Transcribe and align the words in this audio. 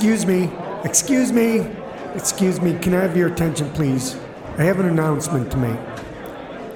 Excuse 0.00 0.24
me. 0.24 0.50
Excuse 0.82 1.30
me. 1.30 1.60
Excuse 2.14 2.58
me. 2.58 2.78
Can 2.78 2.94
I 2.94 3.02
have 3.02 3.14
your 3.18 3.30
attention, 3.30 3.70
please? 3.72 4.16
I 4.56 4.62
have 4.62 4.80
an 4.80 4.86
announcement 4.86 5.52
to 5.52 5.58
make. 5.58 5.78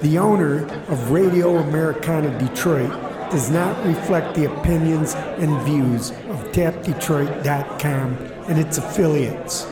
The 0.01 0.19
owner 0.19 0.65
of 0.89 1.09
Radio 1.09 1.57
Americana 1.57 2.37
Detroit 2.37 2.91
does 3.31 3.49
not 3.49 3.83
reflect 3.83 4.35
the 4.35 4.45
opinions 4.45 5.15
and 5.15 5.59
views 5.63 6.11
of 6.11 6.51
tapdetroit.com 6.51 8.15
and 8.47 8.59
its 8.59 8.77
affiliates. 8.77 9.65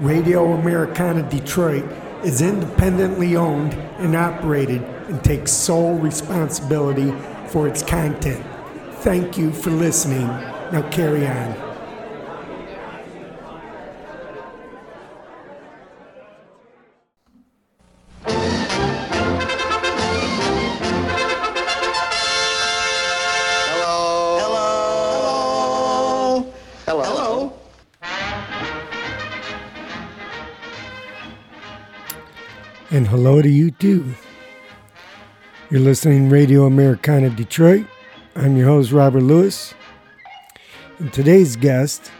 Radio 0.00 0.54
Americana 0.54 1.28
Detroit 1.28 1.84
is 2.24 2.40
independently 2.40 3.36
owned 3.36 3.74
and 3.98 4.16
operated 4.16 4.80
and 4.82 5.22
takes 5.22 5.52
sole 5.52 5.98
responsibility 5.98 7.12
for 7.48 7.68
its 7.68 7.82
content. 7.82 8.42
Thank 9.02 9.36
you 9.36 9.52
for 9.52 9.68
listening. 9.68 10.26
Now 10.72 10.88
carry 10.90 11.26
on. 11.26 11.73
Hello 33.34 33.42
to 33.42 33.50
you 33.50 33.72
too. 33.72 34.14
You're 35.68 35.80
listening 35.80 36.28
to 36.28 36.32
Radio 36.32 36.66
Americana 36.66 37.30
Detroit. 37.30 37.84
I'm 38.36 38.56
your 38.56 38.68
host, 38.68 38.92
Robert 38.92 39.22
Lewis. 39.22 39.74
And 41.00 41.12
today's 41.12 41.56
guest 41.56 42.12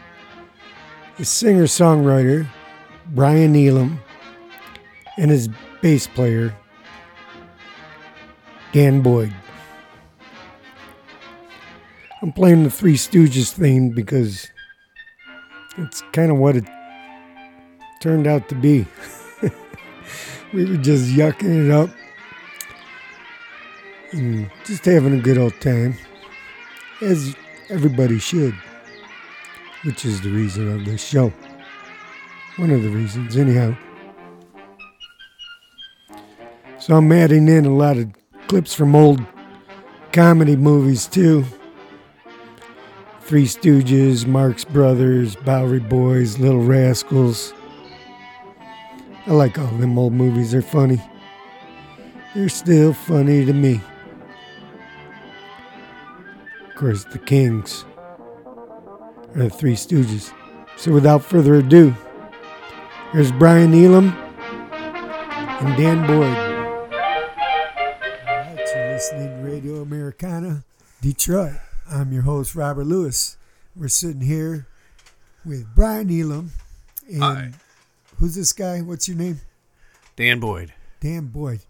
is 1.19 1.29
singer 1.29 1.67
songwriter 1.67 2.48
Bryan 3.07 3.55
Elum 3.55 3.98
and 5.17 5.31
his 5.31 5.48
bass 5.81 6.09
player, 6.09 6.53
Dan 8.73 9.01
Boyd. 9.01 9.33
I'm 12.23 12.33
playing 12.33 12.65
the 12.65 12.70
Three 12.70 12.97
Stooges 12.97 13.53
theme 13.53 13.91
because 13.91 14.51
it's 15.79 16.03
kind 16.11 16.33
of 16.33 16.39
what 16.39 16.57
it 16.57 16.65
turned 18.03 18.27
out 18.27 18.48
to 18.48 18.57
be. 18.57 18.85
we 20.55 20.65
were 20.65 20.77
just 20.77 21.07
yucking 21.07 21.67
it 21.67 21.71
up 21.73 21.91
and 24.13 24.49
just 24.65 24.85
having 24.85 25.19
a 25.19 25.21
good 25.21 25.37
old 25.37 25.61
time, 25.61 25.97
as 27.03 27.35
everybody 27.69 28.21
should, 28.21 28.55
which 29.83 30.05
is 30.05 30.21
the 30.21 30.31
reason 30.31 30.73
of 30.73 30.85
this 30.85 31.05
show. 31.05 31.33
One 32.57 32.71
of 32.71 32.85
the 32.85 32.89
reasons, 32.89 33.37
anyhow. 33.37 33.77
So 36.79 36.97
I'm 36.97 37.11
adding 37.11 37.49
in 37.49 37.65
a 37.65 37.75
lot 37.75 37.97
of 37.97 38.13
clips 38.47 38.73
from 38.73 38.95
old 38.95 39.21
comedy 40.13 40.55
movies 40.55 41.09
too. 41.09 41.45
Three 43.23 43.47
Stooges, 43.47 44.25
Marx 44.25 44.65
Brothers, 44.65 45.35
Bowery 45.35 45.81
Boys, 45.81 46.39
Little 46.39 46.63
Rascals. 46.63 47.53
I 49.27 49.33
like 49.33 49.58
all 49.58 49.67
them 49.67 49.98
old 49.98 50.12
movies. 50.12 50.53
They're 50.53 50.61
funny. 50.61 51.00
They're 52.34 52.48
still 52.50 52.92
funny 52.92 53.44
to 53.47 53.53
me. 53.53 53.80
Of 56.69 56.75
course, 56.75 57.05
the 57.05 57.18
Kings 57.18 57.84
are 59.34 59.45
the 59.45 59.51
Three 59.51 59.77
Stooges. 59.77 60.33
So 60.77 60.92
without 60.92 61.24
further 61.24 61.55
ado, 61.55 61.95
here's 63.13 63.33
Bryan 63.33 63.73
Elum 63.73 64.13
and 64.73 65.77
Dan 65.77 66.07
Boyd. 66.07 66.36
All 68.27 68.36
right, 68.36 68.58
you're 68.74 68.92
listening 68.92 69.29
to 69.29 69.51
Radio 69.51 69.80
Americana, 69.80 70.64
Detroit. 71.01 71.55
I'm 71.89 72.13
your 72.13 72.23
host, 72.23 72.55
Robert 72.55 72.84
Lewis. 72.84 73.36
We're 73.74 73.89
sitting 73.89 74.20
here 74.23 74.67
with 75.46 75.74
Bryan 75.74 76.08
Elum. 76.08 76.48
And 77.08 77.23
Hi. 77.23 77.52
Who's 78.24 78.35
this 78.35 78.55
guy? 78.55 78.80
What's 78.80 79.07
your 79.07 79.18
name? 79.18 79.39
Dan 80.17 80.40
Boyd. 80.40 80.73
Dan 80.98 81.27
Boyd. 81.27 81.61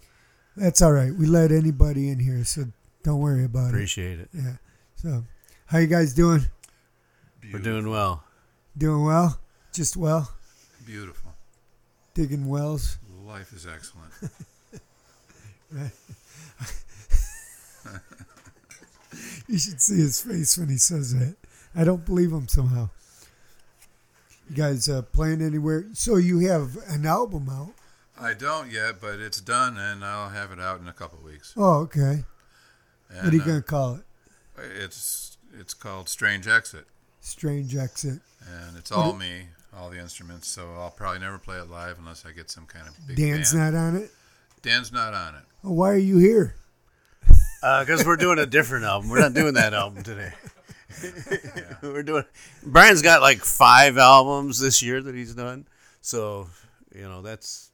That's 0.56 0.80
all 0.82 0.92
right. 0.92 1.12
We 1.12 1.26
let 1.26 1.50
anybody 1.50 2.10
in 2.10 2.20
here, 2.20 2.44
so 2.44 2.66
don't 3.02 3.18
worry 3.18 3.44
about 3.44 3.70
Appreciate 3.70 4.20
it. 4.20 4.26
Appreciate 4.26 4.50
it. 4.50 4.52
Yeah. 4.52 4.56
So, 4.94 5.24
how 5.66 5.78
you 5.78 5.88
guys 5.88 6.14
doing? 6.14 6.42
We're 7.52 7.58
doing 7.58 7.90
well. 7.90 8.22
Doing 8.78 9.04
well? 9.04 9.40
Just 9.72 9.96
well? 9.96 10.32
Beautiful. 10.86 11.32
Digging 12.14 12.46
wells? 12.46 12.98
Life 13.26 13.52
is 13.52 13.66
excellent. 13.66 14.12
You 19.46 19.58
should 19.58 19.80
see 19.80 19.96
his 19.96 20.22
face 20.22 20.56
when 20.56 20.70
he 20.70 20.78
says 20.78 21.14
that. 21.14 21.36
I 21.76 21.84
don't 21.84 22.06
believe 22.06 22.32
him 22.32 22.48
somehow. 22.48 22.88
You 24.54 24.62
guys 24.62 24.88
uh, 24.88 25.02
playing 25.02 25.42
anywhere? 25.42 25.86
So 25.94 26.14
you 26.14 26.38
have 26.48 26.76
an 26.86 27.04
album 27.06 27.48
out? 27.50 27.72
I 28.16 28.34
don't 28.34 28.70
yet, 28.70 29.00
but 29.00 29.18
it's 29.18 29.40
done, 29.40 29.76
and 29.78 30.04
I'll 30.04 30.28
have 30.28 30.52
it 30.52 30.60
out 30.60 30.78
in 30.78 30.86
a 30.86 30.92
couple 30.92 31.18
of 31.18 31.24
weeks. 31.24 31.52
Oh, 31.56 31.80
okay. 31.80 32.22
And, 33.10 33.24
What 33.24 33.32
are 33.32 33.36
you 33.36 33.42
uh, 33.42 33.46
gonna 33.46 33.62
call 33.62 33.94
it? 33.96 34.02
It's 34.80 35.38
it's 35.58 35.74
called 35.74 36.08
Strange 36.08 36.46
Exit, 36.46 36.86
Strange 37.20 37.74
Exit. 37.74 38.20
and 38.46 38.76
it's 38.76 38.92
all 38.92 39.12
me, 39.14 39.46
all 39.76 39.90
the 39.90 39.98
instruments. 39.98 40.46
So 40.46 40.70
I'll 40.78 40.90
probably 40.96 41.18
never 41.18 41.38
play 41.38 41.56
it 41.56 41.68
live 41.68 41.98
unless 41.98 42.24
I 42.24 42.30
get 42.30 42.48
some 42.48 42.66
kind 42.66 42.86
of 42.86 42.94
big 43.08 43.16
Dan's 43.16 43.52
band. 43.52 43.74
not 43.74 43.80
on 43.80 43.96
it. 43.96 44.12
Dan's 44.62 44.92
not 44.92 45.14
on 45.14 45.34
it. 45.34 45.42
Oh, 45.64 45.72
why 45.72 45.90
are 45.90 45.96
you 45.96 46.18
here? 46.18 46.54
Because 47.26 48.02
Uh, 48.02 48.04
we're 48.06 48.16
doing 48.16 48.38
a 48.38 48.46
different 48.46 48.84
album. 48.84 49.10
We're 49.10 49.18
not 49.18 49.34
doing 49.34 49.54
that 49.54 49.74
album 49.74 50.04
today. 50.04 50.32
we're 51.82 52.02
doing. 52.02 52.24
Bryan's 52.64 53.02
got 53.02 53.20
like 53.22 53.38
five 53.38 53.98
albums 53.98 54.58
this 54.60 54.82
year 54.82 55.02
that 55.02 55.14
he's 55.14 55.34
done. 55.34 55.66
So 56.00 56.48
you 56.94 57.02
know 57.02 57.22
that's. 57.22 57.70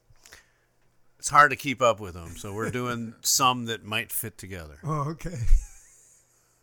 It's 1.19 1.29
hard 1.29 1.51
to 1.51 1.57
keep 1.57 1.83
up 1.83 2.01
with 2.01 2.15
him. 2.15 2.37
So 2.37 2.53
we're 2.55 2.71
doing 2.81 3.15
some 3.21 3.67
that 3.67 3.85
might 3.85 4.11
fit 4.11 4.39
together. 4.39 4.79
Oh, 4.85 5.11
okay. 5.11 5.37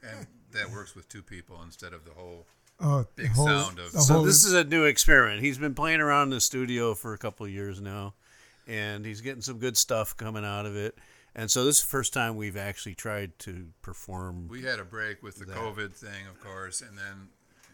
And 0.01 0.25
that 0.53 0.71
works 0.71 0.95
with 0.95 1.07
two 1.09 1.21
people 1.21 1.61
instead 1.63 1.93
of 1.93 2.05
the 2.05 2.11
whole. 2.11 2.45
Oh, 2.79 3.05
the 3.15 3.23
Big 3.23 3.31
whole- 3.31 3.45
sound 3.47 3.79
of- 3.79 3.89
So 3.91 4.23
this 4.23 4.45
is 4.45 4.53
a 4.53 4.63
new 4.63 4.85
experiment. 4.85 5.41
He's 5.41 5.57
been 5.57 5.73
playing 5.75 5.99
around 5.99 6.25
in 6.25 6.29
the 6.31 6.41
studio 6.41 6.93
for 6.93 7.13
a 7.13 7.17
couple 7.17 7.45
of 7.45 7.51
years 7.51 7.81
now, 7.81 8.13
and 8.67 9.03
he's 9.05 9.21
getting 9.21 9.41
some 9.41 9.57
good 9.57 9.75
stuff 9.77 10.15
coming 10.15 10.45
out 10.45 10.65
of 10.67 10.75
it. 10.75 10.95
And 11.37 11.49
so 11.51 11.63
this 11.63 11.77
is 11.77 11.83
the 11.83 11.89
first 11.89 12.13
time 12.13 12.35
we've 12.35 12.57
actually 12.57 12.95
tried 12.95 13.37
to 13.39 13.67
perform. 13.83 14.47
We 14.47 14.63
had 14.63 14.79
a 14.79 14.83
break 14.83 15.21
with 15.21 15.35
the 15.35 15.45
That. 15.45 15.55
COVID 15.55 15.93
thing, 15.93 16.25
of 16.27 16.39
course, 16.43 16.81
and 16.81 16.97
then 16.97 17.29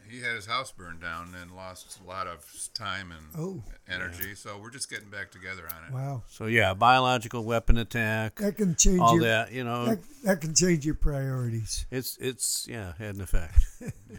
he 0.09 0.19
had 0.19 0.35
his 0.35 0.45
house 0.45 0.69
burned 0.69 0.99
down 0.99 1.33
and 1.41 1.55
lost 1.55 1.97
a 2.03 2.07
lot 2.07 2.27
of 2.27 2.45
time 2.73 3.13
and 3.13 3.25
Oh. 3.41 3.63
energy. 3.87 4.35
So 4.35 4.57
we're 4.61 4.69
just 4.69 4.89
getting 4.89 5.09
back 5.09 5.31
together 5.31 5.63
on 5.65 5.85
it. 5.87 5.93
wow. 5.93 6.23
So 6.29 6.47
yeah, 6.47 6.73
biological 6.73 7.45
weapon 7.45 7.77
attack, 7.77 8.35
That 8.35 8.57
can 8.57 8.75
change 8.75 8.99
all 8.99 9.15
your 9.15 9.23
that. 9.23 9.53
You 9.53 9.63
know, 9.63 9.85
that, 9.85 9.99
that 10.25 10.41
can 10.41 10.53
change 10.53 10.85
your 10.85 10.95
priorities. 10.95 11.85
it's 11.89 12.17
it's 12.17 12.67
yeah 12.69 12.93
had 12.97 13.15
an 13.15 13.21
effect. 13.21 13.65
Yeah. 14.09 14.17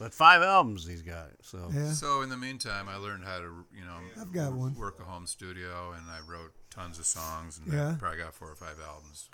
But 0.00 0.14
five 0.14 0.40
albums 0.42 0.86
he's 0.88 1.02
got. 1.02 1.28
So 1.42 1.68
Yeah. 1.72 1.92
So 1.92 2.22
in 2.22 2.30
the 2.30 2.36
meantime, 2.38 2.88
I 2.88 2.96
learned 2.96 3.22
how 3.24 3.38
to, 3.38 3.66
you 3.72 3.84
know, 3.84 3.98
I've 4.18 4.32
got 4.32 4.52
one. 4.54 4.74
work 4.74 4.98
a 4.98 5.04
home 5.04 5.26
studio, 5.26 5.92
and 5.92 6.02
I 6.10 6.20
wrote 6.26 6.52
tons 6.70 6.98
of 6.98 7.04
songs, 7.04 7.58
and 7.58 7.70
Yeah. 7.70 7.90
I 7.90 7.94
probably 7.96 8.16
got 8.18 8.32
four 8.34 8.50
or 8.50 8.54
five 8.56 8.80
albums. 8.80 9.28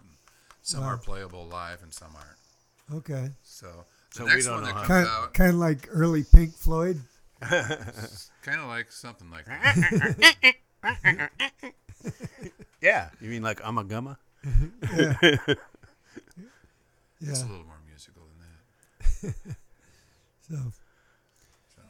Some 0.62 0.80
Wow. 0.80 0.88
are 0.88 0.98
playable 0.98 1.46
live, 1.46 1.82
and 1.84 1.94
some 1.94 2.16
aren't. 2.16 2.38
Okay. 3.04 3.30
So 3.44 3.86
the 4.10 4.16
So 4.16 4.24
we 4.24 4.30
next 4.32 4.46
don't 4.46 4.54
one 4.54 4.62
know 4.64 4.66
that 4.70 4.74
how- 4.74 4.86
comes 4.86 5.06
Kind 5.06 5.24
out, 5.24 5.34
kind 5.34 5.50
of 5.50 5.56
like 5.56 5.88
early 5.88 6.24
Pink 6.24 6.52
Floyd. 6.56 7.00
kind 7.40 8.60
of 8.60 8.66
like 8.66 8.90
something 8.90 9.30
like 9.30 9.44
that. 9.46 10.56
yeah, 12.80 13.10
you 13.20 13.30
mean 13.30 13.42
like 13.44 13.60
Ummagumma? 13.60 14.16
It's 14.42 14.60
Yeah. 17.20 17.44
a 17.44 17.46
little 17.48 17.64
more 17.66 17.78
musical 17.86 18.22
than 18.26 19.32
that. 19.32 19.56
So, 20.48 20.56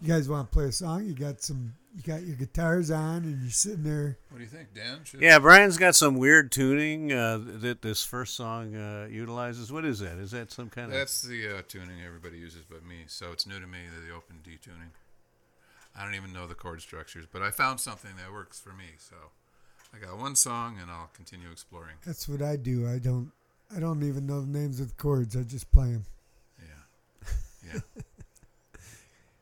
you 0.00 0.08
guys 0.08 0.28
want 0.28 0.50
to 0.50 0.52
play 0.52 0.66
a 0.66 0.72
song? 0.72 1.06
You 1.06 1.14
got 1.14 1.42
some. 1.42 1.74
You 1.94 2.02
got 2.02 2.26
your 2.26 2.36
guitars 2.36 2.90
on, 2.90 3.24
and 3.24 3.40
you're 3.40 3.50
sitting 3.50 3.82
there. 3.82 4.18
What 4.28 4.36
do 4.36 4.44
you 4.44 4.50
think, 4.50 4.74
Dan? 4.74 5.00
Should, 5.04 5.22
Yeah, 5.22 5.38
Bryan's 5.38 5.78
got 5.78 5.94
some 5.94 6.16
weird 6.16 6.52
tuning 6.52 7.10
uh, 7.10 7.40
that 7.42 7.80
this 7.80 8.04
first 8.04 8.34
song 8.34 8.76
uh, 8.76 9.08
utilizes. 9.10 9.72
What 9.72 9.86
is 9.86 10.00
that? 10.00 10.18
Is 10.18 10.32
that 10.32 10.52
some 10.52 10.68
kind 10.68 10.88
of? 10.88 10.92
That's 10.92 11.22
the 11.22 11.58
uh, 11.58 11.62
tuning 11.66 12.02
everybody 12.06 12.36
uses 12.36 12.64
but 12.68 12.84
me. 12.84 13.04
So 13.06 13.32
it's 13.32 13.46
new 13.46 13.58
to 13.58 13.66
me, 13.66 13.78
the 14.06 14.14
open 14.14 14.40
D 14.44 14.58
tuning. 14.60 14.90
I 15.98 16.04
don't 16.04 16.14
even 16.14 16.34
know 16.34 16.46
the 16.46 16.54
chord 16.54 16.82
structures, 16.82 17.24
but 17.30 17.40
I 17.40 17.50
found 17.50 17.80
something 17.80 18.10
that 18.18 18.30
works 18.30 18.60
for 18.60 18.74
me. 18.74 18.96
So 18.98 19.16
I 19.94 19.98
got 19.98 20.18
one 20.18 20.36
song, 20.36 20.76
and 20.80 20.90
I'll 20.90 21.10
continue 21.14 21.50
exploring. 21.50 21.96
That's 22.04 22.28
what 22.28 22.42
I 22.42 22.56
do. 22.56 22.86
I 22.86 22.98
don't. 22.98 23.32
I 23.74 23.80
don't 23.80 24.02
even 24.02 24.26
know 24.26 24.42
the 24.42 24.58
names 24.58 24.80
of 24.80 24.88
the 24.88 24.94
chords. 24.94 25.34
I 25.34 25.42
just 25.42 25.72
play 25.72 25.92
them. 25.92 26.04
Yeah. 26.58 27.72
Yeah. 27.72 28.02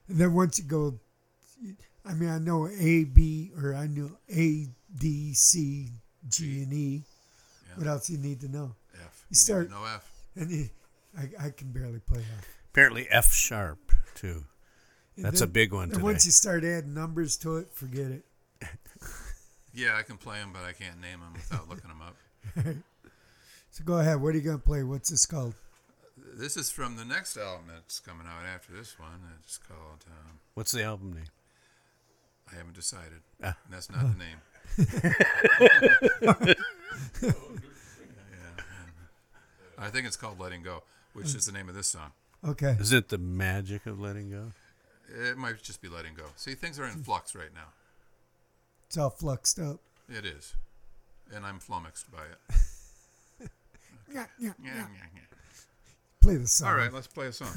And 0.09 0.19
then 0.19 0.35
once 0.35 0.59
you 0.59 0.65
go 0.65 0.99
I 2.07 2.13
mean, 2.13 2.29
I 2.29 2.39
know 2.39 2.69
A, 2.69 3.05
B, 3.05 3.51
or 3.57 3.75
I 3.75 3.87
know 3.87 4.11
A, 4.31 4.67
D, 4.99 5.33
C, 5.33 5.89
G, 6.29 6.63
and 6.63 6.73
E. 6.73 7.03
Yeah. 7.67 7.79
What 7.79 7.87
else 7.87 8.11
you 8.11 8.19
need 8.19 8.41
to 8.43 8.49
know? 8.49 8.75
F. 9.03 9.25
You 9.31 9.37
start- 9.37 9.71
No 9.71 9.83
F. 9.87 10.11
And 10.37 10.51
you, 10.51 10.69
I, 11.19 11.47
I 11.47 11.51
can 11.51 11.73
barely 11.73 12.01
play 12.01 12.21
F. 12.39 12.47
Apparently 12.73 13.09
F 13.11 13.33
sharp 13.33 13.91
too. 14.15 14.45
And 15.17 15.25
That's 15.25 15.41
a 15.41 15.47
big 15.47 15.73
one 15.73 15.85
And 15.85 15.93
today. 15.95 16.03
once 16.03 16.27
you 16.27 16.33
start 16.33 16.65
adding 16.65 16.93
numbers 16.93 17.37
to 17.39 17.57
it, 17.57 17.73
forget 17.73 18.11
it. 18.11 18.25
Yeah, 19.77 19.97
I 19.99 20.03
can 20.03 20.19
play 20.19 20.39
them, 20.39 20.51
but 20.53 20.63
I 20.63 20.73
can't 20.73 21.01
name 21.01 21.19
them 21.19 21.33
without 21.33 21.69
looking 21.69 21.89
them 21.89 22.01
up. 22.01 22.15
So 23.73 23.83
go 23.85 23.99
ahead. 23.99 24.21
What 24.23 24.29
are 24.35 24.39
you 24.39 24.41
going 24.45 24.59
to 24.59 24.65
play? 24.65 24.85
What's 24.85 25.11
this 25.11 25.27
called? 25.27 25.53
This 26.37 26.57
is 26.57 26.71
from 26.71 26.97
the 26.97 27.05
next 27.05 27.37
album 27.37 27.67
that's 27.73 28.01
coming 28.01 28.27
out 28.27 28.45
after 28.45 28.73
this 28.73 28.99
one. 28.99 29.21
It's 29.41 29.59
called. 29.59 30.05
Um, 30.09 30.41
What's 30.55 30.73
the 30.73 30.83
album 30.83 31.13
name? 31.13 31.25
I 32.53 32.57
haven't 32.57 32.75
decided. 32.75 33.23
Ah. 33.43 33.57
And 33.65 33.75
that's 33.75 33.89
not 33.91 34.01
the 34.01 34.19
name. 34.19 34.41
yeah. 37.23 37.35
I 39.79 39.89
think 39.91 40.07
it's 40.07 40.17
called 40.17 40.41
Letting 40.41 40.63
Go, 40.63 40.83
which 41.13 41.35
is 41.35 41.47
the 41.47 41.53
name 41.53 41.69
of 41.69 41.75
this 41.75 41.89
song. 41.89 42.13
Okay. 42.47 42.77
Is 42.79 42.93
it 42.93 43.09
the 43.09 43.19
magic 43.19 43.87
of 43.87 43.99
letting 44.01 44.31
go? 44.31 44.53
It 45.09 45.37
might 45.39 45.63
just 45.63 45.81
be 45.81 45.89
Letting 45.89 46.15
Go. 46.15 46.25
See, 46.37 46.55
things 46.55 46.79
are 46.79 46.85
in 46.85 47.03
flux 47.03 47.35
right 47.35 47.53
now. 47.55 47.69
It's 48.87 48.99
all 48.99 49.11
fluxed 49.11 49.59
up. 49.59 49.81
It 50.09 50.25
is. 50.27 50.55
And 51.35 51.47
I'm 51.47 51.59
flummoxed 51.59 52.11
by 52.11 52.19
it. 52.25 52.57
Yeah, 54.13 54.27
yeah, 54.39 54.53
Yeah, 54.63 54.71
yeah. 54.71 54.75
yeah, 54.77 55.07
yeah. 55.15 55.21
Play 56.25 56.37
the 56.37 56.49
song. 56.49 56.69
All 56.69 56.75
right, 56.75 56.91
let's 56.91 57.07
play 57.07 57.27
a 57.27 57.33
song. 57.33 57.53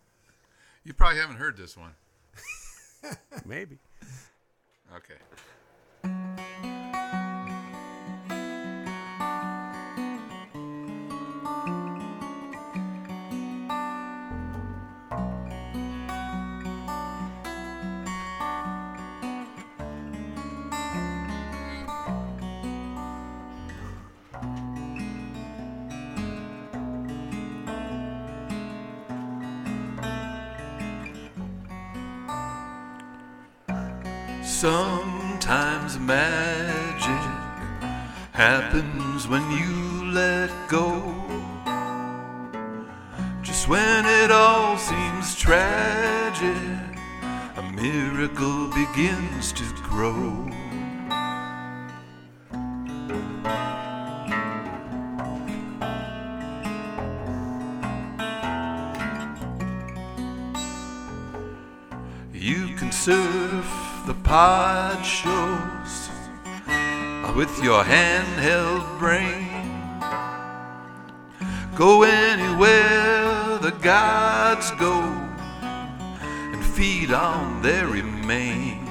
you 0.84 0.92
probably 0.92 1.18
haven't 1.18 1.36
heard 1.36 1.56
this 1.56 1.78
one. 1.78 1.94
Maybe. 3.46 3.78
Okay. 4.94 5.14
Happens 38.40 39.28
when 39.28 39.44
you 39.50 40.12
let 40.12 40.50
go. 40.66 40.88
Just 43.42 43.68
when 43.68 44.06
it 44.06 44.30
all 44.30 44.78
seems 44.78 45.36
tragic, 45.36 46.80
a 47.58 47.62
miracle 47.74 48.68
begins 48.68 49.52
to 49.52 49.64
grow. 49.82 50.48
You 62.32 62.74
can 62.78 62.90
surf 62.90 63.70
the 64.06 64.14
pod 64.24 65.04
with 67.40 67.64
your 67.64 67.82
handheld 67.82 68.98
brain. 68.98 69.48
Go 71.74 72.02
anywhere 72.02 73.56
the 73.56 73.70
gods 73.80 74.70
go 74.72 75.00
and 76.52 76.62
feed 76.62 77.10
on 77.10 77.62
their 77.62 77.86
remains. 77.86 78.89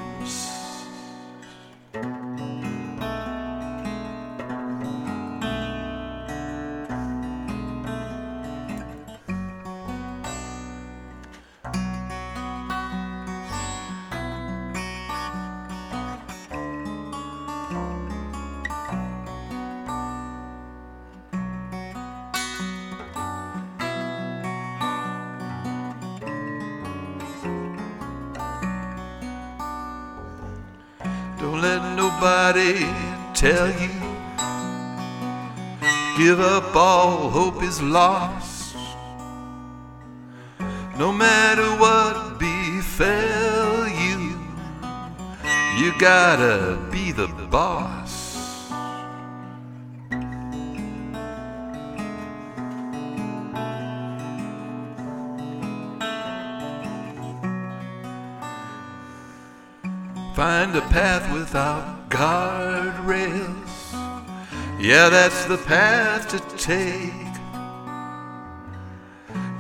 Is 37.70 37.82
lost. 37.84 38.76
No 40.98 41.12
matter 41.12 41.68
what 41.84 42.40
befell 42.40 43.88
you, 43.88 44.22
you 45.80 45.94
gotta 46.00 46.80
be 46.92 47.12
the 47.12 47.28
boss. 47.52 48.14
Find 60.36 60.76
a 60.76 60.82
path 60.98 61.32
without 61.32 62.10
guardrails. 62.10 63.76
Yeah, 64.82 65.10
that's 65.10 65.46
the 65.46 65.58
path 65.58 66.30
to 66.30 66.40
take. 66.58 67.29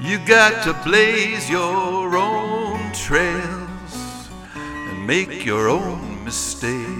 You 0.10 0.18
got 0.18 0.63
to 0.63 0.74
blaze 0.89 1.48
your 1.51 2.18
own 2.18 2.92
trails 2.94 4.28
and 4.56 5.06
make 5.06 5.46
your 5.46 5.70
own 5.70 6.25
mistakes. 6.25 6.99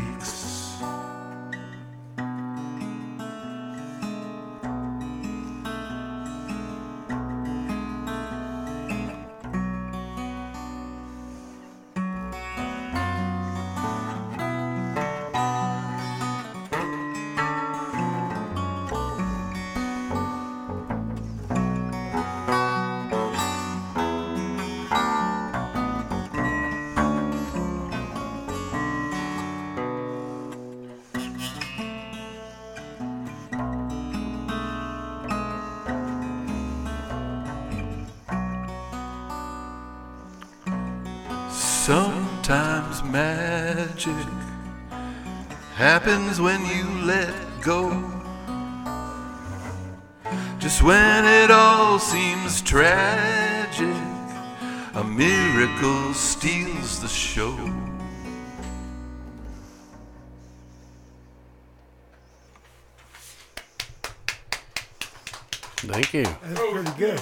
Thank 65.92 66.14
you. 66.14 66.24
That's 66.44 66.60
pretty 66.72 66.92
good. 67.00 67.20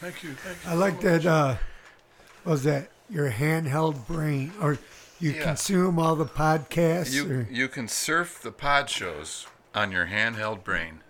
Thank 0.00 0.22
you. 0.24 0.32
Thank 0.34 0.66
I 0.66 0.74
like 0.74 1.00
that. 1.02 1.24
Uh, 1.24 1.56
what 2.42 2.52
was 2.52 2.62
that 2.64 2.90
your 3.08 3.30
handheld 3.30 4.06
brain, 4.08 4.52
or 4.60 4.78
you 5.20 5.30
Yeah. 5.32 5.44
consume 5.44 5.98
all 6.00 6.16
the 6.16 6.26
podcasts? 6.26 7.12
You 7.12 7.30
or, 7.30 7.46
you 7.50 7.68
can 7.68 7.86
surf 7.86 8.40
the 8.42 8.50
pod 8.50 8.90
shows 8.90 9.46
on 9.74 9.92
your 9.92 10.06
handheld 10.06 10.64
brain. 10.64 11.00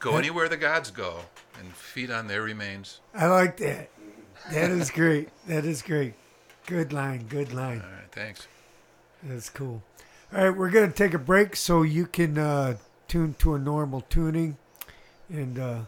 Go 0.00 0.16
anywhere 0.16 0.48
the 0.48 0.56
gods 0.56 0.90
go 0.90 1.20
and 1.58 1.72
feed 1.74 2.10
on 2.10 2.26
their 2.26 2.42
remains. 2.42 3.00
I 3.14 3.26
like 3.26 3.56
that. 3.58 3.90
That 4.50 4.70
is 4.70 4.90
great. 4.90 5.28
That 5.46 5.64
is 5.64 5.80
great. 5.82 6.14
Good 6.66 6.92
line. 6.92 7.26
Good 7.28 7.52
line. 7.52 7.80
All 7.82 7.90
right, 7.92 8.10
thanks. 8.12 8.48
That's 9.22 9.48
cool. 9.48 9.82
All 10.34 10.44
right, 10.48 10.56
we're 10.56 10.70
gonna 10.70 10.90
take 10.90 11.14
a 11.14 11.18
break 11.18 11.54
so 11.54 11.82
you 11.82 12.06
can 12.06 12.36
uh, 12.36 12.76
tune 13.06 13.34
to 13.38 13.54
a 13.54 13.58
normal 13.60 14.00
tuning, 14.02 14.58
and 15.28 15.58
uh, 15.58 15.78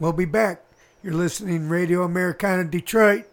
we'll 0.00 0.12
be 0.12 0.24
back. 0.24 0.62
You're 1.02 1.14
listening 1.14 1.68
Radio 1.68 2.02
Americana 2.02 2.64
Detroit 2.64 3.26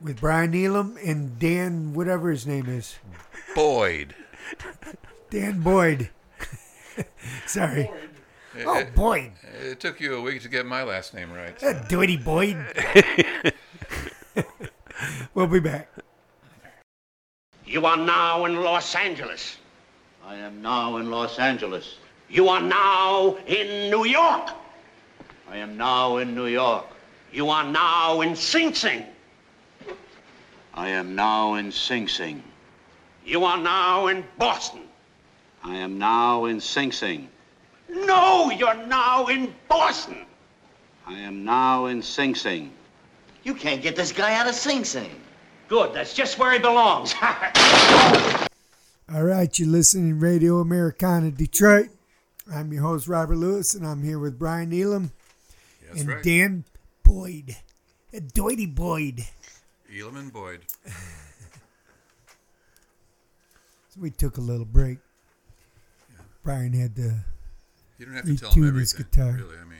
with 0.00 0.20
Bryan 0.20 0.52
Elum 0.52 0.96
and 1.06 1.38
Dan, 1.38 1.92
whatever 1.92 2.30
his 2.30 2.46
name 2.46 2.68
is, 2.68 2.96
Boyd. 3.54 4.14
Dan 5.30 5.60
Boyd. 5.60 6.10
Sorry. 7.46 7.90
It, 8.56 8.64
Oh, 8.66 8.78
it- 8.78 8.94
Boyd. 8.94 9.32
it 9.60 9.78
took 9.78 10.00
you 10.00 10.14
a 10.14 10.20
week 10.20 10.40
to 10.42 10.48
get 10.48 10.64
my 10.66 10.82
last 10.82 11.12
name 11.14 11.32
right. 11.32 11.56
That 11.58 11.88
dirty 11.88 12.16
Boyd. 12.16 12.56
we'll 15.34 15.46
be 15.46 15.60
back. 15.60 15.88
You 17.66 17.84
are 17.84 17.96
now 17.98 18.46
in 18.46 18.56
Los 18.56 18.94
Angeles. 18.94 19.58
I 20.24 20.36
am 20.36 20.62
now 20.62 20.96
in 20.96 21.10
Los 21.10 21.38
Angeles. 21.38 21.96
You 22.30 22.48
are 22.48 22.60
now 22.60 23.36
in 23.46 23.90
New 23.90 24.04
York. 24.04 24.50
I 25.50 25.56
am 25.56 25.78
now 25.78 26.18
in 26.18 26.34
New 26.34 26.46
York. 26.46 26.84
You 27.32 27.48
are 27.48 27.64
now 27.64 28.20
in 28.20 28.36
Sing 28.36 28.74
Sing. 28.74 29.04
I 30.74 30.88
am 30.90 31.14
now 31.14 31.54
in 31.54 31.72
Sing 31.72 32.06
Sing. 32.06 32.42
You 33.24 33.44
are 33.44 33.56
now 33.56 34.08
in 34.08 34.24
Boston. 34.38 34.82
I 35.64 35.76
am 35.76 35.98
now 35.98 36.44
in 36.44 36.60
Sing 36.60 36.92
Sing. 36.92 37.28
No, 37.88 38.50
you're 38.50 38.86
now 38.86 39.26
in 39.28 39.54
Boston. 39.68 40.26
I 41.06 41.14
am 41.14 41.44
now 41.44 41.86
in 41.86 42.02
Sing 42.02 42.34
Sing. 42.34 42.70
You 43.42 43.54
can't 43.54 43.80
get 43.80 43.96
this 43.96 44.12
guy 44.12 44.34
out 44.34 44.46
of 44.46 44.54
Sing 44.54 44.84
Sing. 44.84 45.10
Good, 45.68 45.94
that's 45.94 46.12
just 46.12 46.38
where 46.38 46.52
he 46.52 46.58
belongs. 46.58 47.14
All 49.10 49.24
right, 49.24 49.58
you're 49.58 49.68
listening 49.68 50.10
to 50.10 50.14
Radio 50.14 50.58
Americana 50.58 51.30
Detroit. 51.30 51.88
I'm 52.52 52.72
your 52.72 52.82
host, 52.82 53.08
Robert 53.08 53.36
Lewis, 53.36 53.74
and 53.74 53.86
I'm 53.86 54.02
here 54.02 54.18
with 54.18 54.38
Bryan 54.38 54.70
Elum 54.70 55.10
That's 55.86 56.00
and 56.00 56.08
right. 56.08 56.22
Dan 56.22 56.64
Boyd. 57.02 57.56
Uh, 58.14 58.20
Doity 58.20 58.72
Boyd. 58.74 59.26
Elum 59.94 60.16
and 60.18 60.32
Boyd. 60.32 60.60
So 63.90 64.00
we 64.02 64.10
took 64.10 64.36
a 64.36 64.40
little 64.42 64.66
break. 64.66 64.98
Bryan 66.42 66.72
had 66.74 66.94
to. 66.96 67.24
You 67.98 68.06
don't 68.06 68.14
have 68.16 68.26
to 68.26 68.36
tell 68.36 68.50
them 68.50 68.62
tuned 68.62 68.76
his 68.78 68.92
everything. 68.94 69.10
guitar. 69.24 69.32
Really, 69.32 69.56
I 69.58 69.64
mean, 69.64 69.78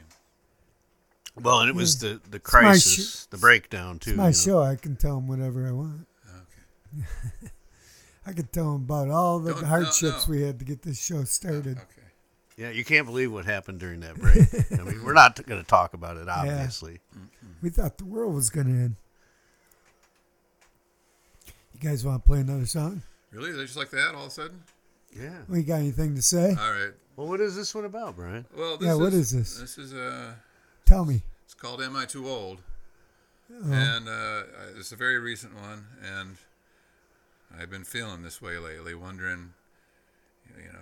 Well, 1.40 1.60
and 1.60 1.68
it 1.68 1.74
was 1.76 1.98
the 1.98 2.20
the 2.30 2.38
my 2.38 2.38
crisis, 2.38 3.22
sh- 3.24 3.26
the 3.26 3.36
breakdown 3.36 3.98
too. 3.98 4.10
It's 4.12 4.16
my 4.16 4.24
you 4.24 4.28
know. 4.30 4.32
show. 4.32 4.62
I 4.62 4.76
can 4.76 4.96
tell 4.96 5.18
him 5.18 5.28
whatever 5.28 5.68
I 5.68 5.72
want. 5.72 6.06
okay. 6.26 7.50
I 8.26 8.32
can 8.32 8.46
tell 8.46 8.74
him 8.74 8.82
about 8.84 9.10
all 9.10 9.38
the 9.40 9.52
Don't- 9.52 9.62
no, 9.62 9.68
hardships 9.68 10.26
no. 10.26 10.34
we 10.34 10.42
had 10.42 10.58
to 10.58 10.64
get 10.64 10.82
this 10.82 11.02
show 11.04 11.24
started. 11.24 11.76
Okay. 11.78 11.97
Yeah, 12.58 12.70
you 12.70 12.84
can't 12.84 13.06
believe 13.06 13.32
what 13.32 13.44
happened 13.44 13.78
during 13.78 14.00
that 14.00 14.16
break. 14.16 14.48
I 14.78 14.82
mean, 14.82 15.04
we're 15.04 15.12
not 15.12 15.40
going 15.46 15.60
to 15.62 15.66
talk 15.66 15.94
about 15.94 16.16
it, 16.16 16.28
obviously. 16.28 16.98
We 17.62 17.70
thought 17.70 17.98
the 17.98 18.04
world 18.04 18.34
was 18.34 18.50
going 18.50 18.66
to 18.66 18.72
end. 18.72 18.96
You 21.72 21.80
guys 21.88 22.04
want 22.04 22.24
to 22.24 22.28
play 22.28 22.40
another 22.40 22.66
song? 22.66 23.02
Really? 23.30 23.52
They're 23.52 23.64
just 23.64 23.76
like 23.76 23.90
that 23.90 24.14
all 24.16 24.22
of 24.22 24.28
a 24.28 24.30
sudden? 24.30 24.64
Yeah. 25.16 25.38
We 25.48 25.62
got 25.62 25.76
anything 25.76 26.16
to 26.16 26.22
say? 26.22 26.56
All 26.60 26.72
right. 26.72 26.90
Well, 27.16 27.28
what 27.28 27.40
is 27.40 27.54
this 27.54 27.72
one 27.74 27.84
about, 27.84 28.16
Bryan? 28.16 28.44
Well, 28.56 28.76
this 28.76 28.86
Yeah, 28.86 28.94
is, 28.94 28.98
what 28.98 29.12
is 29.12 29.30
this? 29.30 29.56
This 29.58 29.78
is 29.78 29.94
uh, 29.94 30.32
Tell 30.84 31.04
me. 31.04 31.22
it's 31.44 31.54
called 31.54 31.80
"Am 31.80 31.96
I 31.96 32.04
Too 32.04 32.28
Old?" 32.28 32.60
Oh. 33.52 33.72
And 33.72 34.08
uh, 34.08 34.42
it's 34.76 34.92
a 34.92 34.96
very 34.96 35.18
recent 35.18 35.54
one, 35.54 35.86
and 36.02 36.36
I've 37.58 37.70
been 37.70 37.84
feeling 37.84 38.22
this 38.22 38.42
way 38.42 38.58
lately, 38.58 38.94
wondering, 38.94 39.54
you 40.56 40.72
know, 40.72 40.78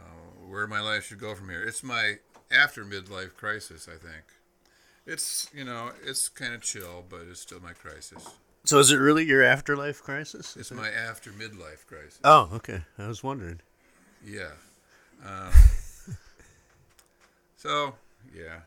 where 0.49 0.67
my 0.67 0.81
life 0.81 1.05
should 1.07 1.19
go 1.21 1.35
from 1.35 1.49
here. 1.49 1.63
It's 1.63 1.83
my 1.83 2.19
after 2.51 2.85
midlife 2.85 3.35
crisis, 3.35 3.89
I 3.89 3.97
think. 3.99 4.25
It's 5.07 5.49
you 5.55 5.65
know, 5.65 5.91
it's 6.05 6.29
kind 6.29 6.55
of 6.55 6.63
chill, 6.63 7.05
but 7.09 7.23
it's 7.31 7.41
still 7.41 7.61
my 7.61 7.73
crisis. 7.73 8.27
So, 8.65 8.79
is 8.81 8.91
it 8.91 8.97
really 8.97 9.25
your 9.25 9.45
afterlife 9.45 10.03
crisis? 10.03 10.57
It's 10.57 10.73
my 10.73 10.89
after 10.91 11.31
midlife 11.31 11.87
crisis. 11.87 12.19
Oh, 12.25 12.51
okay. 12.55 12.83
I 12.99 13.07
was 13.07 13.23
wondering. 13.23 13.61
Yeah. 14.25 14.51
Um, 15.25 15.53
so, 17.57 17.95
yeah. 18.35 18.61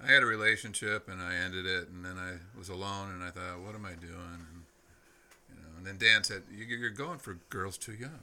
I 0.00 0.12
had 0.12 0.22
a 0.22 0.26
relationship 0.26 1.08
and 1.08 1.20
I 1.20 1.34
ended 1.36 1.66
it, 1.66 1.88
and 1.88 2.04
then 2.04 2.16
I 2.18 2.34
was 2.58 2.68
alone, 2.68 3.10
and 3.12 3.22
I 3.22 3.30
thought, 3.30 3.60
what 3.60 3.74
am 3.74 3.84
I 3.86 3.94
doing? 3.94 4.12
And, 4.12 4.62
you 5.48 5.56
know, 5.56 5.68
and 5.78 5.86
then 5.86 5.96
Dan 5.98 6.22
said, 6.24 6.42
"You- 6.52 6.64
you're 6.76 6.90
going 6.90 7.18
for 7.18 7.34
girls 7.48 7.78
too 7.78 7.94
young. 7.94 8.20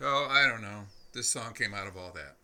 I 0.00 0.04
said, 0.04 0.10
well, 0.10 0.28
I, 0.30 0.46
don't 0.48 0.62
know. 0.62 0.84
This 1.12 1.28
song 1.28 1.54
came 1.54 1.74
out 1.74 1.86
of 1.86 1.96
all 1.96 2.12
that. 2.14 2.36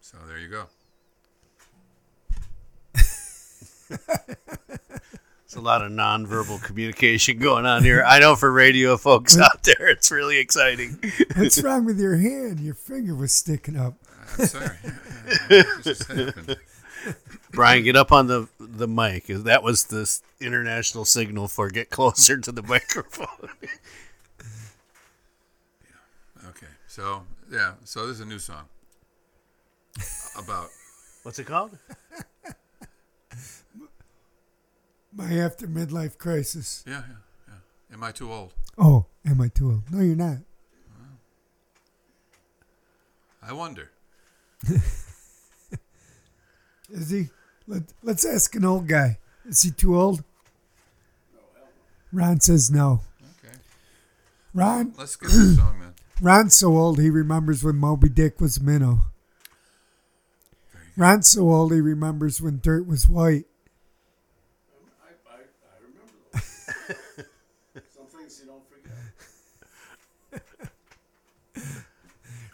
So 0.00 0.18
there 0.26 0.38
you 0.38 0.48
go. 0.48 0.66
It's 5.52 5.58
a 5.58 5.60
lot 5.60 5.84
of 5.84 5.92
nonverbal 5.92 6.62
communication 6.62 7.38
going 7.38 7.66
on 7.66 7.84
here. 7.84 8.02
I 8.06 8.20
know 8.20 8.36
for 8.36 8.50
radio 8.50 8.96
folks 8.96 9.36
out 9.36 9.62
there, 9.64 9.86
it's 9.88 10.10
really 10.10 10.38
exciting. 10.38 10.98
What's 11.36 11.62
wrong 11.62 11.84
with 11.84 12.00
your 12.00 12.16
hand? 12.16 12.58
Your 12.58 12.72
finger 12.72 13.14
was 13.14 13.34
sticking 13.34 13.76
up. 13.76 13.92
I'm 14.38 14.46
sorry. 14.46 14.76
This 15.50 15.84
just 15.84 16.08
happened. 16.10 16.56
Brian, 17.50 17.84
get 17.84 17.96
up 17.96 18.12
on 18.12 18.28
the 18.28 18.48
the 18.58 18.88
mic. 18.88 19.26
That 19.26 19.62
was 19.62 19.84
the 19.84 20.20
international 20.40 21.04
signal 21.04 21.48
for 21.48 21.68
get 21.68 21.90
closer 21.90 22.38
to 22.38 22.50
the 22.50 22.62
microphone. 22.62 23.50
Okay. 26.98 27.02
So, 27.02 27.22
yeah. 27.50 27.72
So 27.84 28.06
this 28.06 28.16
is 28.16 28.20
a 28.20 28.26
new 28.26 28.38
song 28.38 28.64
about 30.38 30.68
What's 31.22 31.38
it 31.38 31.46
called? 31.46 31.78
My 35.14 35.34
after 35.34 35.66
midlife 35.66 36.18
crisis. 36.18 36.82
Yeah, 36.86 37.02
yeah, 37.08 37.16
yeah. 37.48 37.94
Am 37.94 38.02
I 38.02 38.12
too 38.12 38.32
old? 38.32 38.54
Oh, 38.76 39.06
am 39.26 39.40
I 39.40 39.48
too 39.48 39.70
old? 39.70 39.82
No, 39.90 40.00
you're 40.02 40.16
not. 40.16 40.38
I 43.44 43.52
wonder. 43.52 43.90
Is 46.90 47.10
he? 47.10 47.28
Let, 47.66 47.82
let's 48.02 48.24
ask 48.24 48.54
an 48.54 48.64
old 48.64 48.86
guy. 48.88 49.18
Is 49.44 49.62
he 49.62 49.70
too 49.70 49.96
old? 49.98 50.24
Ron 52.12 52.40
says 52.40 52.70
no. 52.70 53.00
Okay. 53.44 53.54
Ron, 54.54 54.94
Let's 54.96 55.16
get 55.16 55.30
this 55.30 55.56
song 55.56 55.80
then. 55.80 55.92
Ron's 56.22 56.54
so 56.54 56.78
old 56.78 56.98
he 57.00 57.10
remembers 57.10 57.64
when 57.64 57.74
Moby 57.76 58.08
Dick 58.08 58.40
was 58.40 58.60
minnow. 58.60 59.00
Ron's 60.96 61.26
so 61.26 61.50
old 61.50 61.72
he 61.72 61.80
remembers 61.80 62.40
when 62.40 62.60
dirt 62.62 62.86
was 62.86 63.08
white. 63.08 63.46
I, 65.02 65.08
I, 65.28 65.34
I 65.34 65.38
remember 65.82 66.12
those. 67.74 67.82
Some 67.92 68.06
things 68.06 68.40
you 68.40 68.46
don't 68.46 68.62
forget. 68.70 68.94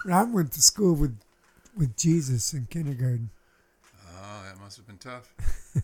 Ron 0.07 0.33
went 0.33 0.53
to 0.53 0.63
school 0.63 0.95
with 0.95 1.19
with 1.77 1.95
Jesus 1.97 2.55
in 2.55 2.67
kindergarten. 2.71 3.29
Oh, 4.11 4.43
that 4.49 4.59
must 4.59 4.79
have 4.79 4.87
been 4.87 4.97
tough. 4.99 5.35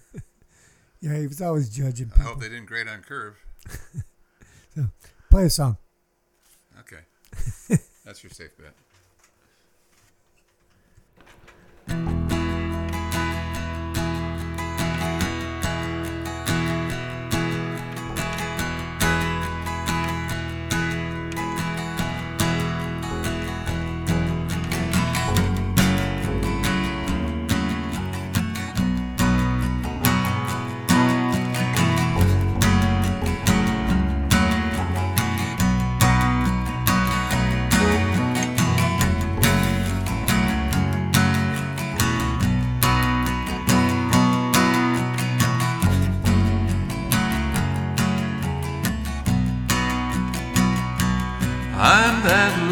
Yeah, 1.01 1.19
he 1.19 1.27
was 1.27 1.43
always 1.43 1.69
judging 1.69 2.11
I 2.15 2.17
people. 2.17 2.33
hope 2.33 2.41
they 2.41 2.49
didn't 2.49 2.65
grade 2.65 2.89
on 2.89 3.03
curve. 3.03 3.37
Play 5.31 5.45
a 5.45 5.51
song. 5.51 5.77
Okay. 6.81 7.01
That's 8.05 8.23
your 8.23 8.31
safe 8.31 8.57
bet. 8.59 8.75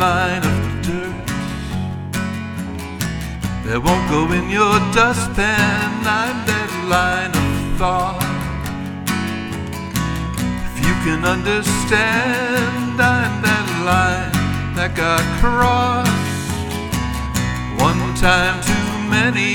Line 0.02 0.42
of 0.42 0.60
dirt 0.82 1.26
that 3.64 3.78
won't 3.86 4.06
go 4.10 4.20
in 4.38 4.50
your 4.50 4.74
dustpan. 4.98 5.90
I'm 6.20 6.38
that 6.50 6.72
line 6.94 7.32
of 7.42 7.50
thought 7.78 8.32
If 10.66 10.74
you 10.86 10.94
can 11.04 11.20
understand. 11.34 13.00
I'm 13.14 13.34
that 13.46 13.68
line 13.90 14.34
that 14.76 14.90
got 15.04 15.22
crossed. 15.40 16.10
One 17.86 18.02
time 18.28 18.56
too 18.70 18.90
many, 19.16 19.54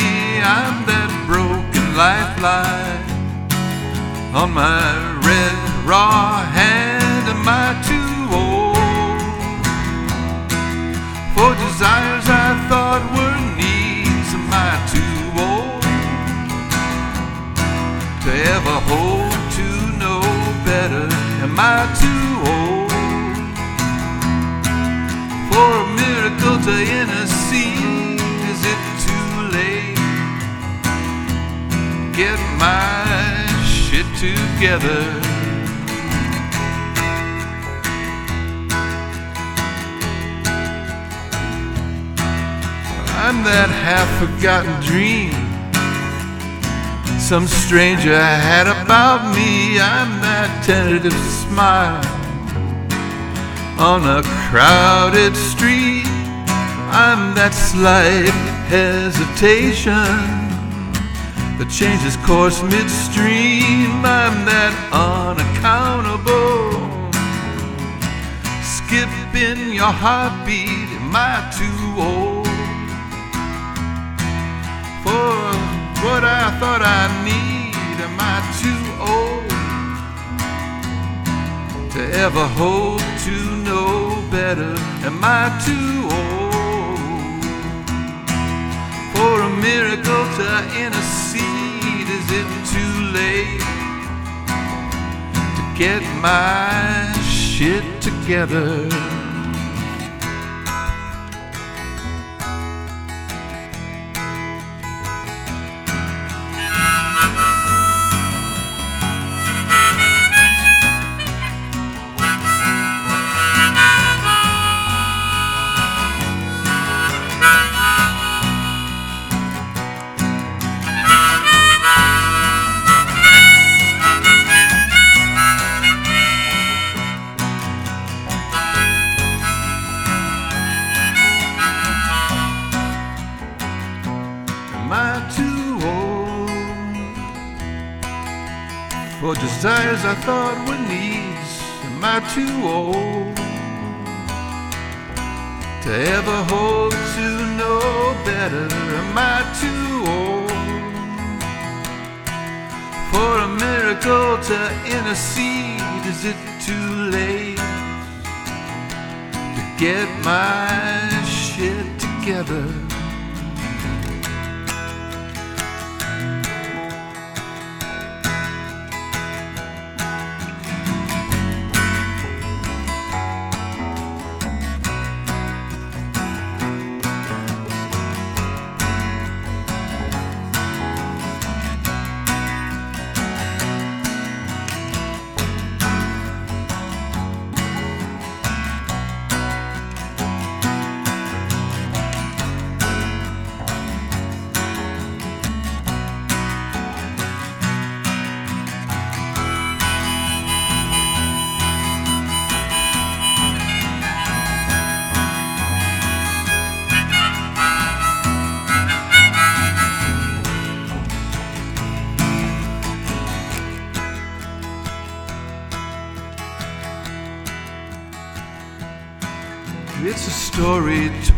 I'm 0.60 0.77
that 0.92 1.12
broken 1.27 1.86
lifeline. 2.04 3.04
On 4.42 4.50
my 4.63 4.88
red, 5.27 5.58
raw 5.92 6.39
hand, 6.60 7.25
am 7.36 7.44
I 7.63 7.87
desires 11.77 12.25
I 12.27 12.57
thought 12.69 13.03
were 13.13 13.38
needs, 13.53 14.29
am 14.34 14.50
I 14.50 14.74
too 14.89 15.17
old? 15.46 15.81
To 18.25 18.31
ever 18.55 18.77
hope 18.89 19.38
to 19.57 19.67
know 20.01 20.22
better, 20.65 21.05
am 21.46 21.55
I 21.55 21.86
too 22.01 22.29
old? 22.55 22.89
For 25.50 25.67
a 25.84 25.88
miracle 26.01 26.57
to 26.65 26.75
intercede, 27.00 28.22
is 28.50 28.62
it 28.74 28.81
too 29.05 29.29
late? 29.57 30.01
Get 32.17 32.39
my 32.57 33.46
shit 33.69 34.07
together. 34.17 35.26
I'm 43.38 43.44
that 43.44 43.70
half 43.70 44.10
forgotten 44.17 44.74
dream 44.82 45.29
some 47.20 47.46
stranger 47.46 48.17
had 48.17 48.65
about 48.65 49.22
me. 49.36 49.77
I'm 49.77 50.10
that 50.25 50.50
tentative 50.65 51.13
smile 51.46 52.01
on 53.77 54.01
a 54.10 54.24
crowded 54.50 55.38
street. 55.38 56.10
I'm 56.89 57.36
that 57.38 57.53
slight 57.53 58.34
hesitation 58.74 59.94
that 61.62 61.70
changes 61.70 62.17
course 62.25 62.63
midstream. 62.63 64.01
I'm 64.01 64.50
that 64.50 64.74
unaccountable 64.89 66.74
skip 68.65 69.13
in 69.38 69.74
your 69.74 69.94
heartbeat. 69.94 70.89
Am 70.98 71.15
I 71.15 71.38
too 71.53 72.01
old 72.01 72.26
for 75.08 75.40
what 76.04 76.24
I 76.24 76.46
thought 76.60 76.84
I 77.00 77.04
need? 77.28 77.96
Am 78.08 78.18
I 78.34 78.38
too 78.62 78.84
old 79.14 79.50
to 81.94 82.02
ever 82.26 82.46
hope 82.62 83.08
to 83.26 83.36
know 83.68 83.92
better? 84.38 84.74
Am 85.10 85.20
I 85.40 85.44
too 85.68 85.98
old 86.20 87.44
for 89.14 89.36
a 89.50 89.52
miracle 89.68 90.24
to 90.40 90.50
intercede? 90.84 92.08
Is 92.20 92.28
it 92.40 92.50
too 92.74 92.96
late 93.20 93.64
to 95.58 95.64
get 95.84 96.02
my 96.28 97.14
shit 97.24 97.86
together? 98.02 99.07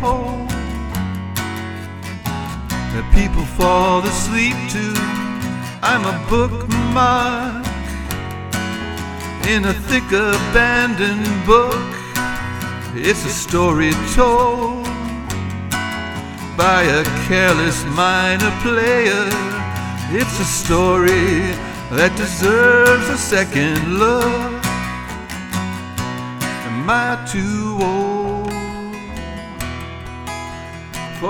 Told 0.00 0.48
that 2.92 3.06
people 3.14 3.44
fall 3.58 4.00
asleep 4.02 4.56
to. 4.74 4.86
I'm 5.82 6.04
a 6.14 6.16
bookmark 6.30 7.66
in 9.52 9.66
a 9.66 9.74
thick 9.88 10.08
abandoned 10.08 11.28
book. 11.44 11.90
It's 12.94 13.24
a 13.26 13.34
story 13.44 13.92
told 14.14 14.84
by 16.56 16.80
a 17.00 17.04
careless 17.28 17.84
minor 18.02 18.52
player. 18.64 19.26
It's 20.18 20.36
a 20.40 20.48
story 20.62 21.36
that 21.98 22.12
deserves 22.16 23.06
a 23.08 23.18
second 23.18 23.98
look. 23.98 24.64
Am 26.68 26.88
I 26.88 27.22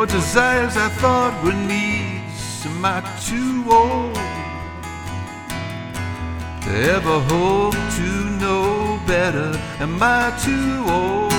for 0.00 0.06
desires 0.06 0.78
I 0.78 0.88
thought 0.88 1.34
were 1.44 1.52
needs? 1.52 2.64
Am 2.64 2.82
I 2.82 3.00
too 3.28 3.64
old 3.70 4.14
to 6.62 6.70
ever 6.96 7.18
hope 7.32 7.74
to 7.98 8.10
know 8.40 8.98
better? 9.06 9.50
Am 9.78 9.98
I 10.00 10.32
too 10.46 10.76
old 10.98 11.32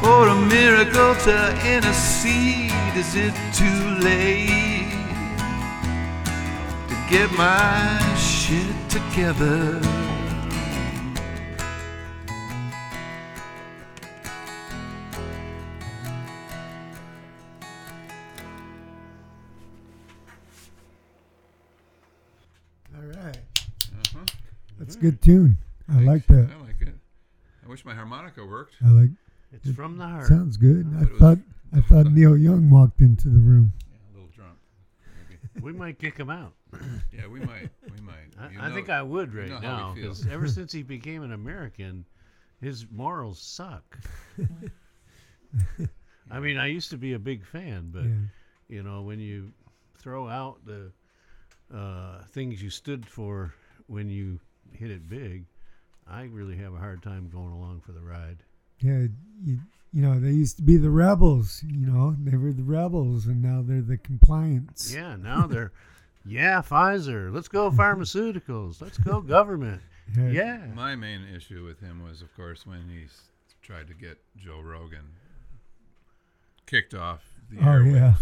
for 0.00 0.28
a 0.28 0.38
miracle 0.56 1.14
to 1.26 1.38
intercede? 1.74 2.70
Is 2.94 3.16
it 3.16 3.34
too 3.60 3.82
late 4.08 4.92
to 6.88 6.96
get 7.10 7.32
my 7.32 7.98
shit 8.14 8.76
together? 8.88 10.05
That's 24.96 25.06
a 25.06 25.10
good 25.10 25.22
tune. 25.22 25.58
I 25.92 26.00
like 26.00 26.26
that. 26.28 26.48
I 26.52 26.62
like 26.64 26.80
it. 26.80 26.94
I 27.64 27.68
wish 27.68 27.84
my 27.84 27.94
harmonica 27.94 28.44
worked. 28.44 28.74
I 28.84 28.88
like. 28.90 29.10
It's 29.52 29.70
from 29.70 29.96
the 29.98 30.06
heart. 30.06 30.26
Sounds 30.26 30.56
good. 30.56 30.86
I 30.96 31.00
But 31.04 31.10
was- 31.12 31.20
thought 31.20 31.38
I 31.74 31.80
thought 31.80 32.06
Neil 32.12 32.36
Young 32.36 32.70
walked 32.70 33.00
into 33.00 33.28
the 33.28 33.38
room. 33.40 33.72
Yeah, 33.90 33.96
a 33.98 34.12
little 34.14 34.28
drunk. 34.34 34.56
Maybe. 35.28 35.38
We 35.62 35.72
might 35.72 35.98
kick 35.98 36.16
him 36.16 36.30
out. 36.30 36.52
Yeah, 37.12 37.26
we 37.28 37.40
might. 37.40 37.70
We 37.84 38.00
might. 38.02 38.30
I, 38.38 38.50
You 38.50 38.60
I 38.60 38.68
know- 38.68 38.74
think 38.74 38.88
I 38.90 39.02
would 39.02 39.32
you 39.32 39.40
right 39.40 39.48
know 39.48 39.58
now 39.60 39.92
because 39.94 40.26
ever 40.26 40.46
since 40.48 40.72
he 40.72 40.82
became 40.82 41.22
an 41.22 41.32
American, 41.32 42.04
his 42.60 42.86
morals 42.90 43.38
suck. 43.40 43.98
I 46.30 46.40
mean, 46.40 46.58
I 46.58 46.66
used 46.66 46.90
to 46.90 46.96
be 46.98 47.12
a 47.14 47.18
big 47.18 47.44
fan, 47.46 47.90
but 47.92 48.04
Yeah. 48.04 48.14
you 48.68 48.82
know, 48.82 49.02
when 49.02 49.20
you 49.20 49.52
throw 49.98 50.28
out 50.28 50.58
the 50.66 50.90
uh, 51.74 52.22
things 52.30 52.62
you 52.62 52.70
stood 52.70 53.06
for 53.06 53.54
when 53.86 54.08
you 54.08 54.38
hit 54.76 54.90
it 54.90 55.08
big, 55.08 55.44
I 56.08 56.22
really 56.24 56.56
have 56.56 56.72
a 56.74 56.78
hard 56.78 57.02
time 57.02 57.28
going 57.32 57.52
along 57.52 57.82
for 57.84 57.92
the 57.92 58.00
ride. 58.00 58.38
Yeah, 58.80 59.06
you, 59.44 59.58
you 59.92 60.02
know 60.02 60.20
they 60.20 60.30
used 60.32 60.56
to 60.58 60.62
be 60.62 60.76
the 60.76 60.90
rebels. 60.90 61.62
You 61.66 61.86
know 61.86 62.14
they 62.18 62.36
were 62.36 62.52
the 62.52 62.62
rebels, 62.62 63.26
and 63.26 63.42
now 63.42 63.62
they're 63.66 63.80
the 63.82 63.96
compliance. 63.96 64.92
Yeah, 64.94 65.16
now 65.16 65.46
they're, 65.46 65.72
yeah, 66.26 66.60
Pfizer. 66.62 67.32
Let's 67.32 67.48
go 67.48 67.70
pharmaceuticals. 67.70 68.80
Let's 68.80 68.98
go 68.98 69.20
government. 69.20 69.80
Yeah. 70.16 70.28
Yeah. 70.30 70.58
My 70.72 70.94
main 70.94 71.22
issue 71.34 71.64
with 71.64 71.80
him 71.80 72.00
was, 72.04 72.22
of 72.22 72.32
course, 72.36 72.64
when 72.64 72.88
he 72.88 73.06
tried 73.60 73.88
to 73.88 73.94
get 73.94 74.18
Joe 74.36 74.60
Rogan 74.60 75.02
kicked 76.66 76.94
off 76.94 77.24
the 77.50 77.58
Oh, 77.58 77.62
airwaves. 77.64 77.92
yeah. 77.94 78.14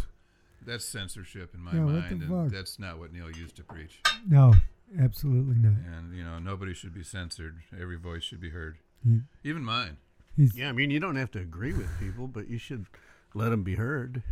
That's 0.66 0.86
censorship 0.86 1.54
in 1.54 1.60
my 1.60 1.74
Yeah, 1.74 1.80
mind, 1.80 2.22
and 2.22 2.30
fuck? 2.30 2.50
that's 2.50 2.78
not 2.78 2.98
what 2.98 3.12
Neil 3.12 3.30
used 3.30 3.56
to 3.56 3.62
preach. 3.64 4.00
No, 4.26 4.54
absolutely 4.98 5.56
not. 5.56 5.74
And 5.96 6.14
you 6.16 6.24
know, 6.24 6.38
nobody 6.38 6.74
should 6.74 6.94
be 6.94 7.02
censored. 7.02 7.58
Every 7.78 7.96
voice 7.96 8.22
should 8.22 8.40
be 8.40 8.50
heard, 8.50 8.78
He- 9.04 9.22
even 9.42 9.64
mine. 9.64 9.96
He's 10.36 10.56
Yeah, 10.56 10.68
I 10.68 10.72
mean, 10.72 10.90
you 10.90 10.98
don't 11.00 11.16
have 11.16 11.30
to 11.32 11.38
agree 11.40 11.72
with 11.72 11.88
people, 12.00 12.26
but 12.26 12.48
you 12.48 12.58
should 12.58 12.86
let 13.34 13.50
them 13.50 13.62
be 13.62 13.76
heard. 13.76 14.22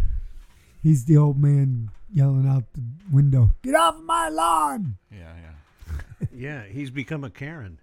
he's 0.82 1.04
the 1.04 1.16
old 1.16 1.38
man 1.38 1.90
yelling 2.12 2.46
out 2.48 2.64
the 2.72 2.82
window, 3.10 3.52
"Get 3.62 3.74
off 3.76 4.00
my 4.02 4.28
lawn!" 4.28 4.98
Yeah, 5.10 5.34
yeah. 5.40 5.98
Yeah, 6.34 6.64
he's 6.64 6.90
become 6.90 7.24
a 7.24 7.30
Karen. 7.30 7.78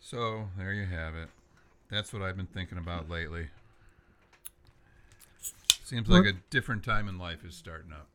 So 0.00 0.48
there 0.58 0.72
you 0.72 0.84
have 0.86 1.14
it. 1.14 1.28
That's 1.90 2.12
what 2.12 2.22
I've 2.22 2.36
been 2.36 2.46
thinking 2.46 2.78
about 2.78 3.08
lately. 3.08 3.48
Seems 5.84 6.08
like 6.08 6.24
a 6.26 6.32
different 6.50 6.82
time 6.84 7.08
in 7.08 7.18
life 7.18 7.44
is 7.44 7.54
starting 7.54 7.92
up. 7.92 8.08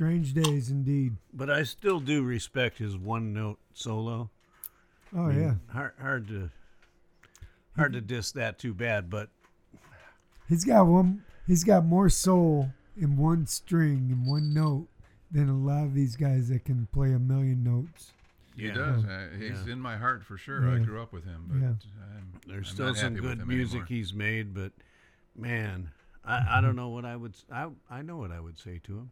Strange 0.00 0.32
days 0.32 0.70
indeed. 0.70 1.16
But 1.30 1.50
I 1.50 1.62
still 1.62 2.00
do 2.00 2.22
respect 2.22 2.78
his 2.78 2.96
one 2.96 3.34
note 3.34 3.58
solo. 3.74 4.30
Oh 5.14 5.26
I 5.26 5.28
mean, 5.32 5.42
yeah, 5.42 5.54
hard, 5.74 5.92
hard 6.00 6.28
to 6.28 6.48
hard 7.76 7.92
to 7.92 8.00
diss 8.00 8.32
that 8.32 8.58
too 8.58 8.72
bad, 8.72 9.10
but 9.10 9.28
he's 10.48 10.64
got 10.64 10.86
one. 10.86 11.22
He's 11.46 11.64
got 11.64 11.84
more 11.84 12.08
soul 12.08 12.70
in 12.96 13.18
one 13.18 13.46
string 13.46 14.08
in 14.10 14.24
one 14.24 14.54
note 14.54 14.88
than 15.30 15.50
a 15.50 15.54
lot 15.58 15.84
of 15.84 15.92
these 15.92 16.16
guys 16.16 16.48
that 16.48 16.64
can 16.64 16.88
play 16.94 17.12
a 17.12 17.18
million 17.18 17.62
notes. 17.62 18.12
He 18.56 18.68
Yeah. 18.68 18.72
does. 18.72 19.04
Uh, 19.04 19.28
he's 19.38 19.66
Yeah. 19.66 19.74
in 19.74 19.80
my 19.80 19.98
heart 19.98 20.24
for 20.24 20.38
sure. 20.38 20.66
I 20.66 20.78
grew 20.78 21.02
up 21.02 21.12
with 21.12 21.24
him, 21.26 21.44
but 21.46 21.58
Yeah. 21.60 21.74
I'm, 22.16 22.32
there's 22.46 22.68
I'm 22.70 22.74
still 22.74 22.86
not 22.86 22.96
some 22.96 23.16
happy 23.16 23.26
good 23.26 23.46
music 23.46 23.72
anymore. 23.74 23.86
he's 23.86 24.14
made. 24.14 24.54
But 24.54 24.72
man, 25.36 25.90
I, 26.24 26.56
I 26.56 26.60
don't 26.62 26.74
know 26.76 26.88
what 26.88 27.04
I 27.04 27.16
would. 27.16 27.34
I 27.52 27.68
I 27.90 28.00
know 28.00 28.16
what 28.16 28.30
I 28.30 28.40
would 28.40 28.58
say 28.58 28.78
to 28.84 28.96
him. 28.96 29.10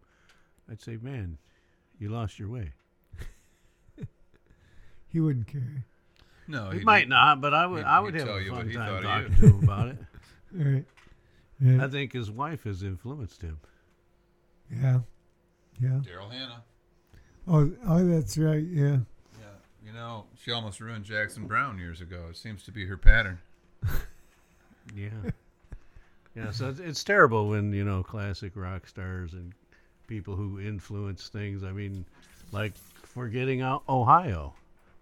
I'd 0.70 0.81
say, 0.81 0.98
man, 1.00 1.38
you 1.98 2.09
lost 2.11 2.38
your 2.38 2.48
way. 2.48 2.72
He 5.11 5.20
wouldn't 5.20 5.46
care. 5.46 5.85
No, 6.46 6.70
He 6.70 6.81
he 6.81 6.85
might 6.85 7.09
not, 7.09 7.40
but 7.40 7.54
I 7.54 7.66
would. 7.66 7.78
he'd- 7.78 7.87
I 7.88 8.00
would 8.00 8.14
have 8.14 8.26
tell 8.26 8.37
a 8.37 8.40
you 8.42 8.52
what 8.52 8.66
fun 8.66 8.74
time 8.74 9.02
talking 9.02 9.35
to 9.40 9.46
him 9.46 9.62
about 9.64 9.88
it. 9.88 9.98
All 10.59 10.64
right. 10.70 10.85
Yeah. 11.61 11.85
I 11.85 11.88
think 11.88 12.12
his 12.12 12.31
wife 12.31 12.64
has 12.64 12.83
influenced 12.83 13.42
him. 13.42 13.59
Yeah. 14.70 15.00
Yeah. 15.81 16.00
Daryl 16.02 16.31
Hannah. 16.31 16.62
Oh, 17.46 17.72
oh, 17.87 18.07
that's 18.07 18.37
right. 18.37 18.62
Yeah. 18.62 18.98
Yeah, 19.38 19.54
you 19.85 19.92
know, 19.94 20.26
she 20.37 20.52
almost 20.52 20.81
ruined 20.81 21.04
Jackson 21.07 21.46
Browne 21.46 21.78
years 21.78 22.00
ago. 22.02 22.26
It 22.31 22.37
seems 22.37 22.62
to 22.64 22.70
be 22.72 22.87
her 22.87 22.96
pattern. 22.96 23.38
Yeah. 24.96 25.09
yeah, 26.35 26.50
so 26.50 26.70
it's, 26.70 26.81
it's 26.81 27.04
terrible 27.04 27.48
when, 27.50 27.74
you 27.74 27.85
know, 27.85 28.02
classic 28.02 28.52
rock 28.54 28.87
stars 28.87 29.35
and 29.35 29.52
people 30.09 30.35
who 30.35 30.59
influence 30.59 31.29
things. 31.29 31.62
I 31.62 31.71
mean, 31.71 32.05
like 32.51 32.73
forgetting 33.05 33.61
out 33.61 33.85
Ohio. 33.88 34.55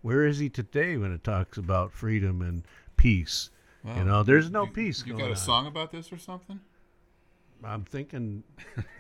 Where 0.02 0.26
is 0.26 0.38
he 0.38 0.50
today 0.50 0.98
when 0.98 1.12
it 1.12 1.24
talks 1.24 1.56
about 1.56 1.90
freedom 1.92 2.42
and 2.42 2.62
peace? 2.98 3.48
You 3.84 4.02
know, 4.04 4.22
there's 4.24 4.50
no 4.50 4.64
You- 4.64 4.70
peace 4.72 5.00
You 5.06 5.12
going 5.12 5.20
got 5.20 5.28
a 5.28 5.30
on. 5.30 5.36
song 5.36 5.66
about 5.68 5.92
this 5.92 6.12
or 6.12 6.18
something? 6.18 6.58
I'm 7.64 7.84
thinking, 7.84 8.42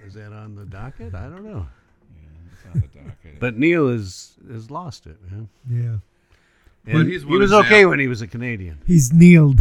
is 0.06 0.14
that 0.14 0.32
on 0.32 0.54
the 0.54 0.64
docket? 0.64 1.12
I 1.14 1.24
don't 1.28 1.44
know. 1.44 1.66
Yeah, 2.14 2.52
it's 2.52 2.64
on 2.74 2.80
the 2.80 2.98
docket. 3.00 3.40
But 3.40 3.56
Neil 3.58 3.88
is 3.88 4.34
has 4.50 4.70
lost 4.70 5.06
it, 5.06 5.18
man. 5.30 5.48
Yeah. 5.68 5.96
And 6.92 7.08
he's 7.10 7.22
he 7.22 7.28
one 7.28 7.40
was 7.40 7.50
example- 7.50 7.66
okay 7.66 7.84
when 7.84 7.98
he 7.98 8.06
was 8.06 8.22
a 8.22 8.26
Canadian. 8.28 8.78
He's 8.86 9.12
kneeled. 9.12 9.58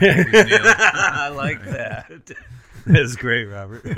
yeah, 0.00 0.24
he's 0.24 0.32
nailed. 0.32 0.62
I 0.66 1.28
like 1.28 1.62
that. 1.64 2.10
That's 2.92 3.16
great, 3.16 3.46
Robert. 3.46 3.82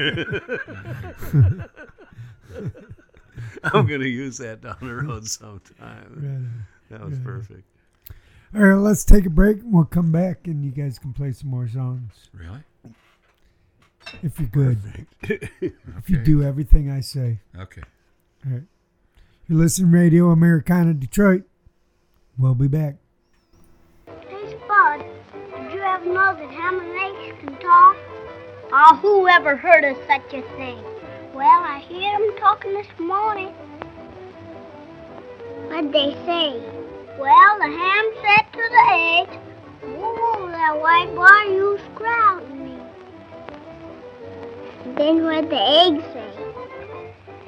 I'm 3.63 3.87
going 3.87 4.01
to 4.01 4.09
use 4.09 4.39
that 4.39 4.63
down 4.63 4.79
the 4.81 4.95
road 4.95 5.29
sometime. 5.29 6.63
Right. 6.91 6.99
That 6.99 7.07
was 7.07 7.19
perfect. 7.19 7.65
All 8.55 8.63
right, 8.63 8.77
let's 8.77 9.05
take 9.05 9.27
a 9.27 9.31
break 9.31 9.59
and 9.59 9.75
we'll 9.75 9.85
come 9.85 10.11
back 10.11 10.47
and 10.47 10.65
you 10.65 10.71
guys 10.71 10.99
can 10.99 11.13
play 11.13 11.33
some 11.33 11.51
more 11.51 11.69
songs 11.69 12.31
really? 12.33 12.61
if 14.23 14.41
you're 14.41 14.49
good. 14.49 14.79
If 15.61 16.09
you 16.09 16.17
do 16.25 16.43
everything 16.43 16.91
I 16.91 17.01
say. 17.01 17.41
Okay. 17.59 17.83
All 18.47 18.53
right. 18.53 18.63
You're 19.47 19.59
listening 19.59 19.93
to 19.93 19.99
Radio 19.99 20.31
Americana 20.31 20.95
Detroit. 20.95 21.43
We'll 22.39 22.55
be 22.55 22.69
back. 22.69 22.97
Hey, 24.07 24.57
Spud, 24.65 25.05
did 25.35 25.75
you 25.75 25.83
ever 25.83 26.07
know 26.07 26.35
that 26.35 26.51
ham 26.51 26.81
and 26.81 26.99
eggs 26.99 27.39
can 27.41 27.59
talk? 27.59 27.97
Oh, 28.71 28.99
who 29.01 29.27
ever 29.29 29.57
heard 29.57 29.83
of 29.83 29.97
such 30.07 30.35
a 30.35 30.43
thing? 30.59 30.79
Well, 31.33 31.47
I 31.47 31.81
heard 31.89 32.21
them 32.21 32.37
talking 32.39 32.75
this 32.75 32.99
morning. 32.99 33.49
What'd 35.69 35.91
they 35.91 36.13
say? 36.27 36.61
Well, 37.19 37.59
the 37.59 37.65
ham 37.65 38.13
said 38.21 38.45
to 38.53 38.63
the 38.69 38.85
eggs, 38.93 39.37
Whoa, 39.97 40.49
that 40.49 40.79
white 40.79 41.15
boy, 41.15 41.55
you 41.55 41.79
scrouting 41.95 42.65
me. 42.67 42.79
Then 44.97 45.25
what'd 45.25 45.49
the 45.49 45.57
egg 45.57 46.03
say? 46.13 46.31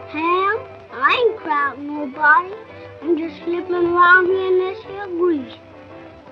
Ham, 0.08 0.56
I 0.90 1.26
ain't 1.28 1.36
crowding 1.40 1.86
nobody. 1.86 2.54
I'm 3.02 3.18
just 3.18 3.36
slipping 3.44 3.74
around 3.74 4.24
here 4.24 4.46
in 4.46 4.58
this 4.58 4.82
here 4.84 5.06
grease. 5.06 5.54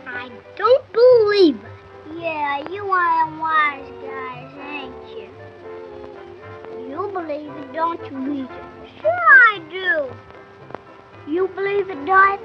I 0.06 0.30
don't 0.56 0.92
believe 0.94 1.56
it. 1.56 1.78
Yeah, 2.16 2.70
you 2.70 2.84
of 2.84 3.38
wise 3.38 3.86
guys? 4.02 4.47
You 6.88 7.10
believe 7.12 7.52
it, 7.52 7.72
don't 7.74 8.00
you, 8.10 8.16
Rita? 8.16 8.70
Sure 9.02 9.10
I 9.10 9.60
do. 9.70 11.30
You 11.30 11.48
believe 11.48 11.90
it, 11.90 12.06
Dorothy? 12.06 12.44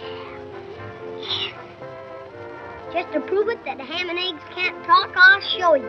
Yeah. 0.00 0.38
Yes. 1.20 1.54
Just 2.92 3.12
to 3.12 3.20
prove 3.20 3.48
it 3.48 3.64
that 3.64 3.78
ham 3.78 4.10
and 4.10 4.18
eggs 4.18 4.42
can't 4.52 4.84
talk, 4.84 5.12
I'll 5.14 5.40
show 5.40 5.74
you. 5.74 5.88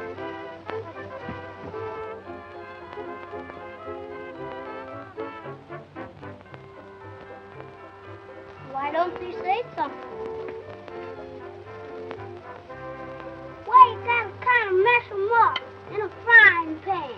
Why 8.71 8.91
don't 8.91 9.19
you 9.23 9.33
say 9.43 9.63
something? 9.75 9.97
You 13.91 13.97
gotta 14.05 14.29
kind 14.39 14.67
of 14.69 14.75
mess 14.83 15.11
'em 15.11 15.31
up 15.33 15.70
in 15.93 16.01
a 16.01 16.09
frying 16.23 16.79
pan? 16.85 17.11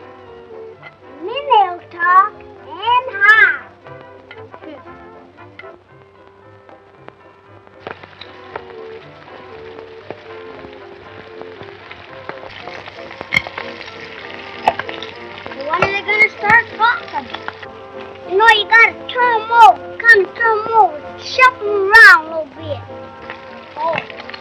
And 1.19 1.27
then 1.27 1.45
they'll 1.51 1.79
talk 1.91 2.33
and 2.33 3.05
hide. 3.13 3.69
when 15.69 15.83
are 15.83 15.91
they 15.91 16.01
gonna 16.01 16.29
start 16.37 16.65
talking? 16.75 17.27
You 18.29 18.35
know, 18.37 18.47
you 18.49 18.65
gotta 18.67 18.93
turn 19.07 19.41
'em 19.41 19.51
over, 19.51 19.83
of 19.93 20.35
turn 20.35 20.57
'em 20.59 20.73
over, 20.73 20.99
shuffle 21.19 21.67
'em 21.67 21.91
around 21.91 22.25
a 22.25 22.29
little 22.29 22.49
bit. 22.57 22.81
Oh. 23.77 24.32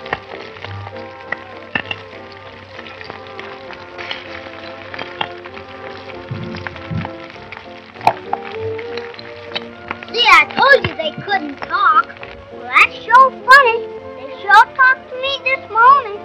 Told 10.72 10.86
you 10.86 10.96
they 10.96 11.12
couldn't 11.22 11.56
talk. 11.56 12.06
Well, 12.52 12.62
that's 12.62 12.96
so 13.04 13.30
funny. 13.30 13.86
They 14.16 14.40
sure 14.40 14.64
talked 14.74 15.08
to 15.10 15.16
me 15.20 15.38
this 15.44 15.70
morning. 15.70 16.18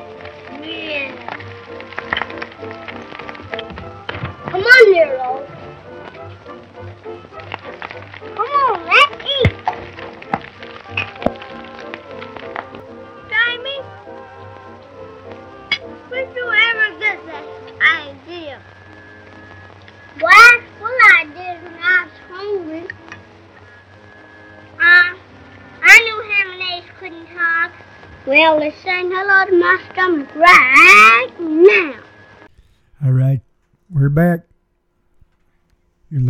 Yeah. 0.64 1.12
Come 4.50 4.62
on, 4.62 4.92
Nero. 4.92 5.57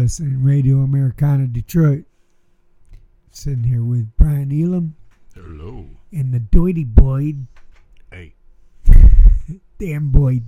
Listening 0.07 0.39
to 0.39 0.47
Radio 0.47 0.77
Americana 0.83 1.47
Detroit. 1.47 2.05
Sitting 3.29 3.65
here 3.65 3.83
with 3.83 4.15
Bryan 4.15 4.51
Elum 4.51 4.91
Hello. 5.35 5.85
and 6.13 6.33
the 6.33 6.39
Doity 6.39 6.85
Boyd, 6.85 7.45
Hey, 8.09 8.33
Dan 9.79 10.07
Boyd. 10.07 10.43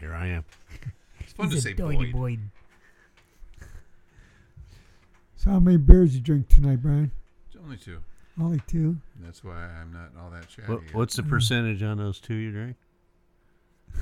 here 0.00 0.12
I 0.12 0.26
am. 0.26 0.44
It's 1.20 1.32
fun 1.32 1.48
to 1.50 1.54
He's 1.54 1.62
say 1.62 1.74
Doity 1.74 2.10
Boyd. 2.10 2.12
Boyd. 2.12 3.68
So 5.36 5.50
how 5.52 5.60
many 5.60 5.76
beers 5.76 6.16
you 6.16 6.20
drink 6.20 6.48
tonight, 6.48 6.82
Bryan? 6.82 7.12
It's 7.46 7.56
only 7.62 7.76
two. 7.76 7.98
Only 8.40 8.60
two. 8.66 8.96
That's 9.20 9.44
why 9.44 9.62
I'm 9.80 9.92
not 9.92 10.10
all 10.20 10.30
that 10.30 10.48
chatty. 10.48 10.66
What, 10.72 10.80
what's 10.92 11.14
the 11.14 11.22
percentage 11.22 11.84
on 11.84 11.98
those 11.98 12.18
two 12.18 12.34
you 12.34 12.50
drink? 12.50 12.76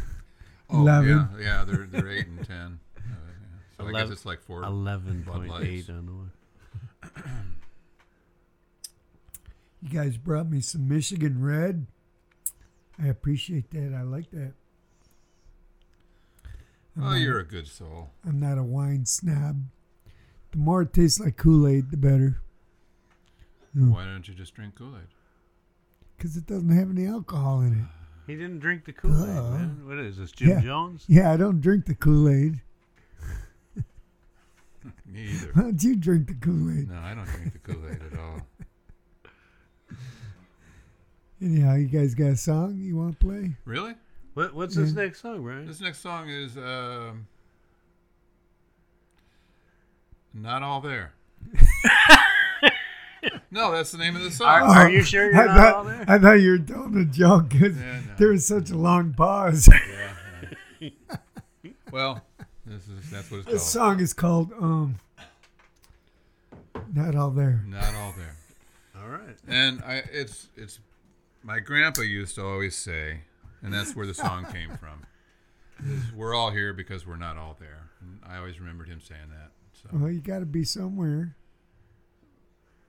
Oh, 0.70 0.80
Eleven. 0.80 1.28
Yeah, 1.38 1.44
yeah, 1.58 1.64
they're 1.64 1.86
they're 1.86 2.08
eight 2.08 2.28
and 2.28 2.46
ten. 2.46 2.78
Uh, 2.96 3.00
yeah. 3.80 3.84
So 3.84 3.88
I 3.88 3.92
guess 3.92 3.98
Eleven- 4.00 4.12
it's 4.12 4.26
like 4.26 4.40
four. 4.42 4.62
Eleven 4.62 5.22
Bud 5.22 5.48
point 5.48 5.64
eight 5.64 5.88
Lights. 5.88 5.90
on 5.90 6.06
one. 6.16 6.30
You 9.82 9.88
guys 9.88 10.16
brought 10.16 10.48
me 10.50 10.60
some 10.60 10.88
Michigan 10.88 11.42
Red. 11.42 11.86
I 13.02 13.06
appreciate 13.06 13.70
that. 13.70 13.94
I 13.96 14.02
like 14.02 14.30
that. 14.32 14.52
I'm 16.96 17.02
Oh, 17.04 17.10
not- 17.10 17.14
you're 17.20 17.38
a 17.38 17.46
good 17.46 17.66
soul. 17.66 18.10
I'm 18.26 18.38
not 18.38 18.58
a 18.58 18.62
wine 18.62 19.06
snob. 19.06 19.64
The 20.50 20.58
more 20.58 20.82
it 20.82 20.92
tastes 20.92 21.18
like 21.20 21.36
Kool 21.36 21.66
Aid, 21.66 21.90
the 21.90 21.96
better. 21.96 22.42
Mm. 23.74 23.90
Why 23.90 24.04
don't 24.04 24.26
you 24.28 24.34
just 24.34 24.52
drink 24.54 24.74
Kool 24.74 24.96
Aid? 24.96 25.06
Because 26.16 26.36
it 26.36 26.46
doesn't 26.46 26.68
have 26.76 26.90
any 26.90 27.06
alcohol 27.06 27.60
in 27.62 27.72
it. 27.80 27.86
He 28.26 28.36
didn't 28.36 28.58
drink 28.58 28.84
the 28.84 28.92
Kool 28.92 29.24
Aid, 29.24 29.36
Duh. 29.36 29.50
man. 29.50 29.86
What 29.86 29.98
is 29.98 30.18
this, 30.18 30.32
Jim 30.32 30.48
Yeah. 30.50 30.60
Jones? 30.60 31.04
Yeah, 31.08 31.32
I 31.32 31.36
don't 31.38 31.60
drink 31.60 31.86
the 31.86 31.94
Kool 31.94 32.28
Aid. 32.28 32.60
Me 35.06 35.22
either. 35.30 35.50
Why 35.54 35.62
don't 35.62 35.82
you 35.82 35.96
drink 35.96 36.28
the 36.28 36.34
Kool 36.34 36.70
Aid? 36.70 36.88
No, 36.90 36.98
I 36.98 37.14
don't 37.14 37.24
drink 37.26 37.52
the 37.52 37.58
Kool 37.58 37.82
Aid 37.88 38.00
at 38.12 38.18
all. 38.18 38.40
Anyhow, 41.42 41.74
you 41.74 41.86
guys 41.86 42.14
got 42.14 42.26
a 42.28 42.36
song 42.36 42.76
you 42.78 42.96
want 42.96 43.18
to 43.18 43.26
play? 43.26 43.56
Really? 43.64 43.94
What, 44.34 44.54
what's 44.54 44.76
this 44.76 44.92
next 44.92 45.20
song, 45.22 45.42
Bryan? 45.42 45.66
This 45.66 45.80
next 45.80 46.00
song 46.00 46.28
is 46.28 46.56
um, 46.56 47.26
not 50.34 50.62
all 50.62 50.80
there. 50.80 51.12
no, 53.50 53.72
that's 53.72 53.90
the 53.92 53.98
name 53.98 54.16
of 54.16 54.22
the 54.22 54.30
song. 54.30 54.46
Are, 54.48 54.62
are 54.62 54.90
you 54.90 55.02
sure 55.02 55.30
you're 55.32 55.40
I 55.42 55.46
not 55.46 55.56
thought, 55.56 55.74
all 55.74 55.84
there? 55.84 56.04
I 56.06 56.18
thought 56.18 56.32
you 56.34 56.50
were 56.52 56.58
telling 56.58 56.96
a 56.98 57.04
joke 57.06 57.48
because 57.48 57.76
Yeah, 57.76 58.00
no. 58.06 58.14
there 58.18 58.28
was 58.28 58.46
such 58.46 58.70
a 58.70 58.76
long 58.76 59.12
pause. 59.14 59.68
Yeah, 60.80 60.88
yeah. 61.10 61.16
well, 61.90 62.22
this 62.70 62.88
is 62.88 63.11
that's 63.11 63.30
what 63.30 63.38
it's 63.38 63.46
this 63.46 63.74
called. 63.74 63.96
song 63.96 64.00
is 64.00 64.12
called 64.12 64.52
um, 64.61 64.94
Not 66.94 67.14
All 67.14 67.30
There. 67.30 67.62
Not 67.66 67.94
all 67.94 68.14
there. 68.16 68.37
All 69.02 69.09
right. 69.09 69.37
And 69.48 69.83
I, 69.83 70.02
it's 70.12 70.48
it's 70.56 70.78
my 71.42 71.59
grandpa 71.61 72.02
used 72.02 72.35
to 72.37 72.44
always 72.44 72.76
say, 72.76 73.20
and 73.62 73.72
that's 73.72 73.94
where 73.96 74.06
the 74.06 74.14
song 74.14 74.46
came 74.52 74.70
from. 74.76 75.06
Is 75.87 76.12
we're 76.12 76.35
all 76.35 76.50
here 76.50 76.72
because 76.72 77.06
we're 77.06 77.16
not 77.16 77.37
all 77.37 77.56
there. 77.59 77.88
And 78.00 78.20
I 78.26 78.37
always 78.38 78.61
remembered 78.61 78.88
him 78.88 79.00
saying 79.00 79.30
that. 79.30 79.50
So 79.72 79.88
Well, 79.92 80.11
you 80.11 80.20
got 80.20 80.40
to 80.40 80.46
be 80.46 80.64
somewhere. 80.64 81.37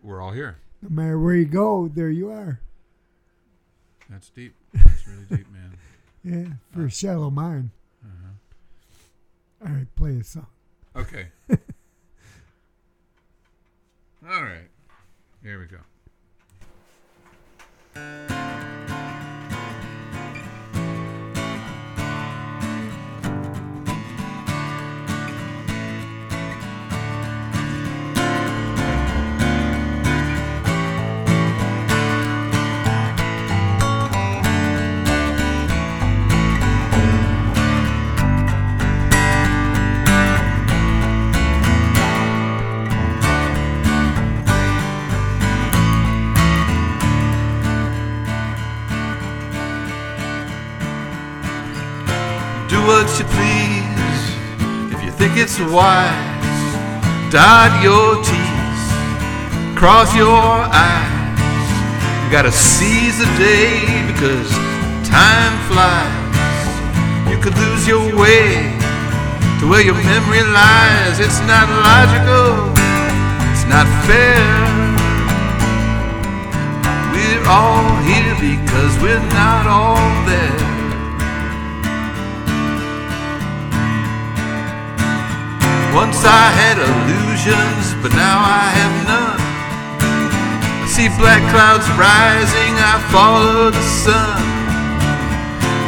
we're 0.03 0.21
all 0.21 0.31
here. 0.31 0.57
No 0.81 0.89
matter 0.89 1.17
where 1.19 1.35
you 1.35 1.45
go, 1.45 1.87
there 1.87 2.09
you 2.09 2.29
are. 2.29 2.59
That's 4.09 4.29
deep. 4.29 4.55
That's 4.73 5.07
really 5.07 5.25
deep, 5.29 5.47
man. 5.51 5.77
Yeah, 6.23 6.53
for 6.71 6.85
a 6.85 6.91
shallow 6.91 7.31
mind. 7.31 7.71
All 9.63 9.71
right, 9.71 9.95
play 9.95 10.17
a 10.17 10.23
song. 10.23 10.47
Okay. 10.95 11.27
all 11.49 11.57
right. 14.43 14.69
Here 15.43 15.59
we 15.59 15.67
go. 15.67 15.77
What 52.85 53.07
you 53.19 53.25
please 53.25 54.21
if 54.93 55.03
you 55.03 55.11
think 55.11 55.37
it's 55.37 55.59
wise. 55.59 56.39
Dot 57.31 57.71
your 57.81 58.17
T's, 58.23 58.81
cross 59.77 60.13
your 60.15 60.35
I's. 60.35 61.39
You 62.23 62.31
gotta 62.31 62.51
seize 62.51 63.19
the 63.19 63.29
day 63.37 63.85
because 64.11 64.49
time 65.07 65.55
flies. 65.69 66.71
You 67.31 67.37
could 67.39 67.57
lose 67.57 67.87
your 67.87 68.03
way 68.15 68.75
to 69.59 69.69
where 69.69 69.81
your 69.81 69.95
memory 69.95 70.43
lies. 70.43 71.19
It's 71.19 71.39
not 71.47 71.69
logical, 71.69 72.71
it's 73.51 73.65
not 73.69 73.87
fair. 74.07 74.43
We're 77.13 77.45
all 77.47 77.95
here 78.03 78.35
because 78.39 78.93
we're 79.01 79.27
not 79.31 79.67
all 79.67 80.25
there. 80.25 80.70
Once 85.93 86.23
I 86.23 86.47
had 86.55 86.79
illusions, 86.79 87.99
but 88.01 88.15
now 88.15 88.39
I 88.39 88.63
have 88.79 88.95
none. 89.11 89.41
I 90.83 90.87
see 90.87 91.11
black 91.19 91.43
clouds 91.51 91.83
rising, 91.99 92.73
I 92.79 92.95
follow 93.11 93.71
the 93.71 93.85
sun. 93.99 94.39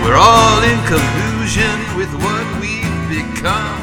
We're 0.04 0.20
all 0.20 0.60
in 0.62 0.76
collusion 0.92 1.80
with 1.96 2.12
what 2.20 2.44
we've 2.60 3.00
become. 3.08 3.80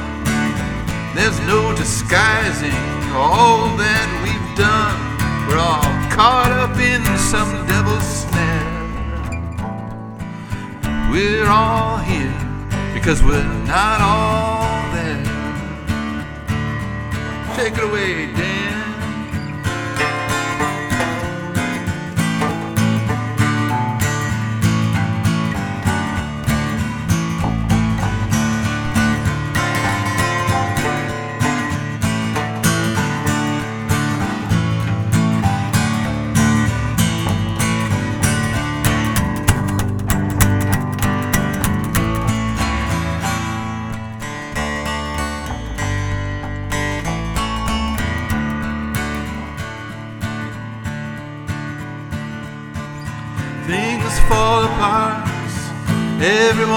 There's 1.17 1.41
no 1.49 1.75
disguising 1.75 2.77
all 3.17 3.73
that 3.81 4.09
we've 4.21 4.51
done. 4.61 5.01
We're 5.49 5.57
all 5.57 5.89
caught 6.13 6.53
up 6.53 6.77
in 6.77 7.01
some 7.17 7.51
devil's 7.67 8.05
snare. 8.05 8.69
We're 11.11 11.49
all 11.49 11.97
here 11.97 12.37
because 12.93 13.23
we're 13.23 13.43
not 13.65 14.03
all. 14.03 14.80
Take 17.57 17.77
it 17.77 17.85
away, 17.85 18.27
Dan. 18.33 18.80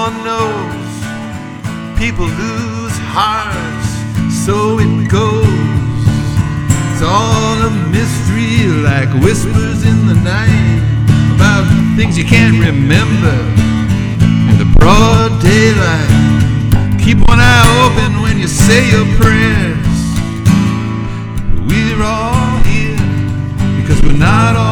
Knows 0.04 0.84
people 1.96 2.26
lose 2.26 2.92
hearts, 3.16 3.88
so 4.44 4.78
it 4.78 5.08
goes. 5.08 6.04
It's 6.92 7.00
all 7.00 7.56
a 7.64 7.70
mystery, 7.88 8.68
like 8.84 9.08
whispers 9.24 9.82
in 9.82 10.06
the 10.06 10.14
night 10.20 10.84
about 11.34 11.64
things 11.96 12.18
you 12.18 12.24
can't 12.24 12.52
remember 12.52 13.32
in 14.52 14.58
the 14.58 14.68
broad 14.76 15.40
daylight. 15.40 17.00
Keep 17.02 17.26
one 17.26 17.40
eye 17.40 17.64
open 17.88 18.20
when 18.20 18.38
you 18.38 18.46
say 18.46 18.84
your 18.90 19.06
prayers. 19.16 19.88
We're 21.64 22.04
all 22.04 22.58
here 22.68 23.00
because 23.80 24.02
we're 24.02 24.18
not 24.18 24.54
all 24.54 24.63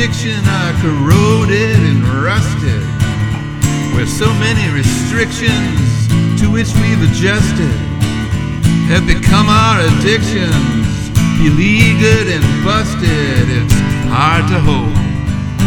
fiction 0.00 0.40
are 0.48 0.72
corroded 0.80 1.76
and 1.76 2.02
rusted, 2.24 2.82
where 3.92 4.06
so 4.06 4.32
many 4.40 4.66
restrictions 4.72 6.08
to 6.40 6.50
which 6.50 6.72
we've 6.80 7.02
adjusted 7.10 7.68
have 8.88 9.06
become 9.06 9.46
our 9.50 9.78
addictions, 9.88 11.10
beleaguered 11.36 12.28
and 12.32 12.64
busted. 12.64 13.44
It's 13.60 13.74
hard 14.08 14.48
to 14.48 14.58
hope, 14.68 14.96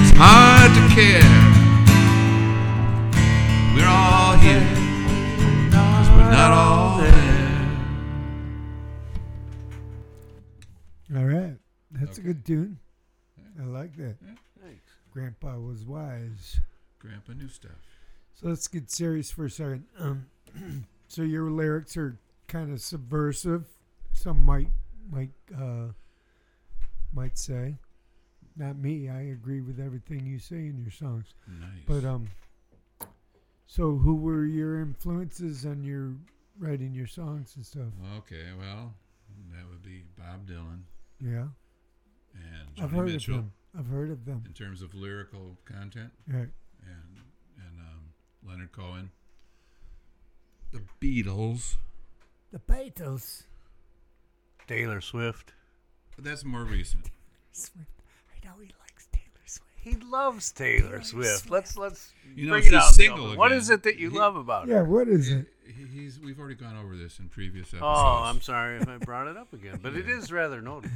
it's 0.01 0.17
hard 0.17 0.71
to 0.77 0.83
care. 0.97 1.37
We're 3.75 3.85
all 3.85 4.35
here, 4.37 4.67
'cause 5.69 6.09
we're 6.09 6.31
not 6.31 6.51
all 6.51 6.97
there. 6.97 7.13
All 11.17 11.25
right. 11.25 11.57
That's 11.91 12.17
a 12.17 12.21
good 12.21 12.43
tune. 12.43 12.79
I 14.21 14.65
like 14.65 14.85
that. 14.85 15.11
Grandpa 15.11 15.57
was 15.57 15.85
wise. 15.85 16.59
Grandpa 16.99 17.33
knew 17.33 17.49
stuff. 17.49 17.71
So 18.33 18.47
let's 18.47 18.67
get 18.67 18.89
serious 18.89 19.31
for 19.31 19.45
a 19.45 19.49
second. 19.49 19.85
Um, 19.99 20.27
so 21.07 21.21
your 21.21 21.51
lyrics 21.51 21.95
are 21.97 22.17
kind 22.47 22.71
of 22.71 22.81
subversive. 22.81 23.65
Some 24.11 24.43
might 24.43 24.69
might 25.11 25.31
uh, 25.55 25.89
might 27.13 27.37
say. 27.37 27.77
Not 28.55 28.77
me. 28.77 29.09
I 29.09 29.21
agree 29.21 29.61
with 29.61 29.79
everything 29.79 30.25
you 30.25 30.37
say 30.37 30.57
in 30.57 30.79
your 30.81 30.91
songs. 30.91 31.33
Nice. 31.47 31.69
But 31.87 32.05
um, 32.05 32.29
so 33.65 33.97
who 33.97 34.15
were 34.15 34.45
your 34.45 34.79
influences 34.81 35.65
on 35.65 35.83
your 35.83 36.13
writing 36.59 36.93
your 36.93 37.07
songs 37.07 37.55
and 37.55 37.65
stuff? 37.65 37.87
Okay, 38.17 38.45
well, 38.59 38.93
that 39.51 39.67
would 39.69 39.81
be 39.81 40.03
Bob 40.17 40.47
Dylan 40.47 40.83
Yeah, 41.19 41.47
and 42.35 42.83
I've 42.83 42.91
heard 42.91 43.07
Mitchell 43.07 43.35
of 43.35 43.41
them. 43.41 43.51
I've 43.77 43.87
heard 43.87 44.11
of 44.11 44.25
them. 44.25 44.43
in 44.45 44.53
terms 44.53 44.81
of 44.81 44.93
lyrical 44.93 45.57
content, 45.65 46.11
Right. 46.27 46.49
and 46.85 47.17
and 47.57 47.79
um, 47.79 48.13
Leonard 48.47 48.71
Cohen, 48.71 49.11
the 50.71 50.81
Beatles. 51.01 51.77
The 52.51 52.59
Beatles. 52.59 53.43
Taylor 54.67 55.01
Swift. 55.01 55.53
But 56.15 56.23
that's 56.25 56.45
more 56.45 56.63
recent. 56.63 57.09
Swift. 57.51 57.87
I 58.31 58.45
know 58.47 58.53
he 58.61 58.71
likes 58.79 59.07
Taylor 59.11 59.45
Swift. 59.45 59.71
He 59.75 59.95
loves 59.95 60.51
Taylor, 60.51 61.01
Swift. 61.01 61.49
Let's 61.49 61.75
let's 61.77 62.11
You 62.35 62.45
know, 62.47 62.53
bring 62.53 62.65
it 62.67 62.73
out. 62.73 62.83
in 62.83 62.87
the 62.87 62.93
single 62.93 63.25
open. 63.25 63.37
What 63.37 63.47
again. 63.51 63.57
is 63.59 63.69
it 63.69 63.83
that 63.83 63.97
you 63.97 64.09
He- 64.11 64.17
love 64.17 64.35
about 64.35 64.67
Yeah, 64.67 64.75
her? 64.75 64.81
Yeah, 64.83 64.87
what 64.87 65.07
is 65.07 65.29
it? 65.29 65.47
He, 65.65 65.85
he's 65.85 66.19
we've 66.19 66.39
already 66.39 66.55
gone 66.55 66.77
over 66.77 66.95
this 66.95 67.19
in 67.19 67.29
previous 67.29 67.67
episodes. 67.69 67.83
Oh, 67.83 68.21
I'm 68.23 68.41
sorry 68.41 68.77
if 68.77 68.87
I 68.87 68.97
brought 68.97 69.27
it 69.27 69.37
up 69.37 69.51
again, 69.53 69.79
but 69.81 69.95
it 69.95 70.07
is 70.09 70.31
rather 70.31 70.61
notable. 70.61 70.95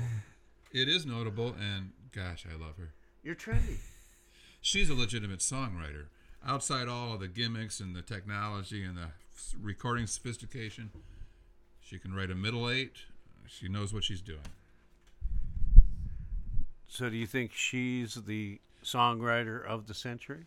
It 0.71 0.89
is 0.89 1.05
notable, 1.05 1.55
and 1.59 1.91
gosh, 2.17 2.45
I 2.51 2.53
love 2.57 2.77
her. 2.77 2.93
You're 3.23 3.35
trendy. 3.35 3.77
She's 4.61 4.89
a 4.89 4.95
legitimate 4.95 5.39
songwriter. 5.39 6.05
Outside 6.45 6.87
all 6.87 7.13
of 7.13 7.19
the 7.19 7.27
gimmicks 7.27 7.79
and 7.79 7.95
the 7.95 8.01
technology 8.01 8.83
and 8.83 8.97
the 8.97 9.09
recording 9.61 10.07
sophistication, 10.07 10.89
she 11.79 11.99
can 11.99 12.13
write 12.15 12.31
a 12.31 12.35
middle 12.35 12.69
eight. 12.69 12.93
She 13.45 13.69
knows 13.69 13.93
what 13.93 14.03
she's 14.03 14.21
doing. 14.21 14.39
So, 16.87 17.09
do 17.09 17.15
you 17.15 17.27
think 17.27 17.51
she's 17.53 18.15
the 18.15 18.59
songwriter 18.83 19.63
of 19.63 19.87
the 19.87 19.93
century? 19.93 20.45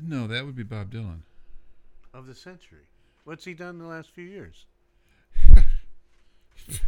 No, 0.00 0.26
that 0.26 0.44
would 0.46 0.56
be 0.56 0.62
Bob 0.62 0.92
Dylan. 0.92 1.20
Of 2.12 2.26
the 2.26 2.34
century. 2.34 2.86
What's 3.24 3.44
he 3.44 3.54
done 3.54 3.70
in 3.70 3.78
the 3.78 3.86
last 3.86 4.10
few 4.10 4.24
years? 4.24 4.66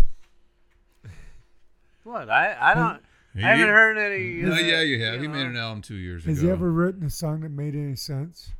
what? 2.04 2.30
I 2.30 2.56
I 2.60 2.74
don't. 2.74 3.02
He- 3.36 3.44
I 3.44 3.50
haven't 3.56 3.68
heard 3.74 3.98
any. 3.98 4.28
No, 4.42 4.52
uh, 4.54 4.58
yeah, 4.58 4.80
you 4.80 5.04
have. 5.04 5.20
he 5.20 5.26
know. 5.28 5.34
made 5.34 5.46
an 5.46 5.56
album 5.56 5.82
two 5.82 5.94
years 5.96 6.24
Has 6.24 6.38
ago. 6.38 6.40
Has 6.40 6.42
he 6.42 6.50
ever 6.50 6.70
written 6.72 7.04
a 7.04 7.10
song 7.10 7.40
that 7.40 7.50
made 7.50 7.74
any 7.74 7.96
sense? 7.96 8.50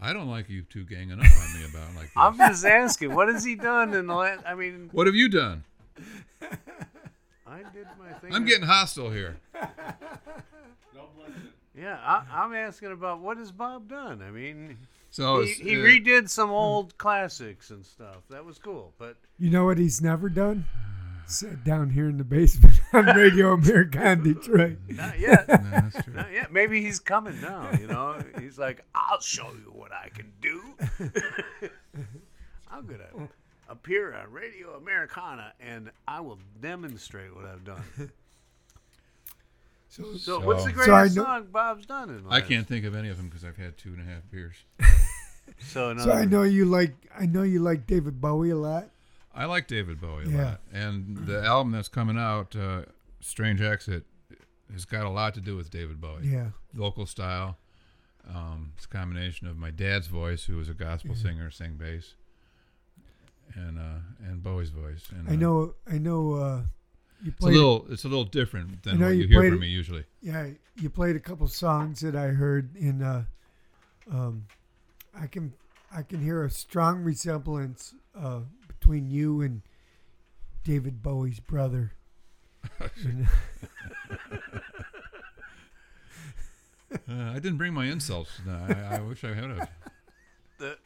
I 0.00 0.12
don't 0.12 0.28
like 0.28 0.50
you 0.50 0.62
two 0.62 0.84
ganging 0.84 1.12
up 1.12 1.20
on 1.20 1.54
me 1.60 1.64
about 1.70 1.94
like 1.94 2.06
this. 2.06 2.12
I'm 2.16 2.36
just 2.36 2.64
asking. 2.66 3.14
What 3.14 3.28
has 3.28 3.44
he 3.44 3.54
done 3.54 3.94
in 3.94 4.06
the 4.06 4.14
last? 4.14 4.42
I 4.46 4.54
mean, 4.54 4.90
What 4.92 5.06
have 5.06 5.14
you 5.14 5.28
done? 5.28 5.64
I 7.46 7.58
did 7.72 7.86
my 7.98 8.12
thing. 8.18 8.34
I'm 8.34 8.44
getting 8.44 8.66
hostile 8.66 9.10
here. 9.10 9.36
Yeah, 11.78 11.98
I, 12.02 12.24
I'm 12.32 12.54
asking 12.54 12.92
about 12.92 13.20
what 13.20 13.36
has 13.36 13.52
Bob 13.52 13.88
done. 13.88 14.22
I 14.22 14.30
mean, 14.30 14.78
So 15.10 15.42
he, 15.42 15.50
it's, 15.50 15.60
he 15.60 15.76
uh, 15.76 15.78
redid 15.84 16.28
some 16.30 16.50
old 16.50 16.96
classics 16.96 17.70
and 17.70 17.84
stuff. 17.84 18.22
That 18.30 18.44
was 18.46 18.58
cool, 18.58 18.94
but 18.98 19.16
You 19.38 19.50
know 19.50 19.66
what 19.66 19.76
he's 19.76 20.00
never 20.00 20.28
done? 20.30 20.64
Sit 21.28 21.64
down 21.64 21.90
here 21.90 22.08
in 22.08 22.18
the 22.18 22.24
basement 22.24 22.74
on 22.92 23.06
Radio 23.06 23.52
Americana 23.52 24.22
Detroit. 24.22 24.78
not 24.88 25.18
yet. 25.18 25.48
No, 25.48 25.56
that's 25.70 26.04
true. 26.04 26.14
Not 26.14 26.32
yet. 26.32 26.52
Maybe 26.52 26.80
he's 26.82 27.00
coming 27.00 27.40
now. 27.40 27.68
You 27.80 27.88
know, 27.88 28.22
he's 28.38 28.58
like, 28.58 28.84
I'll 28.94 29.20
show 29.20 29.48
you 29.52 29.72
what 29.72 29.90
I 29.92 30.08
can 30.10 30.32
do. 30.40 30.60
I'm 32.70 32.86
gonna 32.86 33.28
appear 33.68 34.14
on 34.14 34.30
Radio 34.30 34.74
Americana, 34.76 35.52
and 35.60 35.90
I 36.06 36.20
will 36.20 36.38
demonstrate 36.60 37.34
what 37.34 37.44
I've 37.44 37.64
done. 37.64 37.82
So, 39.88 40.14
So, 40.16 40.40
what's 40.40 40.64
the 40.64 40.70
So- 40.70 40.74
greatest 40.74 40.86
So 40.86 40.94
I 40.94 41.04
know- 41.08 41.24
song 41.24 41.48
Bob's 41.50 41.86
done? 41.86 42.10
In 42.10 42.24
I 42.28 42.40
can't 42.40 42.66
think 42.68 42.84
of 42.84 42.94
any 42.94 43.08
of 43.08 43.16
them 43.16 43.28
because 43.28 43.44
I've 43.44 43.56
had 43.56 43.76
two 43.78 43.90
and 43.90 44.00
a 44.00 44.04
half 44.04 44.22
beers. 44.30 44.56
So, 45.58 45.96
so 45.96 46.12
I 46.12 46.24
know 46.24 46.42
you 46.42 46.64
like 46.66 46.94
I 47.18 47.24
know 47.26 47.42
you 47.42 47.60
like 47.60 47.86
David 47.86 48.20
Bowie 48.20 48.50
a 48.50 48.56
lot. 48.56 48.90
I 49.36 49.44
like 49.44 49.66
David 49.68 50.00
Bowie 50.00 50.24
a 50.24 50.28
Yeah. 50.28 50.44
lot, 50.44 50.60
and 50.72 51.16
the 51.26 51.44
album 51.54 51.72
that's 51.72 51.88
coming 51.88 52.18
out, 52.18 52.56
uh, 52.56 52.82
"Strange 53.20 53.60
Exit," 53.60 54.04
has 54.72 54.84
got 54.84 55.04
a 55.04 55.10
lot 55.10 55.34
to 55.34 55.40
do 55.40 55.56
with 55.56 55.70
David 55.70 56.00
Bowie. 56.00 56.26
Yeah. 56.26 56.50
vocal 56.72 57.06
style. 57.06 57.58
Um, 58.28 58.72
it's 58.76 58.86
a 58.86 58.88
combination 58.88 59.46
of 59.46 59.56
my 59.56 59.70
dad's 59.70 60.08
voice, 60.08 60.44
who 60.46 60.56
was 60.56 60.68
a 60.68 60.74
gospel 60.74 61.14
singer, 61.14 61.50
sang 61.50 61.74
bass, 61.76 62.14
and 63.54 63.78
uh, 63.78 63.98
and 64.26 64.42
Bowie's 64.42 64.70
voice. 64.70 65.04
And, 65.10 65.28
I 65.28 65.32
uh, 65.32 65.36
know 65.36 65.74
I 65.90 65.98
know 65.98 66.32
uh 66.34 66.62
you 67.22 67.28
it's 67.30 67.36
a 67.38 67.42
played 67.42 67.54
little 67.54 67.86
it's 67.90 68.04
a 68.04 68.08
little 68.08 68.24
different 68.24 68.82
than 68.82 68.98
know 68.98 69.06
what 69.06 69.14
you 69.16 69.22
you 69.22 69.28
hear 69.28 69.40
played 69.40 69.48
from 69.52 69.58
it- 69.58 69.60
me 69.60 69.68
usually. 69.68 70.04
yeah, 70.20 70.48
you 70.80 70.90
played 70.90 71.16
a 71.16 71.20
couple 71.20 71.46
songs 71.48 72.00
that 72.00 72.16
I 72.16 72.28
heard 72.28 72.74
in 72.76 73.02
uh 73.02 73.24
um 74.10 74.46
I 75.18 75.26
can 75.28 75.52
I 75.92 76.02
can 76.02 76.20
hear 76.22 76.44
a 76.44 76.50
strong 76.50 77.02
resemblance 77.02 77.94
uh 78.18 78.40
between 78.86 79.10
you 79.10 79.40
and 79.40 79.62
David 80.62 81.02
Bowie's 81.02 81.40
brother. 81.40 81.92
Uh, 87.08 87.30
I 87.32 87.34
didn't 87.34 87.56
bring 87.58 87.74
my 87.74 87.86
insults. 87.86 88.30
No, 88.46 88.52
I, 88.54 88.96
I 88.96 89.00
wish 89.00 89.24
I 89.24 89.34
had. 89.34 89.50
have. 89.50 89.68
the 90.58 90.78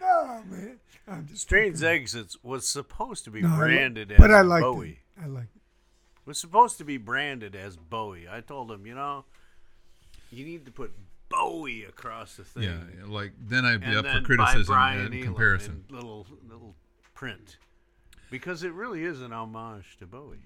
oh 0.00 0.42
man. 0.48 0.78
I'm 1.08 1.26
just 1.26 1.42
Strange 1.42 1.82
Exits 1.82 2.36
was 2.42 2.66
supposed 2.68 3.24
to 3.24 3.30
be 3.30 3.42
No, 3.42 3.48
I 3.48 3.52
li- 3.52 3.56
branded 3.58 4.12
as 4.12 4.20
I 4.20 4.42
liked 4.42 4.62
Bowie. 4.62 5.00
it. 5.16 5.22
I 5.22 5.26
like 5.26 5.48
it. 5.54 5.60
was 6.24 6.38
supposed 6.38 6.78
to 6.78 6.84
be 6.84 6.98
branded 6.98 7.56
as 7.56 7.76
Bowie. 7.76 8.26
I 8.30 8.40
told 8.40 8.70
him, 8.70 8.86
you 8.86 8.94
know, 8.94 9.24
you 10.30 10.44
need 10.44 10.64
to 10.66 10.70
put 10.70 10.92
Bowie 11.28 11.82
across 11.84 12.36
the 12.36 12.44
thing. 12.44 12.62
Yeah, 12.62 12.78
like 13.06 13.32
then 13.40 13.64
I'd 13.64 13.80
be 13.80 13.86
and 13.86 13.96
up 13.96 14.06
for 14.06 14.22
criticism 14.22 14.66
Brian 14.72 15.00
and 15.06 15.14
Eno 15.14 15.24
comparison. 15.24 15.84
in 15.90 15.94
little 15.96 16.26
little 16.48 16.74
print, 17.18 17.56
because 18.30 18.62
it 18.62 18.72
really 18.72 19.02
is 19.02 19.20
an 19.20 19.32
homage 19.32 19.96
to 19.98 20.06
Bowie. 20.06 20.38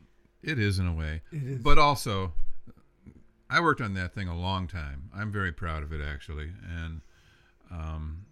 It 0.43 0.59
is 0.59 0.79
in 0.79 0.87
a 0.87 0.95
way. 0.95 1.21
It 1.31 1.43
is. 1.43 1.63
But 1.63 1.77
also, 1.77 2.33
I 3.51 3.61
worked 3.61 3.83
on 3.83 3.93
that 3.93 4.15
thing 4.15 4.27
a 4.27 4.35
long 4.35 4.67
time. 4.69 5.11
I'm 5.15 5.31
very 5.31 5.53
proud 5.53 5.83
of 5.83 5.93
it 5.93 6.01
actually, 6.01 6.51
and 6.67 7.03
um, 7.71 8.25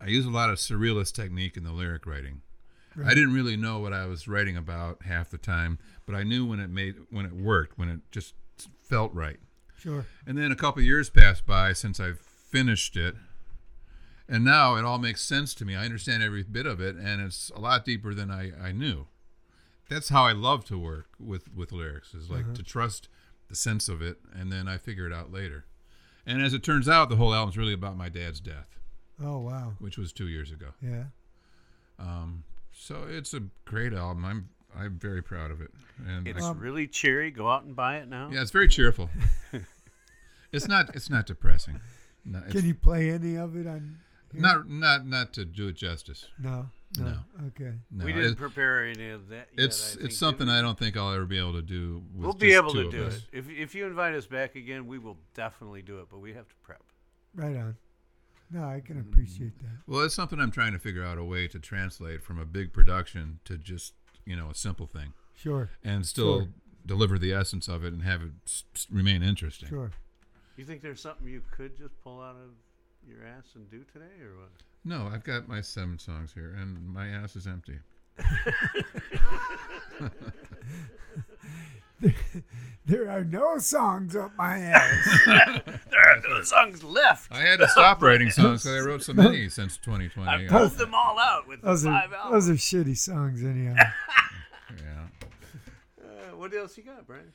I 0.00 0.06
use 0.06 0.24
a 0.24 0.30
lot 0.30 0.48
of 0.48 0.58
surrealist 0.58 1.14
technique 1.14 1.56
in 1.56 1.64
the 1.64 1.72
lyric 1.72 2.06
writing. 2.06 2.42
I 3.04 3.14
didn't 3.14 3.34
really 3.34 3.56
know 3.56 3.80
what 3.80 3.92
I 3.92 4.06
was 4.06 4.28
writing 4.28 4.56
about 4.56 5.02
half 5.02 5.28
the 5.28 5.38
time, 5.38 5.80
but 6.06 6.14
I 6.14 6.22
knew 6.22 6.46
when 6.46 6.60
it 6.60 6.70
made 6.70 6.94
when 7.10 7.26
it 7.26 7.32
worked, 7.32 7.76
when 7.76 7.88
it 7.88 8.00
just 8.12 8.34
felt 8.80 9.12
right. 9.12 9.40
Sure. 9.76 10.06
And 10.24 10.38
then 10.38 10.52
a 10.52 10.56
couple 10.56 10.82
of 10.82 10.86
years 10.86 11.10
passed 11.10 11.46
by 11.46 11.72
since 11.72 11.98
I've 11.98 12.20
finished 12.20 12.96
it. 12.96 13.16
And 14.34 14.44
now 14.44 14.76
it 14.76 14.84
all 14.84 14.98
makes 14.98 15.20
sense 15.20 15.52
to 15.56 15.64
me. 15.66 15.76
I 15.76 15.84
understand 15.84 16.22
every 16.22 16.42
bit 16.42 16.64
of 16.64 16.80
it, 16.80 16.96
and 16.96 17.20
it's 17.20 17.50
a 17.54 17.60
lot 17.60 17.84
deeper 17.84 18.14
than 18.14 18.30
I, 18.30 18.50
I 18.58 18.72
knew. 18.72 19.06
That's 19.90 20.08
how 20.08 20.24
I 20.24 20.32
love 20.32 20.64
to 20.66 20.78
work 20.78 21.08
with, 21.20 21.54
with 21.54 21.70
lyrics, 21.70 22.14
is 22.14 22.30
like 22.30 22.44
Uh-huh. 22.46 22.54
to 22.54 22.62
trust 22.62 23.08
the 23.48 23.54
sense 23.54 23.90
of 23.90 24.00
it, 24.00 24.20
and 24.34 24.50
then 24.50 24.68
I 24.68 24.78
figure 24.78 25.06
it 25.06 25.12
out 25.12 25.30
later. 25.30 25.66
And 26.24 26.40
as 26.40 26.54
it 26.54 26.62
turns 26.62 26.88
out, 26.88 27.10
the 27.10 27.16
whole 27.16 27.34
album's 27.34 27.58
really 27.58 27.74
about 27.74 27.96
my 27.98 28.08
dad's 28.08 28.40
death, 28.40 28.78
Oh 29.22 29.38
wow. 29.40 29.74
which 29.80 29.98
was 29.98 30.14
two 30.14 30.28
years 30.28 30.50
ago. 30.50 30.68
Yeah. 30.80 31.04
Um, 31.98 32.44
so 32.72 33.04
it's 33.06 33.34
a 33.34 33.42
great 33.66 33.92
album. 33.92 34.24
I'm 34.24 34.48
I'm 34.74 34.98
very 34.98 35.22
proud 35.22 35.50
of 35.50 35.60
it. 35.60 35.70
And 36.08 36.26
It's 36.26 36.42
I- 36.42 36.52
really 36.52 36.86
cheery. 36.86 37.30
Go 37.30 37.50
out 37.50 37.64
and 37.64 37.76
buy 37.76 37.98
it 37.98 38.08
now. 38.08 38.30
yeah, 38.32 38.40
it's 38.40 38.50
very 38.50 38.68
cheerful. 38.68 39.10
it's 40.52 40.66
not 40.68 40.94
it's 40.96 41.10
not 41.10 41.26
depressing. 41.26 41.80
No, 42.24 42.38
it's- 42.38 42.52
Can 42.52 42.64
you 42.66 42.74
play 42.74 43.10
any 43.10 43.36
of 43.36 43.56
it 43.56 43.66
on? 43.66 43.98
Here? 44.32 44.40
Not 44.40 44.68
not 44.68 45.06
not 45.06 45.32
to 45.34 45.44
do 45.44 45.68
it 45.68 45.74
justice. 45.76 46.26
No. 46.38 46.66
No. 46.98 47.04
No. 47.04 47.18
Okay. 47.48 47.72
No, 47.90 48.04
we 48.04 48.12
didn't 48.12 48.36
prepare 48.36 48.84
any 48.84 49.08
of 49.10 49.28
that. 49.28 49.48
Yet, 49.56 49.64
it's 49.64 49.92
I 49.92 49.96
think, 49.96 50.06
it's 50.10 50.18
something? 50.18 50.48
I 50.48 50.60
don't 50.60 50.78
think 50.78 50.96
I'll 50.96 51.12
ever 51.12 51.24
be 51.24 51.38
able 51.38 51.54
to 51.54 51.62
do. 51.62 52.02
With 52.14 52.24
We'll 52.24 52.32
be 52.34 52.52
able 52.54 52.74
to 52.74 52.90
do 52.90 53.04
us. 53.06 53.16
it 53.16 53.22
if 53.32 53.48
if 53.48 53.74
you 53.74 53.86
invite 53.86 54.14
us 54.14 54.26
back 54.26 54.56
again. 54.56 54.86
We 54.86 54.98
will 54.98 55.16
definitely 55.34 55.82
do 55.82 56.00
it, 56.00 56.06
but 56.10 56.18
we 56.20 56.32
have 56.34 56.48
to 56.48 56.54
prep. 56.62 56.82
Right 57.34 57.56
on. 57.56 57.76
No, 58.50 58.64
I 58.64 58.80
can 58.80 58.96
mm. 58.96 59.08
appreciate 59.08 59.58
that. 59.60 59.70
Well, 59.86 60.02
it's 60.02 60.14
something 60.14 60.38
I'm 60.38 60.50
trying 60.50 60.72
to 60.74 60.78
figure 60.78 61.02
out 61.04 61.16
a 61.16 61.24
way 61.24 61.48
to 61.48 61.58
translate 61.58 62.22
from 62.22 62.38
a 62.38 62.44
big 62.44 62.74
production 62.74 63.38
to 63.46 63.56
just 63.56 63.94
you 64.26 64.36
know 64.36 64.50
a 64.50 64.54
simple 64.54 64.86
thing, 64.86 65.14
Sure. 65.34 65.70
and 65.82 66.04
still 66.04 66.40
Sure. 66.40 66.48
deliver 66.84 67.18
the 67.18 67.32
essence 67.32 67.68
of 67.68 67.84
it 67.84 67.94
and 67.94 68.02
have 68.02 68.20
it 68.22 68.32
s- 68.46 68.64
s- 68.74 68.86
remain 68.90 69.22
interesting. 69.22 69.70
Sure. 69.70 69.90
You 70.58 70.66
think 70.66 70.82
there's 70.82 71.00
something 71.00 71.26
you 71.26 71.42
could 71.50 71.78
just 71.78 71.98
pull 72.02 72.20
out 72.20 72.36
of 72.36 72.50
your 73.06 73.26
ass 73.26 73.44
and 73.54 73.70
do 73.70 73.84
today, 73.92 74.22
or 74.22 74.36
what? 74.40 74.50
No, 74.84 75.08
I've 75.12 75.24
got 75.24 75.48
my 75.48 75.60
seven 75.60 75.98
songs 75.98 76.32
here, 76.34 76.54
and 76.58 76.88
my 76.92 77.08
ass 77.08 77.36
is 77.36 77.46
empty. 77.46 77.78
There 82.84 83.08
are 83.08 83.22
no 83.22 83.58
songs 83.58 84.16
up 84.16 84.32
my 84.36 84.58
ass. 84.58 85.20
there 85.26 86.00
are 86.00 86.20
no 86.28 86.42
songs 86.42 86.82
left. 86.82 87.30
I 87.30 87.42
had 87.42 87.60
to 87.60 87.68
stop 87.68 88.02
writing 88.02 88.28
songs 88.30 88.64
because 88.64 88.82
I 88.82 88.84
wrote 88.84 89.04
so 89.04 89.12
many 89.12 89.48
since 89.48 89.76
2020. 89.76 90.28
I 90.28 90.48
pulled 90.48 90.72
them 90.72 90.92
all 90.92 91.16
out 91.20 91.46
with 91.46 91.62
those 91.62 91.86
are 91.86 92.00
five 92.02 92.12
albums. 92.12 92.48
those 92.48 92.56
are 92.56 92.58
shitty 92.58 92.98
songs 92.98 93.44
anyhow. 93.44 93.74
Yeah. 94.76 95.06
Uh, 96.04 96.36
what 96.36 96.52
else 96.54 96.76
you 96.76 96.82
got, 96.82 97.06
Bryan? 97.06 97.32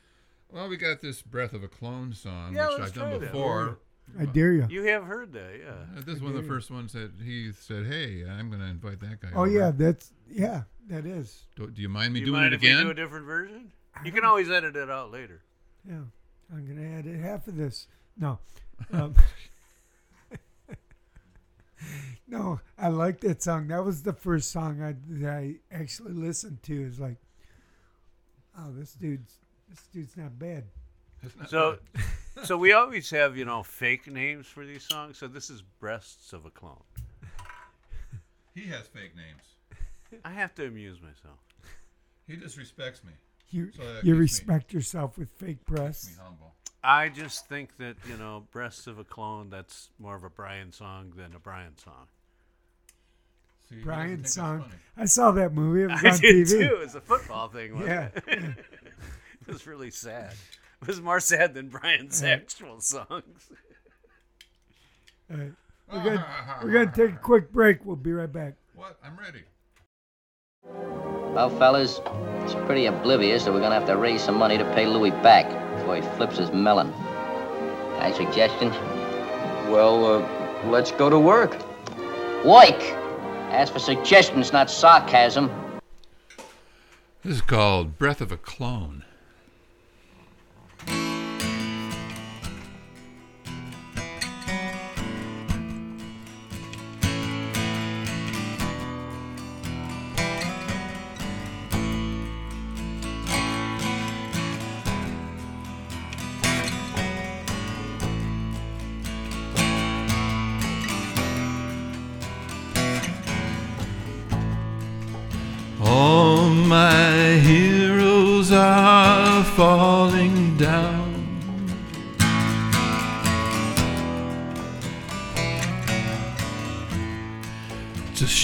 Well, 0.52 0.68
we 0.68 0.76
got 0.76 1.00
this 1.02 1.22
"Breath 1.22 1.54
of 1.54 1.64
a 1.64 1.68
Clone" 1.70 2.14
song, 2.14 2.54
Yeah, 2.54 2.68
which 2.70 2.82
I've 2.82 2.94
done 2.94 3.20
before. 3.22 3.66
that. 3.66 3.78
Before. 4.08 4.22
I 4.22 4.26
dare 4.26 4.54
you. 4.54 4.68
You 4.70 4.84
have 4.84 5.04
heard 5.04 5.34
that, 5.34 5.52
yeah. 5.60 5.70
Uh, 5.98 6.02
this 6.06 6.16
is 6.16 6.22
one 6.22 6.36
of 6.36 6.42
the 6.42 6.48
first 6.48 6.70
ones 6.72 6.94
that 6.94 7.12
he 7.24 7.52
said, 7.52 7.86
"Hey, 7.88 8.24
I'm 8.28 8.50
going 8.50 8.62
to 8.62 8.68
invite 8.68 9.00
that 9.02 9.22
guy." 9.22 9.30
Oh 9.36 9.42
over. 9.42 9.50
yeah, 9.50 9.72
that's 9.74 10.12
yeah, 10.30 10.64
that 10.90 11.06
is. 11.06 11.46
Do, 11.56 11.68
do 11.70 11.82
you 11.82 11.90
mind 11.90 12.14
me 12.14 12.20
you 12.22 12.26
doing 12.28 12.42
mind 12.42 12.54
it 12.54 12.58
if 12.58 12.62
we 12.62 12.70
again? 12.70 12.84
do 12.84 12.92
a 12.92 12.94
different 12.94 13.26
version? 13.26 13.72
You 14.06 14.12
can 14.12 14.24
always 14.26 14.50
edit 14.50 14.76
it 14.76 14.90
out 14.90 15.12
later. 15.12 15.42
Yeah, 15.88 16.02
I'm 16.54 16.66
gonna 16.68 16.88
add 16.98 17.06
it 17.06 17.20
half 17.20 17.48
of 17.48 17.56
this. 17.58 17.88
No, 18.18 18.40
um, 18.94 19.16
no, 22.28 22.60
I 22.78 22.90
like 22.90 23.22
that 23.22 23.42
song. 23.42 23.68
That 23.68 23.84
was 23.86 24.04
the 24.04 24.14
first 24.14 24.52
song 24.52 24.82
I 24.82 24.96
that 25.20 25.30
I 25.30 25.56
actually 25.72 26.14
listened 26.14 26.62
to. 26.64 26.74
Is 26.84 27.00
like, 27.00 27.18
oh, 28.58 28.72
this 28.72 28.94
dude's 28.94 29.34
this 29.70 29.82
dude's 29.94 30.18
not 30.18 30.38
bad. 30.38 30.66
It's 31.24 31.36
not 31.38 31.50
So, 31.50 31.78
bad. 31.94 32.04
so 32.44 32.58
we 32.58 32.72
always 32.74 33.10
have 33.12 33.38
you 33.38 33.46
know 33.46 33.64
fake 33.64 34.08
names 34.08 34.48
for 34.48 34.66
these 34.66 34.84
songs. 34.84 35.18
So 35.18 35.28
this 35.28 35.50
is 35.50 35.62
"Breasts 35.80 36.34
of 36.34 36.46
a 36.46 36.50
Clone." 36.50 36.84
he 38.54 38.68
has 38.68 38.88
fake 38.88 39.16
names. 39.16 40.22
I 40.26 40.32
have 40.32 40.56
to 40.56 40.66
amuse 40.66 41.00
myself. 41.02 41.38
He 42.28 42.36
disrespects 42.36 43.04
me. 43.04 43.12
You 43.50 43.72
So 43.72 43.82
you 43.82 43.90
keeps 43.94 44.04
me- 44.06 44.12
respect 44.14 44.74
yourself 44.74 45.18
with 45.18 45.30
fake 45.32 45.60
Me 45.70 45.76
breasts. 45.78 46.18
humble. 46.22 46.54
I 46.84 47.10
just 47.10 47.48
think 47.48 47.78
that 47.78 47.96
you 48.08 48.18
know 48.18 48.46
"Breasts 48.52 48.88
of 48.88 49.00
a 49.00 49.04
Clone" 49.04 49.50
that's 49.50 49.90
more 50.00 50.16
of 50.16 50.24
a 50.24 50.30
Brian 50.30 50.72
song 50.72 51.14
than 51.16 51.34
a 51.36 51.40
Brian 51.40 51.78
song. 51.78 52.08
See, 53.70 53.76
he 53.76 53.82
doesn't 53.82 53.84
think 53.84 53.84
Brian 53.86 54.26
song. 54.26 54.72
I 54.96 55.06
saw 55.06 55.32
that 55.32 55.54
movie. 55.54 55.84
It 55.84 55.88
was 55.92 56.02
I 56.06 56.10
on 56.12 56.20
did 56.20 56.48
TV. 56.48 56.70
too. 56.70 56.76
It's 56.82 56.96
a 56.96 57.02
football 57.02 57.50
thing. 57.50 57.74
Wasn't 57.74 57.90
Yeah. 57.90 58.10
it? 58.16 58.28
it 59.42 59.48
was 59.48 59.68
really 59.68 59.92
sad. 59.92 60.34
It 60.82 60.88
was 60.88 61.02
more 61.02 61.20
sad 61.20 61.54
than 61.54 61.70
Bryan's 61.70 62.24
actual 62.24 62.80
songs. 62.82 63.50
All 65.30 65.38
right. 65.38 65.52
We're 65.92 66.04
gonna 66.04 66.26
we're 66.64 66.72
gonna 66.72 66.92
take 66.94 67.16
a 67.16 67.20
quick 67.20 67.52
break. 67.52 67.86
We'll 67.86 67.96
be 67.96 68.12
right 68.12 68.32
back. 68.32 68.56
What? 68.76 68.98
I'm 69.04 69.18
ready. 69.18 69.44
Well, 71.34 71.50
fellas, 71.58 72.02
it's 72.44 72.56
pretty 72.66 72.88
oblivious 72.88 73.46
that 73.46 73.54
we're 73.54 73.62
gonna 73.62 73.76
have 73.76 73.88
to 73.88 73.96
raise 73.96 74.22
some 74.22 74.36
money 74.36 74.58
to 74.58 74.66
pay 74.74 74.86
Louis 74.86 75.12
back 75.12 75.48
before 75.78 75.96
he 75.96 76.02
flips 76.18 76.38
his 76.38 76.52
melon. 76.52 76.92
Any 78.00 78.14
suggestions? 78.14 78.74
Well, 79.70 80.06
uh, 80.06 80.70
let's 80.70 80.92
go 80.92 81.10
to 81.10 81.20
work. 81.20 81.54
Work! 82.44 82.82
Ask 83.50 83.72
for 83.72 83.80
suggestions, 83.80 84.52
not 84.52 84.70
sarcasm. 84.70 85.50
This 87.24 87.36
is 87.36 87.42
called 87.42 87.98
"Breath 87.98 88.20
of 88.20 88.32
a 88.32 88.38
Clone." 88.38 89.04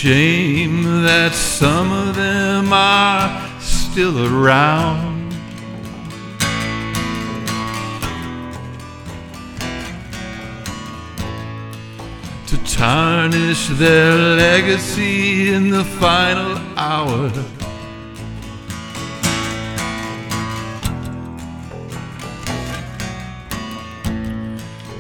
Shame 0.04 0.84
that 1.01 1.32
some 1.32 1.89
of 1.89 2.14
them 2.14 2.74
are 2.74 3.30
still 3.62 4.18
around. 4.28 5.32
To 12.47 12.58
tarnish 12.66 13.70
their 13.80 14.14
legacy 14.45 15.54
in 15.54 15.70
the 15.70 15.86
final 15.86 16.58
hour. 16.76 17.32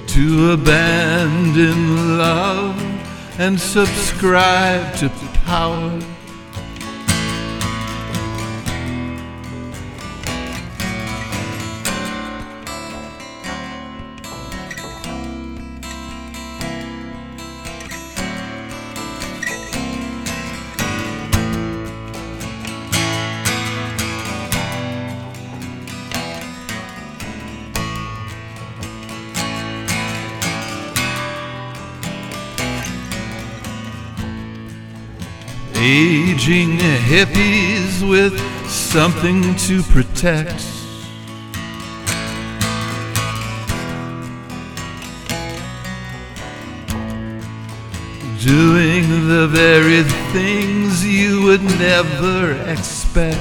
to 0.07 0.51
abandon 0.51 2.19
love 2.19 2.82
and 3.37 3.59
subscribe 3.59 4.95
to 4.95 5.09
power. 5.45 5.99
Hippies 36.45 38.07
with 38.07 38.37
something 38.67 39.55
to 39.55 39.81
protect. 39.81 40.61
Doing 48.43 49.29
the 49.29 49.47
very 49.49 50.03
things 50.33 51.05
you 51.05 51.43
would 51.43 51.63
never 51.63 52.61
expect. 52.69 53.39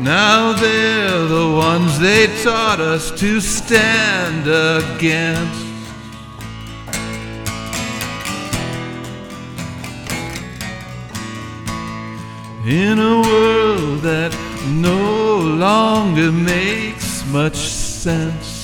Now 0.00 0.54
they're 0.54 1.24
the 1.24 1.52
ones 1.54 2.00
they 2.00 2.26
taught 2.42 2.80
us 2.80 3.12
to 3.20 3.40
stand 3.40 4.48
against. 4.48 5.67
In 12.68 12.98
a 12.98 13.22
world 13.22 14.02
that 14.02 14.30
no 14.68 15.38
longer 15.38 16.30
makes 16.30 17.24
much 17.32 17.56
sense. 17.56 18.57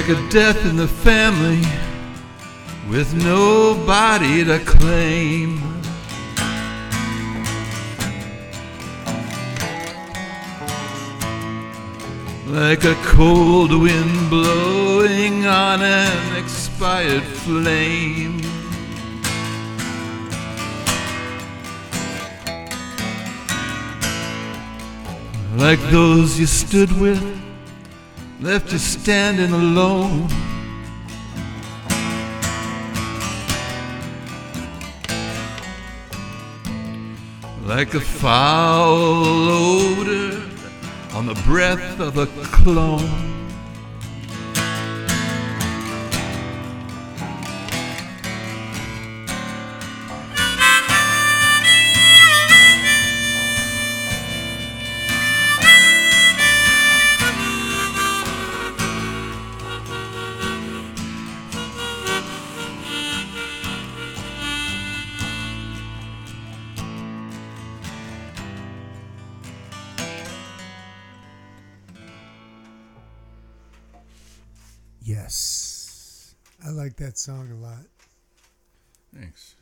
Like 0.00 0.16
a 0.16 0.30
death 0.30 0.64
in 0.64 0.76
the 0.76 0.88
family 0.88 1.60
with 2.88 3.12
nobody 3.22 4.42
to 4.42 4.58
claim. 4.60 5.60
Like 12.46 12.84
a 12.84 12.94
cold 13.02 13.78
wind 13.78 14.30
blowing 14.30 15.44
on 15.44 15.82
an 15.82 16.36
expired 16.42 17.22
flame. 17.22 18.40
Like 25.58 25.78
those 25.90 26.40
you 26.40 26.46
stood 26.46 26.90
with 26.98 27.39
left 28.40 28.72
you 28.72 28.78
standing 28.78 29.52
alone. 29.52 30.28
Like 37.66 37.94
a 37.94 38.00
foul 38.00 39.48
odor 39.48 40.42
on 41.14 41.26
the 41.26 41.40
breath 41.46 42.00
of 42.00 42.16
a 42.16 42.26
clone. 42.26 43.29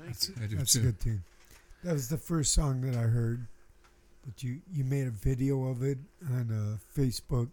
That's, 0.09 0.31
I 0.43 0.47
do 0.47 0.57
that's 0.57 0.73
too. 0.73 0.81
a 0.81 0.83
good 0.83 1.01
thing. 1.01 1.23
That 1.85 1.93
was 1.93 2.09
the 2.09 2.19
first 2.19 2.53
song 2.53 2.81
that 2.83 2.97
I 2.97 3.03
heard. 3.03 3.47
But 4.27 4.43
you, 4.43 4.61
you 4.73 4.85
made 4.85 5.07
a 5.07 5.11
video 5.11 5.65
of 5.69 5.83
it 5.83 5.99
on 6.29 6.51
uh, 6.51 6.99
Facebook. 7.01 7.49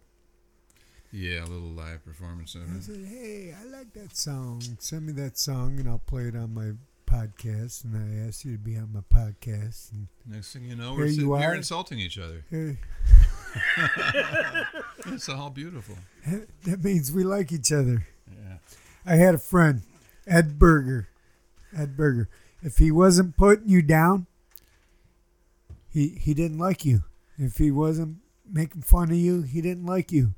Yeah, 1.12 1.40
a 1.44 1.46
little 1.46 1.68
live 1.70 2.04
performance 2.04 2.54
of 2.54 2.62
I 2.62 2.76
it. 2.76 2.82
said, 2.82 3.06
hey, 3.08 3.54
I 3.58 3.64
like 3.66 3.92
that 3.94 4.16
song. 4.16 4.60
Send 4.80 5.06
me 5.06 5.12
that 5.14 5.38
song 5.38 5.78
and 5.78 5.88
I'll 5.88 6.00
play 6.06 6.24
it 6.24 6.36
on 6.36 6.52
my 6.52 6.72
podcast. 7.06 7.84
And 7.84 7.96
I 7.96 8.26
asked 8.28 8.44
you 8.44 8.52
to 8.52 8.58
be 8.58 8.76
on 8.76 8.92
my 8.92 9.00
podcast. 9.00 9.92
And 9.92 10.08
Next 10.26 10.52
thing 10.52 10.64
you 10.64 10.76
know, 10.76 10.94
we're 10.94 11.08
sitting 11.08 11.26
here 11.36 11.50
are. 11.50 11.54
insulting 11.54 11.98
each 11.98 12.18
other. 12.18 12.44
Hey. 12.50 12.78
it's 15.06 15.28
all 15.28 15.50
beautiful. 15.50 15.96
that 16.64 16.82
means 16.84 17.12
we 17.12 17.24
like 17.24 17.52
each 17.52 17.72
other. 17.72 18.06
Yeah. 18.30 18.58
I 19.06 19.14
had 19.14 19.34
a 19.34 19.38
friend, 19.38 19.82
Ed 20.26 20.58
Berger. 20.58 21.08
Ed 21.76 21.96
Berger. 21.96 22.28
If 22.66 22.78
he 22.78 22.90
wasn't 22.90 23.36
putting 23.36 23.68
you 23.68 23.80
down, 23.80 24.26
he 25.88 26.18
he 26.20 26.34
didn't 26.34 26.58
like 26.58 26.84
you. 26.84 27.04
If 27.38 27.58
he 27.58 27.70
wasn't 27.70 28.16
making 28.44 28.82
fun 28.82 29.10
of 29.10 29.16
you, 29.16 29.42
he 29.42 29.60
didn't 29.60 29.86
like 29.86 30.10
you. 30.10 30.34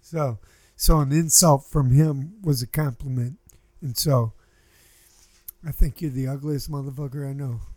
So 0.00 0.38
so 0.76 1.00
an 1.00 1.12
insult 1.12 1.66
from 1.66 1.90
him 1.90 2.36
was 2.42 2.62
a 2.62 2.66
compliment. 2.66 3.38
And 3.82 3.98
so 3.98 4.32
I 5.62 5.70
think 5.70 6.00
you're 6.00 6.10
the 6.10 6.26
ugliest 6.26 6.70
motherfucker 6.70 7.28
I 7.28 7.34
know. 7.34 7.60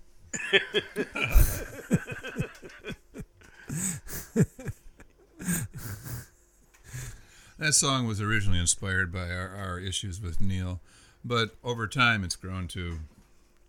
That 7.57 7.75
song 7.75 8.07
was 8.07 8.19
originally 8.19 8.57
inspired 8.57 9.13
by 9.13 9.29
our, 9.29 9.49
our 9.49 9.79
issues 9.79 10.19
with 10.19 10.41
Neil, 10.41 10.81
but 11.23 11.51
over 11.63 11.85
time 11.85 12.23
it's 12.23 12.35
grown 12.35 12.67
to 12.69 13.01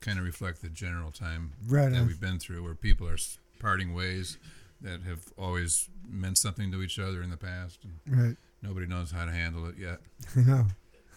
kind 0.02 0.18
of 0.18 0.24
reflect 0.24 0.60
the 0.60 0.68
general 0.68 1.10
time 1.10 1.52
Right 1.66 1.90
that 1.90 2.00
on. 2.00 2.06
we've 2.06 2.20
been 2.20 2.38
through, 2.38 2.62
where 2.62 2.74
people 2.74 3.08
are 3.08 3.16
parting 3.58 3.94
ways 3.94 4.36
that 4.80 5.00
have 5.02 5.24
always 5.38 5.88
meant 6.06 6.36
something 6.38 6.70
to 6.72 6.82
each 6.82 6.98
other 6.98 7.22
in 7.22 7.30
the 7.30 7.36
past. 7.36 7.78
And 7.84 8.18
Right. 8.24 8.36
Nobody 8.62 8.86
knows 8.86 9.10
how 9.12 9.24
to 9.24 9.32
handle 9.32 9.66
it 9.66 9.76
yet. 9.78 10.00
I 10.36 10.40
know. 10.40 10.66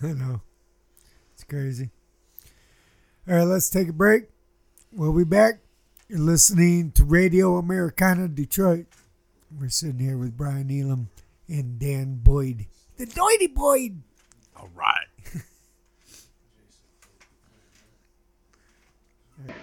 I 0.01 0.07
know. 0.13 0.41
It's 1.33 1.43
crazy. 1.43 1.89
All 3.27 3.35
right, 3.35 3.43
let's 3.43 3.69
take 3.69 3.89
a 3.89 3.93
break. 3.93 4.25
We'll 4.91 5.13
be 5.13 5.23
back. 5.25 5.55
You're 6.07 6.19
listening 6.19 6.91
to 6.91 7.03
Radio 7.03 7.57
Americana 7.57 8.27
Detroit. 8.27 8.85
We're 9.59 9.69
sitting 9.69 9.99
here 9.99 10.17
with 10.17 10.37
Bryan 10.37 10.69
Elum 10.69 11.07
and 11.47 11.79
Dan 11.79 12.19
Boyd. 12.21 12.67
The 12.97 13.05
Doity 13.07 13.53
Boyd. 13.53 14.01
All 14.55 14.69
right. 14.75 15.07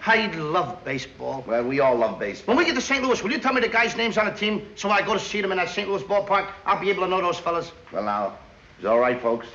I 0.06 0.26
love 0.36 0.84
baseball. 0.84 1.44
Well, 1.46 1.64
we 1.64 1.80
all 1.80 1.96
love 1.96 2.18
baseball. 2.18 2.54
When 2.54 2.64
we 2.64 2.70
get 2.70 2.74
to 2.74 2.80
St. 2.82 3.02
Louis, 3.02 3.22
will 3.22 3.32
you 3.32 3.38
tell 3.38 3.52
me 3.54 3.60
the 3.60 3.68
guys' 3.68 3.96
names 3.96 4.18
on 4.18 4.26
the 4.26 4.32
team 4.32 4.66
so 4.76 4.88
when 4.88 4.98
I 4.98 5.06
go 5.06 5.14
to 5.14 5.20
see 5.20 5.40
them 5.40 5.50
in 5.52 5.58
that 5.58 5.70
St. 5.70 5.88
Louis 5.88 6.02
ballpark, 6.02 6.48
I'll 6.66 6.80
be 6.80 6.90
able 6.90 7.04
to 7.04 7.08
know 7.08 7.20
those 7.20 7.38
fellas? 7.38 7.72
Well, 7.90 8.02
now, 8.04 8.36
is 8.78 8.84
all 8.84 8.98
right, 8.98 9.20
folks? 9.20 9.46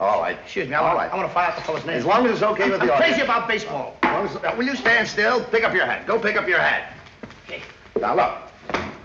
All 0.00 0.20
right. 0.20 0.36
Excuse 0.42 0.68
me, 0.68 0.74
I 0.74 0.78
all 0.80 0.96
want. 0.96 1.12
I 1.12 1.16
want 1.16 1.28
to 1.28 1.34
find 1.34 1.50
out 1.52 1.56
the 1.56 1.62
fellas' 1.62 1.84
names. 1.86 2.00
As 2.00 2.04
long 2.06 2.26
as 2.26 2.32
it's 2.32 2.42
okay 2.42 2.68
with 2.68 2.80
I'm 2.80 2.88
the 2.88 2.94
crazy 2.94 3.12
audience. 3.22 3.24
about 3.24 3.48
baseball. 3.48 3.96
As 4.02 4.34
as- 4.34 4.42
now, 4.42 4.56
will 4.56 4.64
you 4.64 4.74
stand 4.74 5.06
still? 5.06 5.44
Pick 5.44 5.62
up 5.62 5.72
your 5.72 5.86
hat. 5.86 6.06
Go 6.06 6.18
pick 6.18 6.36
up 6.36 6.48
your 6.48 6.58
hat. 6.58 6.92
Okay. 7.46 7.62
Now, 8.00 8.16
look. 8.16 8.38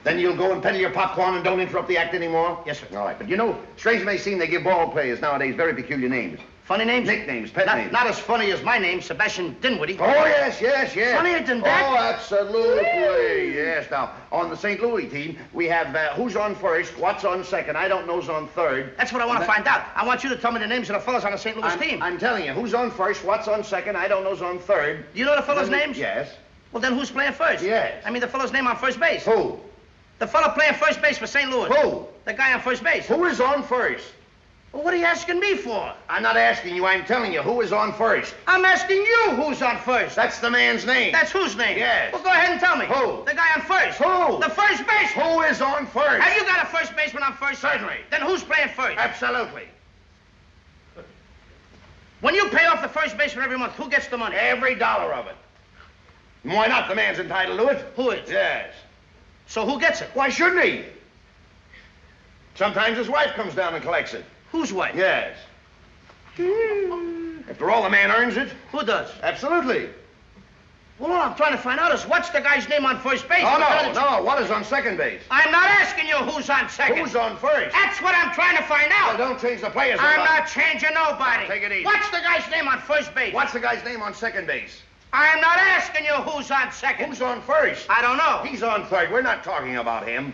Then 0.03 0.17
you'll 0.17 0.35
go 0.35 0.51
and 0.53 0.63
peddle 0.63 0.79
your 0.79 0.89
popcorn 0.91 1.35
and 1.35 1.43
don't 1.43 1.59
interrupt 1.59 1.89
the 1.89 1.97
act 1.97 2.15
anymore? 2.15 2.63
Yes, 2.65 2.79
sir. 2.79 2.87
All 2.97 3.05
right. 3.05 3.19
But 3.19 3.29
you 3.29 3.35
know, 3.37 3.55
strange 3.77 4.01
it 4.01 4.05
may 4.05 4.17
seem, 4.17 4.39
they 4.39 4.47
give 4.47 4.63
ball 4.63 4.89
players 4.89 5.19
nowadays 5.21 5.55
very 5.55 5.75
peculiar 5.75 6.09
names. 6.09 6.39
Funny 6.69 6.85
names? 6.85 7.07
Nicknames, 7.07 7.49
pet 7.49 7.65
Not, 7.65 7.77
names. 7.79 7.91
not 7.91 8.05
as 8.05 8.19
funny 8.19 8.51
as 8.51 8.61
my 8.61 8.77
name, 8.77 9.01
Sebastian 9.01 9.57
Dinwiddie. 9.59 9.97
Oh, 9.99 10.05
yes, 10.05 10.61
yes, 10.61 10.95
yes. 10.95 11.17
Funnier 11.17 11.41
than 11.43 11.61
that? 11.61 11.89
Oh, 11.89 11.97
absolutely. 11.97 13.55
Yes. 13.55 13.89
Now, 13.89 14.11
on 14.31 14.51
the 14.51 14.55
St. 14.55 14.79
Louis 14.79 15.07
team, 15.07 15.35
we 15.51 15.65
have 15.65 15.95
uh, 15.95 16.13
who's 16.13 16.35
on 16.35 16.53
first, 16.53 16.95
what's 16.99 17.25
on 17.25 17.43
second. 17.43 17.75
I 17.75 17.87
don't 17.87 18.05
know's 18.05 18.29
on 18.29 18.47
third. 18.49 18.93
That's 18.99 19.11
what 19.11 19.23
I 19.23 19.25
want 19.25 19.39
to 19.39 19.47
find 19.47 19.65
out. 19.65 19.83
I 19.95 20.05
want 20.05 20.23
you 20.23 20.29
to 20.29 20.35
tell 20.35 20.51
me 20.51 20.59
the 20.59 20.67
names 20.67 20.91
of 20.91 20.93
the 20.93 20.99
fellas 20.99 21.23
on 21.23 21.31
the 21.31 21.39
St. 21.39 21.57
Louis 21.57 21.65
I'm, 21.65 21.79
team. 21.79 22.03
I'm 22.03 22.19
telling 22.19 22.45
you, 22.45 22.53
who's 22.53 22.75
on 22.75 22.91
first, 22.91 23.25
what's 23.25 23.47
on 23.47 23.63
second, 23.63 23.97
I 23.97 24.07
don't 24.07 24.23
know's 24.23 24.43
on 24.43 24.59
third. 24.59 25.11
Do 25.11 25.19
you 25.19 25.25
know 25.25 25.35
the 25.35 25.41
fellas' 25.41 25.69
names? 25.69 25.97
Yes. 25.97 26.35
Well, 26.71 26.81
then 26.81 26.93
who's 26.93 27.09
playing 27.09 27.33
first? 27.33 27.63
Yes. 27.63 28.03
I 28.05 28.11
mean, 28.11 28.21
the 28.21 28.27
fellow's 28.27 28.53
name 28.53 28.67
on 28.67 28.75
first 28.75 28.99
base. 28.99 29.25
Who? 29.25 29.59
The 30.19 30.27
fellow 30.27 30.53
playing 30.53 30.75
first 30.75 31.01
base 31.01 31.17
for 31.17 31.25
St. 31.25 31.49
Louis. 31.49 31.75
Who? 31.75 32.05
The 32.25 32.33
guy 32.33 32.53
on 32.53 32.61
first 32.61 32.83
base. 32.83 33.07
Who 33.07 33.25
is 33.25 33.41
on 33.41 33.63
first? 33.63 34.05
Well, 34.71 34.83
what 34.83 34.93
are 34.93 34.97
you 34.97 35.05
asking 35.05 35.39
me 35.39 35.55
for? 35.55 35.93
I'm 36.09 36.21
not 36.21 36.37
asking 36.37 36.75
you, 36.75 36.85
I'm 36.85 37.03
telling 37.03 37.33
you, 37.33 37.41
who 37.41 37.61
is 37.61 37.71
on 37.71 37.91
first? 37.93 38.35
I'm 38.45 38.63
asking 38.65 38.97
you 38.97 39.31
who's 39.31 39.61
on 39.63 39.77
first. 39.79 40.15
That's 40.15 40.39
the 40.39 40.49
man's 40.49 40.85
name. 40.85 41.11
That's 41.11 41.31
whose 41.31 41.55
name? 41.55 41.77
Yes. 41.79 42.13
Well, 42.13 42.21
go 42.21 42.29
ahead 42.29 42.51
and 42.51 42.59
tell 42.59 42.77
me. 42.77 42.85
Who? 42.85 43.25
The 43.25 43.33
guy 43.33 43.47
on 43.55 43.61
first. 43.61 43.97
Who? 43.97 44.39
The 44.39 44.53
first 44.53 44.85
baseman. 44.85 45.25
Who 45.25 45.41
is 45.41 45.61
on 45.61 45.87
first? 45.87 46.21
Have 46.21 46.35
you 46.37 46.43
got 46.45 46.63
a 46.63 46.67
first 46.67 46.95
baseman 46.95 47.23
on 47.23 47.33
first? 47.33 47.61
Certainly. 47.61 47.95
Then 48.11 48.21
who's 48.21 48.43
playing 48.43 48.69
first? 48.69 48.97
Absolutely. 48.97 49.63
When 52.21 52.35
you 52.35 52.47
pay 52.49 52.65
off 52.65 52.81
the 52.83 52.89
first 52.89 53.17
baseman 53.17 53.45
every 53.45 53.57
month, 53.57 53.73
who 53.73 53.89
gets 53.89 54.07
the 54.07 54.17
money? 54.17 54.35
Every 54.35 54.75
dollar 54.75 55.13
of 55.13 55.25
it. 55.27 55.35
And 56.43 56.53
Why 56.53 56.67
not? 56.67 56.87
The 56.89 56.95
man's 56.95 57.17
entitled 57.17 57.57
to 57.59 57.67
it. 57.69 57.85
Who 57.95 58.11
is? 58.11 58.29
Yes. 58.29 58.73
So 59.47 59.65
who 59.65 59.79
gets 59.79 60.01
it? 60.01 60.09
Why 60.13 60.29
shouldn't 60.29 60.63
he? 60.63 60.83
Sometimes 62.53 62.97
his 62.97 63.09
wife 63.09 63.33
comes 63.33 63.55
down 63.55 63.73
and 63.73 63.81
collects 63.81 64.13
it. 64.13 64.25
Whose 64.51 64.73
wife? 64.73 64.95
Yes. 64.95 65.37
Hmm. 66.35 67.39
After 67.49 67.69
all, 67.69 67.83
the 67.83 67.89
man 67.89 68.11
earns 68.11 68.37
it. 68.37 68.49
Who 68.71 68.83
does? 68.83 69.09
Absolutely. 69.21 69.89
Well, 70.99 71.13
all 71.13 71.21
I'm 71.21 71.35
trying 71.35 71.53
to 71.53 71.57
find 71.57 71.79
out 71.79 71.93
is 71.93 72.03
what's 72.03 72.29
the 72.29 72.41
guy's 72.41 72.67
name 72.67 72.85
on 72.85 72.99
first 72.99 73.27
base? 73.29 73.43
Oh, 73.45 73.57
Because 73.57 73.95
no, 73.95 74.17
no. 74.17 74.23
What 74.23 74.41
is 74.41 74.51
on 74.51 74.65
second 74.65 74.97
base? 74.97 75.21
I'm 75.31 75.49
not 75.51 75.69
asking 75.69 76.07
you 76.07 76.15
who's 76.15 76.49
on 76.49 76.67
second. 76.69 76.97
Who's 76.97 77.15
on 77.15 77.37
first? 77.37 77.73
That's 77.73 78.01
what 78.01 78.13
I'm 78.15 78.33
trying 78.33 78.57
to 78.57 78.63
find 78.63 78.89
Well, 78.89 79.11
out. 79.11 79.17
don't 79.17 79.39
change 79.39 79.61
the 79.61 79.69
players. 79.69 79.97
I'm 80.01 80.19
about. 80.21 80.39
not 80.41 80.47
changing 80.49 80.89
nobody. 80.93 81.47
Take 81.47 81.63
it 81.63 81.71
easy. 81.71 81.85
What's 81.85 82.09
the 82.09 82.17
guy's 82.17 82.49
name 82.51 82.67
on 82.67 82.79
first 82.81 83.15
base? 83.15 83.33
What's 83.33 83.53
the 83.53 83.61
guy's 83.61 83.83
name 83.85 84.01
on 84.01 84.13
second 84.13 84.45
base? 84.45 84.81
I'm 85.13 85.39
not 85.39 85.57
asking 85.57 86.03
you 86.05 86.13
who's 86.13 86.51
on 86.51 86.69
second. 86.71 87.07
Who's 87.09 87.21
on 87.21 87.41
first? 87.43 87.89
I 87.89 88.01
don't 88.01 88.17
know. 88.17 88.41
He's 88.45 88.61
on 88.61 88.85
third. 88.87 89.09
We're 89.09 89.21
not 89.21 89.43
talking 89.43 89.77
about 89.77 90.05
him. 90.07 90.33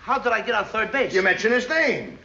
How 0.00 0.18
did 0.18 0.32
I 0.32 0.40
get 0.40 0.54
on 0.54 0.64
third 0.64 0.90
base? 0.90 1.12
You 1.12 1.20
mentioned 1.22 1.52
his 1.52 1.68
name. 1.68 2.18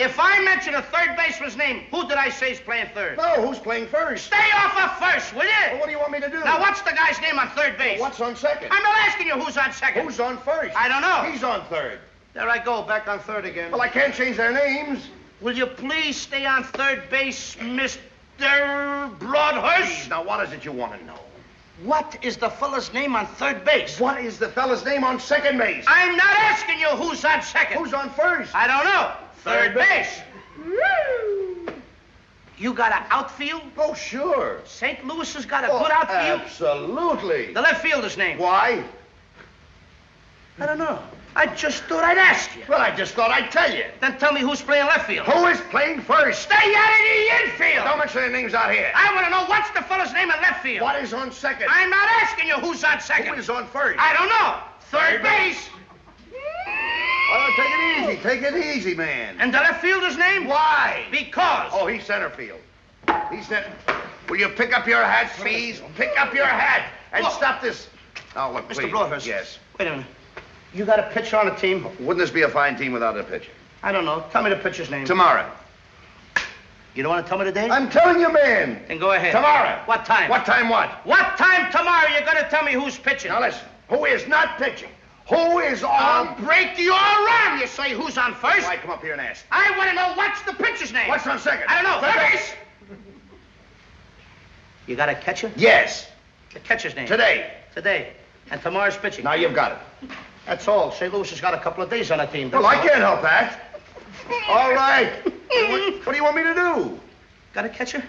If 0.00 0.18
I 0.18 0.42
mention 0.42 0.76
a 0.76 0.80
third 0.80 1.14
baseman's 1.14 1.58
name, 1.58 1.84
who 1.90 2.08
did 2.08 2.16
I 2.16 2.30
say 2.30 2.52
is 2.52 2.58
playing 2.58 2.86
third? 2.94 3.18
No, 3.18 3.46
who's 3.46 3.58
playing 3.58 3.86
first? 3.86 4.24
Stay 4.28 4.48
off 4.54 4.74
of 4.74 4.98
first, 4.98 5.34
will 5.34 5.42
you? 5.44 5.50
Well, 5.72 5.80
what 5.80 5.86
do 5.86 5.92
you 5.92 5.98
want 5.98 6.12
me 6.12 6.20
to 6.20 6.30
do? 6.30 6.40
Now, 6.42 6.58
what's 6.58 6.80
the 6.80 6.92
guy's 6.92 7.20
name 7.20 7.38
on 7.38 7.50
third 7.50 7.76
base? 7.76 8.00
What's 8.00 8.18
on 8.18 8.34
second? 8.34 8.68
I'm 8.72 8.82
not 8.82 8.96
asking 8.96 9.26
you 9.26 9.34
who's 9.34 9.58
on 9.58 9.70
second. 9.74 10.06
Who's 10.06 10.18
on 10.18 10.38
first? 10.38 10.74
I 10.74 10.88
don't 10.88 11.02
know. 11.02 11.30
He's 11.30 11.44
on 11.44 11.66
third. 11.66 11.98
There 12.32 12.48
I 12.48 12.64
go, 12.64 12.80
back 12.80 13.08
on 13.08 13.18
third 13.18 13.44
again. 13.44 13.72
Well, 13.72 13.82
I 13.82 13.88
can't 13.88 14.14
change 14.14 14.38
their 14.38 14.52
names. 14.52 15.06
Will 15.42 15.54
you 15.54 15.66
please 15.66 16.16
stay 16.16 16.46
on 16.46 16.64
third 16.64 17.10
base, 17.10 17.56
Mr. 17.56 17.98
Broadhurst? 19.18 20.08
Now, 20.08 20.24
what 20.24 20.46
is 20.46 20.54
it 20.54 20.64
you 20.64 20.72
want 20.72 20.98
to 20.98 21.04
know? 21.04 21.18
What 21.82 22.18
is 22.22 22.38
the 22.38 22.48
fella's 22.48 22.92
name 22.94 23.16
on 23.16 23.26
third 23.26 23.66
base? 23.66 24.00
What 24.00 24.22
is 24.22 24.38
the 24.38 24.48
fella's 24.48 24.84
name 24.84 25.04
on 25.04 25.20
second 25.20 25.58
base? 25.58 25.84
I'm 25.88 26.16
not 26.16 26.36
asking 26.38 26.78
you 26.78 26.88
who's 26.88 27.22
on 27.24 27.42
second. 27.42 27.78
Who's 27.78 27.92
on 27.92 28.08
first? 28.10 28.54
I 28.54 28.66
don't 28.66 28.84
know. 28.84 29.12
Third, 29.42 29.74
base. 29.74 30.20
You 32.58 32.74
got 32.74 32.92
an 32.92 33.04
outfield? 33.10 33.62
Oh, 33.78 33.94
sure. 33.94 34.60
St. 34.66 35.06
Louis 35.06 35.32
has 35.34 35.46
got 35.46 35.64
a 35.64 35.68
Oh, 35.72 35.78
good 35.78 35.90
outfield? 35.90 36.42
Absolutely. 36.42 37.54
The 37.54 37.62
left 37.62 37.82
fielder's 37.82 38.18
name? 38.18 38.36
Why? 38.38 38.84
I 40.58 40.66
don't 40.66 40.76
know. 40.78 40.98
I 41.34 41.46
just 41.46 41.84
thought 41.84 42.04
I'd 42.04 42.18
ask 42.18 42.54
you. 42.56 42.64
Well, 42.68 42.80
I 42.80 42.94
just 42.94 43.14
thought 43.14 43.30
I'd 43.30 43.50
tell 43.50 43.74
you. 43.74 43.84
Then 44.00 44.18
tell 44.18 44.32
me 44.32 44.40
who's 44.42 44.60
playing 44.60 44.84
left 44.86 45.06
field. 45.06 45.26
Who 45.26 45.46
is 45.46 45.60
playing 45.70 46.02
first? 46.02 46.42
Stay 46.42 46.54
out 46.54 46.90
of 46.90 46.98
the 47.06 47.50
infield. 47.50 47.84
Don't 47.86 47.98
mention 47.98 48.20
their 48.20 48.30
names 48.30 48.52
out 48.52 48.70
here. 48.72 48.90
I 48.94 49.14
want 49.14 49.24
to 49.26 49.30
know 49.30 49.44
what's 49.46 49.70
the 49.70 49.80
fella's 49.82 50.12
name 50.12 50.24
in 50.30 50.36
left 50.42 50.62
field. 50.62 50.82
What 50.82 51.02
is 51.02 51.14
on 51.14 51.32
second? 51.32 51.68
I'm 51.70 51.88
not 51.88 52.06
asking 52.20 52.48
you 52.48 52.54
who's 52.54 52.84
on 52.84 53.00
second. 53.00 53.32
Who 53.34 53.40
is 53.40 53.48
on 53.48 53.68
first? 53.68 53.98
I 53.98 54.12
don't 54.12 54.28
know. 54.28 54.58
Third 54.90 55.20
Third 55.20 55.22
base. 55.22 55.70
Oh, 57.32 57.52
take 57.56 57.70
it 57.70 58.10
easy. 58.10 58.22
Take 58.22 58.42
it 58.42 58.76
easy, 58.76 58.94
man. 58.94 59.36
And 59.38 59.54
the 59.54 59.58
left 59.58 59.80
fielder's 59.80 60.16
name? 60.16 60.46
Why? 60.46 61.04
Because. 61.10 61.70
Oh, 61.72 61.86
he's 61.86 62.04
center 62.04 62.30
field. 62.30 62.60
He's 63.30 63.46
center. 63.46 63.70
Will 64.28 64.38
you 64.38 64.48
pick 64.48 64.76
up 64.76 64.86
your 64.86 65.02
hat, 65.02 65.32
please? 65.38 65.80
Pick 65.96 66.18
up 66.20 66.34
your 66.34 66.46
hat 66.46 66.90
and 67.12 67.24
Look. 67.24 67.32
stop 67.32 67.60
this. 67.62 67.88
Oh, 68.36 68.52
look, 68.52 68.68
Mr. 68.68 68.74
please. 68.74 68.90
Broadhurst. 68.90 69.26
Yes. 69.26 69.58
Wait 69.78 69.86
a 69.88 69.90
minute. 69.92 70.06
You 70.72 70.84
got 70.84 70.98
a 70.98 71.10
pitcher 71.10 71.36
on 71.36 71.46
the 71.46 71.54
team? 71.54 71.84
Wouldn't 71.98 72.18
this 72.18 72.30
be 72.30 72.42
a 72.42 72.48
fine 72.48 72.76
team 72.76 72.92
without 72.92 73.18
a 73.18 73.24
pitcher? 73.24 73.50
I 73.82 73.92
don't 73.92 74.04
know. 74.04 74.24
Tell 74.30 74.42
me 74.42 74.50
the 74.50 74.56
pitcher's 74.56 74.90
name. 74.90 75.04
Tomorrow. 75.04 75.50
You 76.94 77.02
don't 77.02 77.10
want 77.12 77.24
to 77.24 77.28
tell 77.28 77.38
me 77.38 77.44
the 77.44 77.52
date? 77.52 77.70
I'm 77.70 77.88
telling 77.88 78.20
you, 78.20 78.32
man. 78.32 78.82
Then 78.88 78.98
go 78.98 79.12
ahead. 79.12 79.32
Tomorrow. 79.32 79.80
What 79.86 80.04
time? 80.04 80.28
What 80.28 80.44
time 80.44 80.68
what? 80.68 80.90
What 81.06 81.36
time 81.36 81.70
tomorrow 81.70 82.08
you're 82.10 82.24
going 82.24 82.42
to 82.42 82.48
tell 82.50 82.64
me 82.64 82.72
who's 82.72 82.98
pitching? 82.98 83.30
Now 83.30 83.40
listen. 83.40 83.66
Who 83.88 84.04
is 84.04 84.26
not 84.26 84.58
pitching? 84.58 84.90
Who 85.30 85.60
is 85.60 85.82
on? 85.84 85.90
I'll 85.92 86.28
on? 86.28 86.44
break 86.44 86.78
your 86.78 86.92
arm. 86.94 87.60
You 87.60 87.66
say 87.68 87.94
who's 87.94 88.18
on 88.18 88.34
first? 88.34 88.66
Why 88.66 88.76
come 88.76 88.90
up 88.90 89.02
here 89.02 89.12
and 89.12 89.20
ask? 89.20 89.44
I 89.52 89.76
want 89.78 89.88
to 89.90 89.94
know 89.96 90.12
what's 90.16 90.42
the 90.42 90.52
pitcher's 90.52 90.92
name. 90.92 91.08
What's 91.08 91.26
on 91.26 91.38
second? 91.38 91.66
I 91.68 91.80
don't 91.80 91.90
know. 91.90 92.00
Third 92.00 92.14
Third 92.14 92.32
base. 92.32 92.50
base. 92.88 92.98
You 94.86 94.96
got 94.96 95.08
a 95.08 95.14
catcher? 95.14 95.52
Yes. 95.56 96.08
The 96.52 96.60
catcher's 96.60 96.96
name. 96.96 97.06
Today. 97.06 97.52
Today. 97.74 98.12
And 98.50 98.60
tomorrow's 98.60 98.96
pitching. 98.96 99.24
Now 99.24 99.34
you've 99.34 99.54
got 99.54 99.72
it. 100.02 100.10
That's 100.46 100.66
all. 100.66 100.90
St. 100.90 101.14
Louis 101.14 101.30
has 101.30 101.40
got 101.40 101.54
a 101.54 101.60
couple 101.60 101.84
of 101.84 101.90
days 101.90 102.10
on 102.10 102.18
the 102.18 102.26
team. 102.26 102.50
Well, 102.50 102.66
I 102.66 102.74
can't 102.76 102.96
help 102.96 103.22
that. 103.22 103.78
All 104.48 104.72
right. 104.72 105.12
what, 105.24 106.06
what 106.06 106.12
do 106.12 106.16
you 106.16 106.24
want 106.24 106.34
me 106.36 106.42
to 106.42 106.54
do? 106.54 107.00
Got 107.52 107.66
a 107.66 107.68
catcher? 107.68 108.02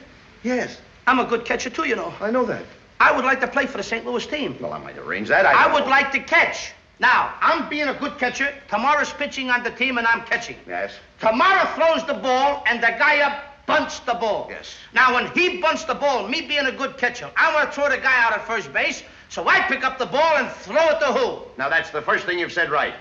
Yes, 0.43 0.79
I'm 1.05 1.19
a 1.19 1.25
good 1.25 1.45
catcher, 1.45 1.69
too, 1.69 1.87
you 1.87 1.95
know. 1.95 2.11
I 2.19 2.31
know 2.31 2.45
that. 2.45 2.63
I 2.99 3.15
would 3.15 3.25
like 3.25 3.39
to 3.41 3.47
play 3.47 3.67
for 3.67 3.77
the 3.77 3.83
St. 3.83 4.05
Louis 4.05 4.25
team. 4.25 4.57
Well, 4.59 4.73
I 4.73 4.79
might 4.79 4.97
arrange 4.97 5.27
that. 5.29 5.45
I, 5.45 5.67
I 5.69 5.73
would 5.73 5.85
like 5.85 6.11
to 6.13 6.19
catch. 6.19 6.73
Now, 7.01 7.33
I'm 7.41 7.67
being 7.67 7.87
a 7.87 7.95
good 7.95 8.19
catcher. 8.19 8.53
Tomorrow's 8.69 9.11
pitching 9.11 9.49
on 9.49 9.63
the 9.63 9.71
team, 9.71 9.97
and 9.97 10.05
I'm 10.05 10.21
catching. 10.21 10.55
Yes. 10.67 10.93
Tomorrow 11.19 11.65
throws 11.73 12.05
the 12.05 12.13
ball, 12.13 12.63
and 12.67 12.81
the 12.81 12.95
guy 12.99 13.21
up 13.21 13.65
bunts 13.65 13.99
the 14.01 14.13
ball. 14.13 14.47
Yes. 14.51 14.75
Now, 14.93 15.15
when 15.15 15.25
he 15.31 15.59
bunts 15.59 15.83
the 15.83 15.95
ball, 15.95 16.27
me 16.27 16.41
being 16.41 16.67
a 16.67 16.71
good 16.71 16.97
catcher, 16.97 17.31
I 17.35 17.53
want 17.55 17.71
to 17.71 17.75
throw 17.75 17.89
the 17.89 17.97
guy 17.97 18.23
out 18.23 18.33
at 18.33 18.45
first 18.45 18.71
base, 18.71 19.01
so 19.29 19.47
I 19.47 19.61
pick 19.61 19.83
up 19.83 19.97
the 19.97 20.05
ball 20.05 20.37
and 20.37 20.47
throw 20.51 20.89
it 20.89 20.99
to 20.99 21.07
who? 21.07 21.39
Now 21.57 21.69
that's 21.69 21.89
the 21.89 22.01
first 22.01 22.25
thing 22.25 22.37
you've 22.37 22.51
said 22.51 22.69
right. 22.69 22.93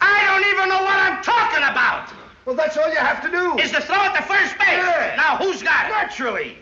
I 0.00 0.24
don't 0.26 0.50
even 0.52 0.68
know 0.68 0.82
what 0.82 0.96
I'm 0.96 1.22
talking 1.22 1.62
about. 1.62 2.12
Well, 2.46 2.56
that's 2.56 2.76
all 2.76 2.88
you 2.88 2.96
have 2.96 3.22
to 3.22 3.30
do. 3.30 3.58
Is 3.58 3.70
to 3.70 3.80
throw 3.80 4.02
it 4.04 4.16
to 4.16 4.22
first 4.22 4.58
base. 4.58 4.68
Yeah. 4.68 5.14
Now, 5.16 5.36
who's 5.36 5.62
got 5.62 5.86
it? 5.86 5.90
Naturally. 5.90 6.58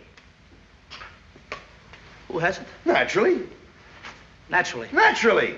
Who 2.29 2.39
has 2.39 2.59
it? 2.59 2.67
Naturally. 2.85 3.43
Naturally. 4.51 4.89
Naturally. 4.93 5.57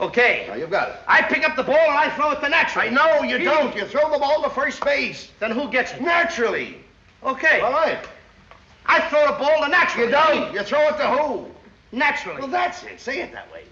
Okay. 0.00 0.46
Now 0.48 0.54
you've 0.54 0.70
got 0.70 0.88
it. 0.90 0.96
I 1.06 1.22
pick 1.22 1.48
up 1.48 1.56
the 1.56 1.62
ball 1.62 1.76
and 1.76 1.96
I 1.98 2.10
throw 2.16 2.32
it 2.32 2.40
to 2.40 2.48
naturally. 2.48 2.88
I 2.88 2.90
know 2.90 3.22
you 3.22 3.38
He- 3.38 3.44
don't. 3.44 3.74
You 3.76 3.84
throw 3.84 4.10
the 4.10 4.18
ball 4.18 4.42
to 4.42 4.50
first 4.50 4.82
base. 4.84 5.30
Then 5.38 5.50
who 5.50 5.68
gets 5.70 5.92
it? 5.92 6.00
Naturally. 6.00 6.78
Okay. 7.22 7.60
All 7.60 7.72
right. 7.72 7.98
I 8.86 9.00
throw 9.08 9.26
the 9.26 9.38
ball 9.38 9.62
to 9.62 9.68
naturally. 9.68 10.06
You 10.06 10.12
don't. 10.12 10.52
You 10.54 10.62
throw 10.62 10.88
it 10.88 10.96
to 10.98 11.06
who? 11.06 11.46
Naturally. 11.92 12.40
Well, 12.40 12.48
that's 12.48 12.82
it. 12.82 13.00
Say 13.00 13.20
it 13.20 13.32
that 13.32 13.52
way. 13.52 13.62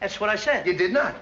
That's 0.00 0.20
what 0.20 0.30
I 0.30 0.36
said. 0.36 0.66
You 0.66 0.74
did 0.74 0.92
not. 0.92 1.14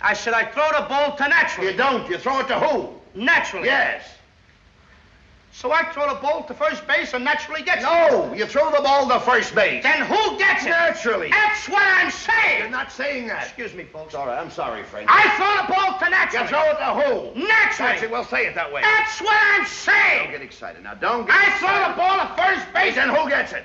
I 0.00 0.12
said 0.14 0.34
I 0.34 0.44
throw 0.44 0.68
the 0.78 0.86
ball 0.88 1.16
to 1.16 1.28
naturally. 1.28 1.70
You 1.70 1.76
don't. 1.76 2.08
You 2.10 2.18
throw 2.18 2.40
it 2.40 2.48
to 2.48 2.58
who? 2.58 2.90
Naturally. 3.14 3.66
Yes. 3.66 4.04
So 5.56 5.72
I 5.72 5.84
throw 5.84 6.12
the 6.12 6.20
ball 6.20 6.42
to 6.42 6.52
first 6.52 6.86
base 6.86 7.14
and 7.14 7.24
naturally 7.24 7.62
gets 7.62 7.80
it. 7.82 7.84
No. 7.84 8.30
You 8.34 8.44
throw 8.44 8.70
the 8.70 8.82
ball 8.82 9.08
to 9.08 9.18
first 9.20 9.54
base. 9.54 9.82
Then 9.82 10.02
who 10.04 10.36
gets 10.36 10.66
it? 10.66 10.68
Naturally. 10.68 11.30
That's 11.30 11.66
what 11.70 11.82
I'm 11.82 12.10
saying. 12.10 12.58
You're 12.60 12.68
not 12.68 12.92
saying 12.92 13.28
that. 13.28 13.44
Excuse 13.44 13.72
me, 13.72 13.84
folks. 13.84 14.14
All 14.14 14.26
right. 14.26 14.38
I'm 14.38 14.50
sorry, 14.50 14.82
Frank. 14.82 15.08
I 15.10 15.34
throw 15.40 15.66
the 15.66 15.72
ball 15.72 15.98
to 15.98 16.10
naturally. 16.10 16.44
You 16.44 16.50
naturally. 16.52 17.00
throw 17.00 17.08
it 17.08 17.32
to 17.32 17.40
who? 17.40 17.48
Naturally. 17.48 18.04
It. 18.04 18.10
Well, 18.10 18.24
say 18.24 18.44
it 18.44 18.54
that 18.54 18.70
way. 18.70 18.82
That's 18.82 19.18
what 19.22 19.34
I'm 19.34 19.64
saying. 19.64 20.24
Don't 20.24 20.32
get 20.32 20.42
excited 20.42 20.82
now. 20.82 20.92
Don't 20.92 21.24
get 21.24 21.34
I 21.34 21.54
excited. 21.54 21.58
throw 21.64 21.88
the 21.88 21.96
ball 21.96 22.16
to 22.20 22.42
first 22.42 22.74
base 22.74 22.94
Then 22.94 23.08
who 23.08 23.26
gets 23.30 23.52
it? 23.54 23.64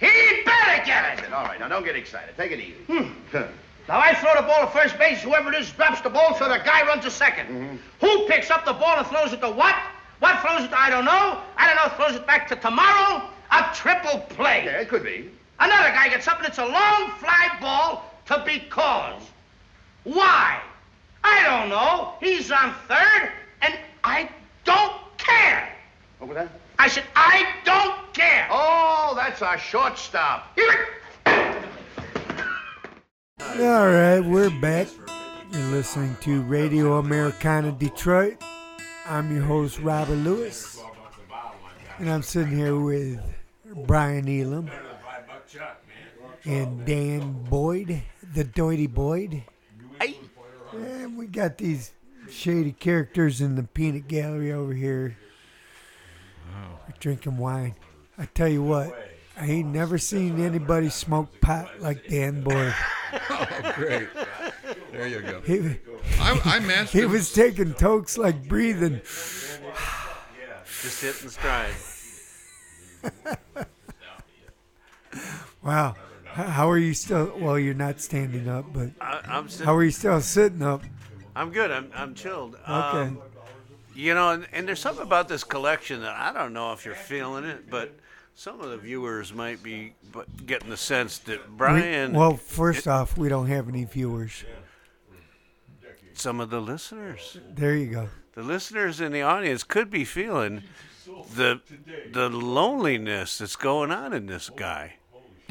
He 0.00 0.42
better 0.44 0.84
get 0.84 1.20
it. 1.20 1.32
All 1.32 1.44
right, 1.44 1.60
now 1.60 1.68
don't 1.68 1.84
get 1.84 1.94
excited. 1.94 2.36
Take 2.36 2.50
it 2.50 2.58
easy. 2.58 2.82
Hmm. 2.88 3.12
Now 3.88 4.00
I 4.00 4.14
throw 4.14 4.34
the 4.34 4.42
ball 4.42 4.62
to 4.62 4.66
first 4.72 4.98
base. 4.98 5.22
Whoever 5.22 5.52
it 5.52 5.60
is 5.60 5.70
drops 5.70 6.00
the 6.00 6.10
ball, 6.10 6.34
so 6.34 6.48
the 6.48 6.58
guy 6.58 6.84
runs 6.88 7.04
to 7.04 7.08
2nd 7.08 7.78
Who 8.00 8.26
picks 8.26 8.50
up 8.50 8.64
the 8.64 8.72
ball 8.72 8.98
and 8.98 9.06
throws 9.06 9.32
it 9.32 9.40
to 9.42 9.48
what? 9.52 9.76
What 10.18 10.40
throws 10.40 10.64
it 10.64 10.68
to 10.68 10.78
I 10.78 10.90
don't 10.90 11.04
know. 11.04 11.40
I 11.56 11.66
don't 11.66 11.76
know. 11.76 11.96
Throws 11.96 12.16
it 12.16 12.26
back 12.26 12.48
to 12.48 12.56
tomorrow. 12.56 13.28
A 13.50 13.70
triple 13.74 14.20
play. 14.20 14.64
Yeah, 14.64 14.80
it 14.80 14.88
could 14.88 15.02
be. 15.02 15.30
Another 15.58 15.90
guy 15.90 16.08
gets 16.08 16.26
up 16.28 16.38
and 16.38 16.46
it's 16.46 16.58
a 16.58 16.64
long 16.64 17.10
fly 17.18 17.56
ball 17.60 18.12
to 18.26 18.42
because. 18.44 19.22
Why? 20.04 20.60
I 21.24 21.42
don't 21.42 21.68
know. 21.68 22.14
He's 22.20 22.52
on 22.52 22.74
third, 22.86 23.32
and 23.62 23.74
I 24.04 24.28
don't 24.64 24.92
care. 25.18 25.68
What 26.18 26.28
was 26.28 26.36
that? 26.36 26.48
I 26.78 26.88
said 26.88 27.04
I 27.16 27.48
don't 27.64 28.14
care. 28.14 28.46
Oh, 28.50 29.14
that's 29.16 29.42
our 29.42 29.58
shortstop. 29.58 30.56
All 33.58 33.88
right, 33.88 34.20
we're 34.20 34.50
back. 34.60 34.88
You're 35.50 35.62
listening 35.62 36.16
to 36.20 36.42
Radio 36.42 36.98
Americana 36.98 37.72
Detroit. 37.72 38.42
I'm 39.08 39.32
your 39.32 39.44
host, 39.44 39.78
Robert 39.80 40.16
Lewis. 40.16 40.80
And 41.98 42.10
I'm 42.10 42.22
sitting 42.22 42.56
here 42.56 42.78
with 42.78 43.20
Bryan 43.86 44.26
Elum 44.26 44.70
and 46.44 46.84
Dan 46.84 47.44
Boyd, 47.44 48.02
the 48.34 48.44
Doity 48.44 48.92
Boyd. 48.92 49.42
And 50.72 51.16
we 51.16 51.26
got 51.26 51.56
these 51.58 51.92
shady 52.30 52.72
characters 52.72 53.40
in 53.40 53.54
the 53.54 53.62
peanut 53.62 54.08
gallery 54.08 54.52
over 54.52 54.74
here. 54.74 55.16
We're 56.54 56.94
drinking 56.98 57.38
wine. 57.38 57.76
I 58.18 58.26
tell 58.26 58.48
you 58.48 58.62
what, 58.62 58.92
I 59.36 59.46
ain't 59.46 59.68
never 59.68 59.98
seen 59.98 60.40
anybody 60.40 60.88
smoke 60.88 61.40
pot 61.40 61.80
like 61.80 62.08
Dan 62.08 62.42
Boyd. 62.42 62.74
Oh, 63.30 63.72
great. 63.76 64.08
There 64.96 65.08
you 65.08 65.20
go. 65.20 65.40
He, 65.42 65.76
I, 66.18 66.40
I 66.44 66.60
matched 66.60 66.92
he 66.92 67.04
was 67.04 67.32
taking 67.32 67.74
tokes 67.74 68.16
like 68.16 68.48
breathing. 68.48 69.00
Just 70.82 71.02
hitting 71.02 71.30
stride. 71.30 71.74
Wow. 75.62 75.96
How 76.26 76.70
are 76.70 76.78
you 76.78 76.94
still? 76.94 77.32
Well, 77.38 77.58
you're 77.58 77.74
not 77.74 78.00
standing 78.00 78.46
up, 78.48 78.66
but 78.72 78.90
I, 79.00 79.20
I'm 79.26 79.48
how 79.64 79.74
are 79.74 79.82
you 79.82 79.90
still 79.90 80.20
sitting 80.20 80.62
up? 80.62 80.82
I'm 81.34 81.50
good. 81.50 81.70
I'm 81.72 81.90
I'm 81.94 82.14
chilled. 82.14 82.54
Okay. 82.54 82.68
Um, 82.68 83.18
you 83.94 84.14
know, 84.14 84.30
and, 84.30 84.46
and 84.52 84.68
there's 84.68 84.78
something 84.78 85.02
about 85.02 85.28
this 85.28 85.42
collection 85.42 86.02
that 86.02 86.14
I 86.14 86.32
don't 86.32 86.52
know 86.52 86.72
if 86.72 86.84
you're 86.84 86.94
feeling 86.94 87.44
it, 87.44 87.68
but 87.70 87.90
some 88.34 88.60
of 88.60 88.70
the 88.70 88.76
viewers 88.76 89.32
might 89.32 89.62
be 89.62 89.94
getting 90.44 90.68
the 90.68 90.76
sense 90.76 91.18
that 91.20 91.48
We- 91.50 91.56
Bryan. 91.56 92.12
well, 92.12 92.36
first 92.36 92.86
off, 92.86 93.16
we 93.16 93.28
don't 93.30 93.46
have 93.46 93.68
any 93.68 93.84
viewers. 93.84 94.44
Some 96.18 96.40
of 96.40 96.50
the 96.50 96.60
listeners, 96.60 97.38
There 97.54 97.76
you 97.76 97.86
go. 97.86 98.08
the 98.34 98.42
listeners 98.42 99.00
in 99.00 99.12
the 99.12 99.22
audience 99.22 99.62
could 99.64 99.90
be 99.90 100.04
feeling 100.04 100.62
the 101.34 101.60
the 102.12 102.28
loneliness 102.28 103.38
that's 103.38 103.56
going 103.56 103.90
on 103.92 104.12
in 104.12 104.26
this 104.26 104.50
guy. 104.50 104.94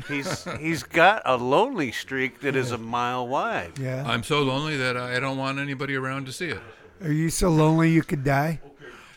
He's 0.08 0.46
he's 0.60 0.84
got 0.84 1.22
a 1.26 1.38
lonely 1.38 1.92
streak 1.92 2.42
that 2.42 2.56
is 2.56 2.72
a 2.72 2.78
mile 2.78 3.28
wide. 3.28 3.80
Yeah. 3.80 4.04
I'm 4.06 4.24
so 4.24 4.42
lonely 4.44 4.76
that 4.78 4.98
I 4.98 5.20
don't 5.20 5.38
want 5.38 5.58
anybody 5.60 5.96
around 5.96 6.26
to 6.26 6.32
see 6.34 6.48
it. 6.50 6.60
Are 7.02 7.12
you 7.12 7.30
so 7.30 7.50
lonely 7.50 7.90
you 7.92 8.04
could 8.04 8.24
die? 8.24 8.60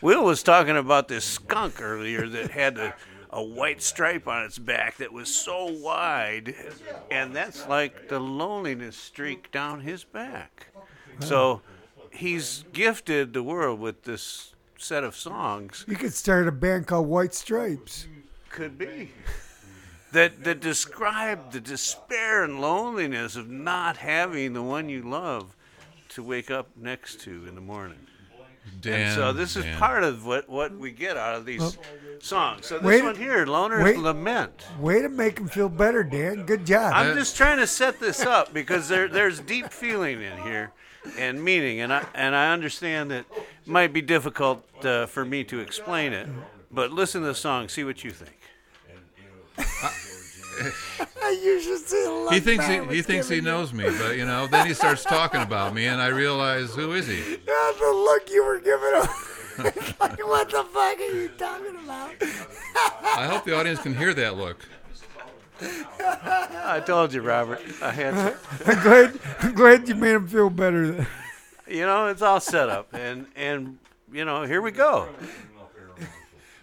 Will 0.01 0.23
was 0.23 0.41
talking 0.43 0.77
about 0.77 1.07
this 1.09 1.25
skunk 1.25 1.81
earlier 1.81 2.27
that 2.29 2.51
had 2.51 2.77
a, 2.77 2.95
a 3.31 3.43
white 3.43 3.81
stripe 3.81 4.27
on 4.27 4.45
its 4.45 4.57
back 4.57 4.95
that 4.97 5.11
was 5.11 5.33
so 5.33 5.65
wide, 5.65 6.55
and 7.11 7.35
that's 7.35 7.67
like 7.67 8.07
the 8.07 8.19
loneliness 8.19 8.95
streak 8.95 9.51
down 9.51 9.81
his 9.81 10.05
back. 10.05 10.67
So 11.19 11.61
he's 12.11 12.63
gifted 12.73 13.33
the 13.33 13.43
world 13.43 13.79
with 13.79 14.03
this 14.03 14.53
set 14.77 15.03
of 15.03 15.15
songs. 15.15 15.85
You 15.87 15.95
could 15.95 16.13
start 16.13 16.47
a 16.47 16.51
band 16.51 16.87
called 16.87 17.07
White 17.07 17.33
Stripes. 17.33 18.07
Could 18.49 18.77
be. 18.77 19.11
That, 20.11 20.43
that 20.43 20.59
describe 20.59 21.51
the 21.51 21.59
despair 21.59 22.43
and 22.43 22.59
loneliness 22.59 23.35
of 23.35 23.47
not 23.49 23.97
having 23.97 24.53
the 24.53 24.63
one 24.63 24.89
you 24.89 25.03
love 25.03 25.55
to 26.09 26.23
wake 26.23 26.49
up 26.49 26.67
next 26.75 27.21
to 27.21 27.45
in 27.47 27.53
the 27.53 27.61
morning. 27.61 27.99
and 28.85 29.13
so 29.15 29.31
this 29.33 29.55
is 29.55 29.65
Dan. 29.65 29.77
part 29.77 30.03
of 30.03 30.25
what, 30.25 30.49
what 30.49 30.75
we 30.75 30.89
get 30.91 31.15
out 31.15 31.35
of 31.35 31.45
these 31.45 31.59
Well, 31.59 31.75
songs. 32.19 32.65
So 32.65 32.75
this 32.79 32.83
wait- 32.85 33.03
one 33.03 33.15
here, 33.15 33.45
Loner's 33.45 33.83
wait- 33.83 33.99
Lament. 33.99 34.65
Way 34.79 35.03
to 35.03 35.09
make 35.09 35.37
him 35.37 35.47
feel 35.47 35.69
better, 35.69 36.03
Dan. 36.03 36.43
Good 36.47 36.65
job. 36.65 36.93
I'm 36.95 37.15
just 37.15 37.37
trying 37.37 37.59
to 37.59 37.67
set 37.67 37.99
this 37.99 38.21
up 38.21 38.51
because 38.51 38.89
there, 38.89 39.07
there's 39.07 39.39
deep 39.39 39.67
feeling 39.71 40.23
in 40.23 40.37
here 40.39 40.71
and 41.17 41.43
meaning, 41.43 41.79
and 41.81 41.93
I 41.93 42.05
and 42.13 42.35
I 42.35 42.51
understand 42.53 43.11
that 43.11 43.25
it 43.35 43.67
might 43.67 43.93
be 43.93 44.01
difficult 44.01 44.63
uh, 44.85 45.05
for 45.05 45.25
me 45.25 45.43
to 45.45 45.59
explain 45.59 46.13
it. 46.13 46.27
But 46.71 46.91
listen 46.91 47.21
to 47.21 47.27
the 47.27 47.35
song, 47.35 47.67
see 47.69 47.83
what 47.83 48.03
you 48.03 48.11
think. 48.11 48.35
you 51.31 51.61
should 51.61 51.79
see 51.79 52.03
the 52.03 52.11
look 52.11 52.33
He 52.33 52.39
thinks 52.39 52.67
he, 52.67 52.79
he 52.95 53.01
thinks 53.01 53.27
he 53.27 53.35
giving 53.35 53.45
you. 53.45 53.51
knows 53.51 53.73
me, 53.73 53.85
but 53.97 54.17
you 54.17 54.25
know, 54.25 54.47
then 54.47 54.67
he 54.67 54.73
starts 54.73 55.03
talking 55.03 55.41
about 55.41 55.73
me, 55.73 55.85
and 55.85 56.01
I 56.01 56.07
realize 56.07 56.73
who 56.75 56.93
is 56.93 57.07
he? 57.07 57.19
Yeah, 57.47 57.71
the 57.79 57.91
look 57.91 58.29
you 58.29 58.43
were 58.45 58.59
giving 58.59 58.93
him. 59.01 59.07
Like, 59.99 60.25
what 60.25 60.49
the 60.49 60.63
fuck 60.63 60.97
are 60.99 61.13
you 61.13 61.27
talking 61.37 61.75
about? 61.83 62.11
I 63.03 63.27
hope 63.29 63.43
the 63.43 63.57
audience 63.59 63.81
can 63.81 63.93
hear 63.93 64.13
that 64.13 64.37
look. 64.37 64.65
I 65.99 66.81
told 66.85 67.13
you, 67.13 67.21
Robert. 67.21 67.61
I 67.81 67.91
had 67.91 68.11
to. 68.13 68.37
I'm 68.65 68.81
glad, 68.83 69.19
I'm 69.39 69.53
glad 69.53 69.87
you 69.89 69.95
made 69.95 70.13
him 70.13 70.27
feel 70.27 70.49
better. 70.49 71.07
You 71.67 71.85
know, 71.85 72.07
it's 72.07 72.21
all 72.21 72.39
set 72.39 72.69
up, 72.69 72.87
and 72.93 73.25
and 73.35 73.77
you 74.11 74.25
know, 74.25 74.43
here 74.43 74.61
we 74.61 74.71
go. 74.71 75.09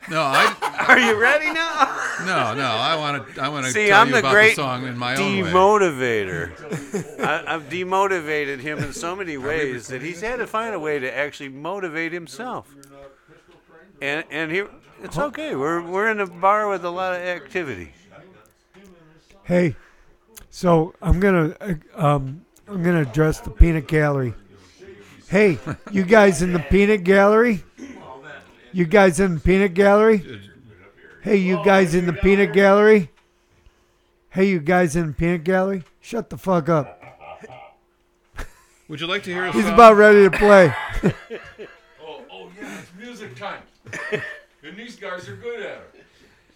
No, 0.09 0.20
I. 0.20 0.55
Are 0.88 0.99
you 1.01 1.20
ready 1.20 1.47
now? 1.53 2.01
No, 2.24 2.55
no, 2.55 2.64
I 2.64 2.94
want 2.97 3.34
to. 3.34 3.42
I 3.42 3.49
want 3.49 3.66
to 3.66 3.72
See, 3.72 3.88
tell 3.88 4.01
I'm 4.03 4.07
you 4.09 4.12
the 4.14 4.18
about 4.20 4.32
great 4.32 4.57
the 4.57 4.62
song 4.62 4.86
in 4.86 4.97
my 4.97 5.16
own 5.16 5.42
way. 5.42 5.51
demotivator. 5.51 7.20
I, 7.20 7.55
I've 7.55 7.68
demotivated 7.68 8.61
him 8.61 8.78
in 8.78 8.92
so 8.92 9.16
many 9.16 9.36
ways 9.36 9.88
that 9.88 10.03
he's 10.03 10.20
had 10.20 10.36
to 10.36 10.47
find 10.47 10.74
a 10.74 10.78
way 10.80 11.01
to 11.01 11.12
actually 11.16 11.49
motivate 11.49 12.12
himself. 12.12 12.72
And 14.01 14.24
and 14.30 14.53
here, 14.53 14.68
it's 15.03 15.18
okay. 15.18 15.57
We're 15.57 15.82
we're 15.82 16.09
in 16.11 16.20
a 16.20 16.26
bar 16.26 16.68
with 16.68 16.84
a 16.84 16.90
lot 16.90 17.14
of 17.14 17.20
activity. 17.22 17.92
Hey, 19.47 19.76
so 20.51 20.92
I'm 21.01 21.20
gonna 21.20 21.57
uh, 21.61 21.74
um, 21.94 22.44
I'm 22.66 22.82
gonna 22.82 23.03
address 23.03 23.38
the 23.38 23.51
peanut 23.51 23.86
gallery. 23.86 24.34
Hey, 25.28 25.59
you 25.92 26.05
guys 26.05 26.42
in 26.42 26.53
the 26.53 26.59
peanut 26.59 27.05
gallery? 27.05 27.62
You 28.72 28.86
guys 28.86 29.20
in 29.20 29.34
the 29.34 29.40
peanut 29.40 29.74
gallery? 29.74 30.40
Hey, 31.22 31.36
you 31.36 31.64
guys 31.64 31.94
in 31.94 32.07
the 32.07 32.12
peanut 32.12 32.53
gallery? 32.53 33.11
Hey, 34.30 34.47
you 34.49 34.59
guys 34.59 34.97
in 34.97 35.07
the 35.09 35.12
peanut 35.12 35.44
gallery? 35.44 35.84
Shut 36.01 36.28
the 36.28 36.36
fuck 36.38 36.68
up. 36.68 37.01
Would 38.88 39.01
you 39.01 39.07
like 39.07 39.22
to 39.24 39.32
hear 39.32 39.44
a 39.44 39.53
He's 39.53 39.64
song? 39.64 39.74
about 39.74 39.97
ready 39.97 40.24
to 40.28 40.30
play. 40.30 40.74
Oh, 42.09 42.22
oh 42.30 42.51
yeah, 42.61 42.78
it's 42.80 42.90
music 42.97 43.36
time. 43.36 43.62
and 44.62 44.76
these 44.76 44.97
guys 44.97 45.28
are 45.28 45.36
good 45.36 45.61
at 45.61 45.66
it. 45.94 45.94
So, 45.94 45.97
shut 45.97 46.05
up. 46.05 46.55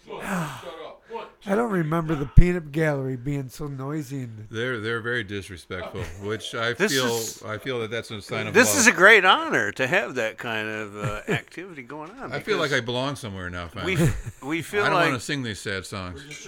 I 1.43 1.55
don't 1.55 1.71
remember 1.71 2.13
the 2.15 2.25
peanut 2.27 2.71
gallery 2.71 3.17
being 3.17 3.49
so 3.49 3.67
noisy. 3.67 4.23
And 4.23 4.47
They're 4.51 4.79
they're 4.79 5.01
very 5.01 5.23
disrespectful, 5.23 6.03
which 6.25 6.53
I 6.55 6.73
This 6.73 6.91
feel 6.93 7.05
is- 7.07 7.43
I 7.43 7.57
feel 7.57 7.79
that 7.79 7.89
that's 7.91 8.11
a 8.11 8.21
sign 8.21 8.47
of 8.47 8.53
This 8.53 8.69
love. 8.69 8.77
is 8.79 8.87
a 8.87 8.91
great 8.91 9.25
honor 9.25 9.71
to 9.73 9.87
have 9.87 10.15
that 10.15 10.37
kind 10.37 10.67
of 10.69 10.95
uh, 10.95 11.21
activity 11.27 11.81
going 11.81 12.11
on. 12.11 12.31
I 12.31 12.39
feel 12.39 12.57
like 12.59 12.71
I 12.71 12.79
belong 12.79 13.15
somewhere 13.15 13.49
now. 13.49 13.69
we 13.83 13.95
Finally. 13.95 14.13
we 14.43 14.61
feel 14.71 14.83
I 14.83 14.85
don't 14.87 14.93
like 14.95 15.09
want 15.09 15.19
to 15.19 15.25
sing 15.25 15.41
these 15.43 15.59
sad 15.59 15.85
songs. 15.85 16.47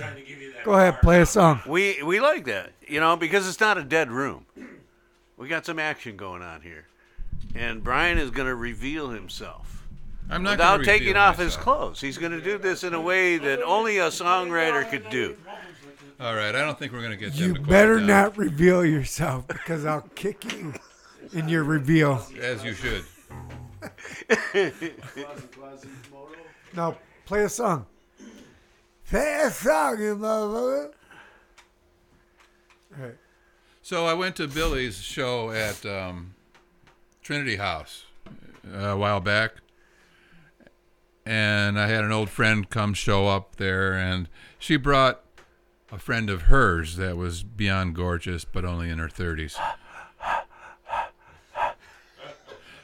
Go 0.63 0.73
ahead, 0.73 1.01
play 1.01 1.21
a 1.21 1.25
song. 1.25 1.61
We 1.67 2.01
we 2.03 2.19
like 2.19 2.45
that, 2.45 2.71
you 2.87 2.99
know, 2.99 3.15
because 3.17 3.47
it's 3.49 3.59
not 3.59 3.77
a 3.77 3.83
dead 3.83 4.11
room. 4.11 4.45
We 5.37 5.47
got 5.47 5.65
some 5.65 5.79
action 5.79 6.15
going 6.15 6.43
on 6.43 6.61
here, 6.61 6.85
and 7.55 7.83
Bryan 7.83 8.17
is 8.19 8.29
going 8.29 8.47
to 8.47 8.55
reveal 8.55 9.09
himself. 9.09 9.72
I'm 10.29 10.43
not 10.43 10.51
without 10.51 10.83
taking 10.83 11.07
reveal 11.09 11.21
off 11.21 11.37
his 11.37 11.55
clothes. 11.55 12.01
He's 12.01 12.17
going 12.17 12.31
to 12.31 12.41
do 12.41 12.57
this 12.57 12.83
in 12.83 12.93
a 12.93 13.01
way 13.01 13.37
that 13.37 13.61
only 13.61 13.97
a 13.97 14.07
songwriter 14.07 14.89
could 14.89 15.09
do. 15.09 15.37
All 16.19 16.35
right, 16.35 16.55
I 16.55 16.59
don't 16.61 16.77
think 16.79 16.93
we're 16.93 17.01
gonna 17.01 17.17
get 17.17 17.33
You 17.33 17.55
to 17.55 17.61
better 17.61 17.97
down, 17.97 18.07
not 18.07 18.37
reveal 18.37 18.85
yourself 18.85 19.45
because 19.47 19.83
I'll 19.83 20.07
kick 20.15 20.53
you 20.53 20.73
in 21.33 21.49
your 21.49 21.63
reveal. 21.63 22.25
as 22.39 22.63
you 22.63 22.73
should. 22.73 23.03
Now 26.75 26.97
play 27.25 27.43
a 27.43 27.49
song. 27.49 27.85
Play 29.09 29.41
a 29.43 29.51
song, 29.51 30.01
you 30.01 30.15
motherfucker. 30.15 30.91
All 32.97 33.05
right. 33.05 33.15
So 33.81 34.05
I 34.05 34.13
went 34.13 34.35
to 34.37 34.47
Billy's 34.47 34.97
show 34.99 35.51
at 35.51 35.85
um, 35.85 36.33
Trinity 37.21 37.57
House 37.57 38.05
uh, 38.73 38.77
a 38.77 38.97
while 38.97 39.19
back, 39.19 39.55
and 41.25 41.79
I 41.79 41.87
had 41.87 42.03
an 42.03 42.11
old 42.11 42.29
friend 42.29 42.69
come 42.69 42.93
show 42.93 43.27
up 43.27 43.55
there, 43.55 43.93
and 43.93 44.29
she 44.59 44.75
brought 44.77 45.21
a 45.91 45.97
friend 45.99 46.29
of 46.29 46.43
hers 46.43 46.95
that 46.95 47.17
was 47.17 47.43
beyond 47.43 47.95
gorgeous, 47.95 48.45
but 48.45 48.65
only 48.65 48.89
in 48.89 48.99
her 48.99 49.07
30s. 49.07 49.57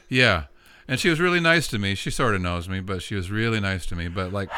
Yeah. 0.08 0.44
And 0.86 0.98
she 0.98 1.08
was 1.08 1.20
really 1.20 1.40
nice 1.40 1.68
to 1.68 1.78
me. 1.78 1.94
She 1.94 2.10
sort 2.10 2.34
of 2.34 2.40
knows 2.40 2.68
me, 2.68 2.80
but 2.80 3.02
she 3.02 3.14
was 3.14 3.30
really 3.30 3.60
nice 3.60 3.86
to 3.86 3.96
me. 3.96 4.08
But, 4.08 4.32
like, 4.32 4.50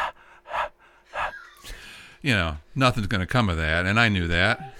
you 2.22 2.32
know, 2.32 2.56
nothing's 2.74 3.06
going 3.06 3.20
to 3.20 3.26
come 3.26 3.48
of 3.48 3.56
that. 3.58 3.84
And 3.84 4.00
I 4.00 4.08
knew 4.08 4.26
that. 4.28 4.74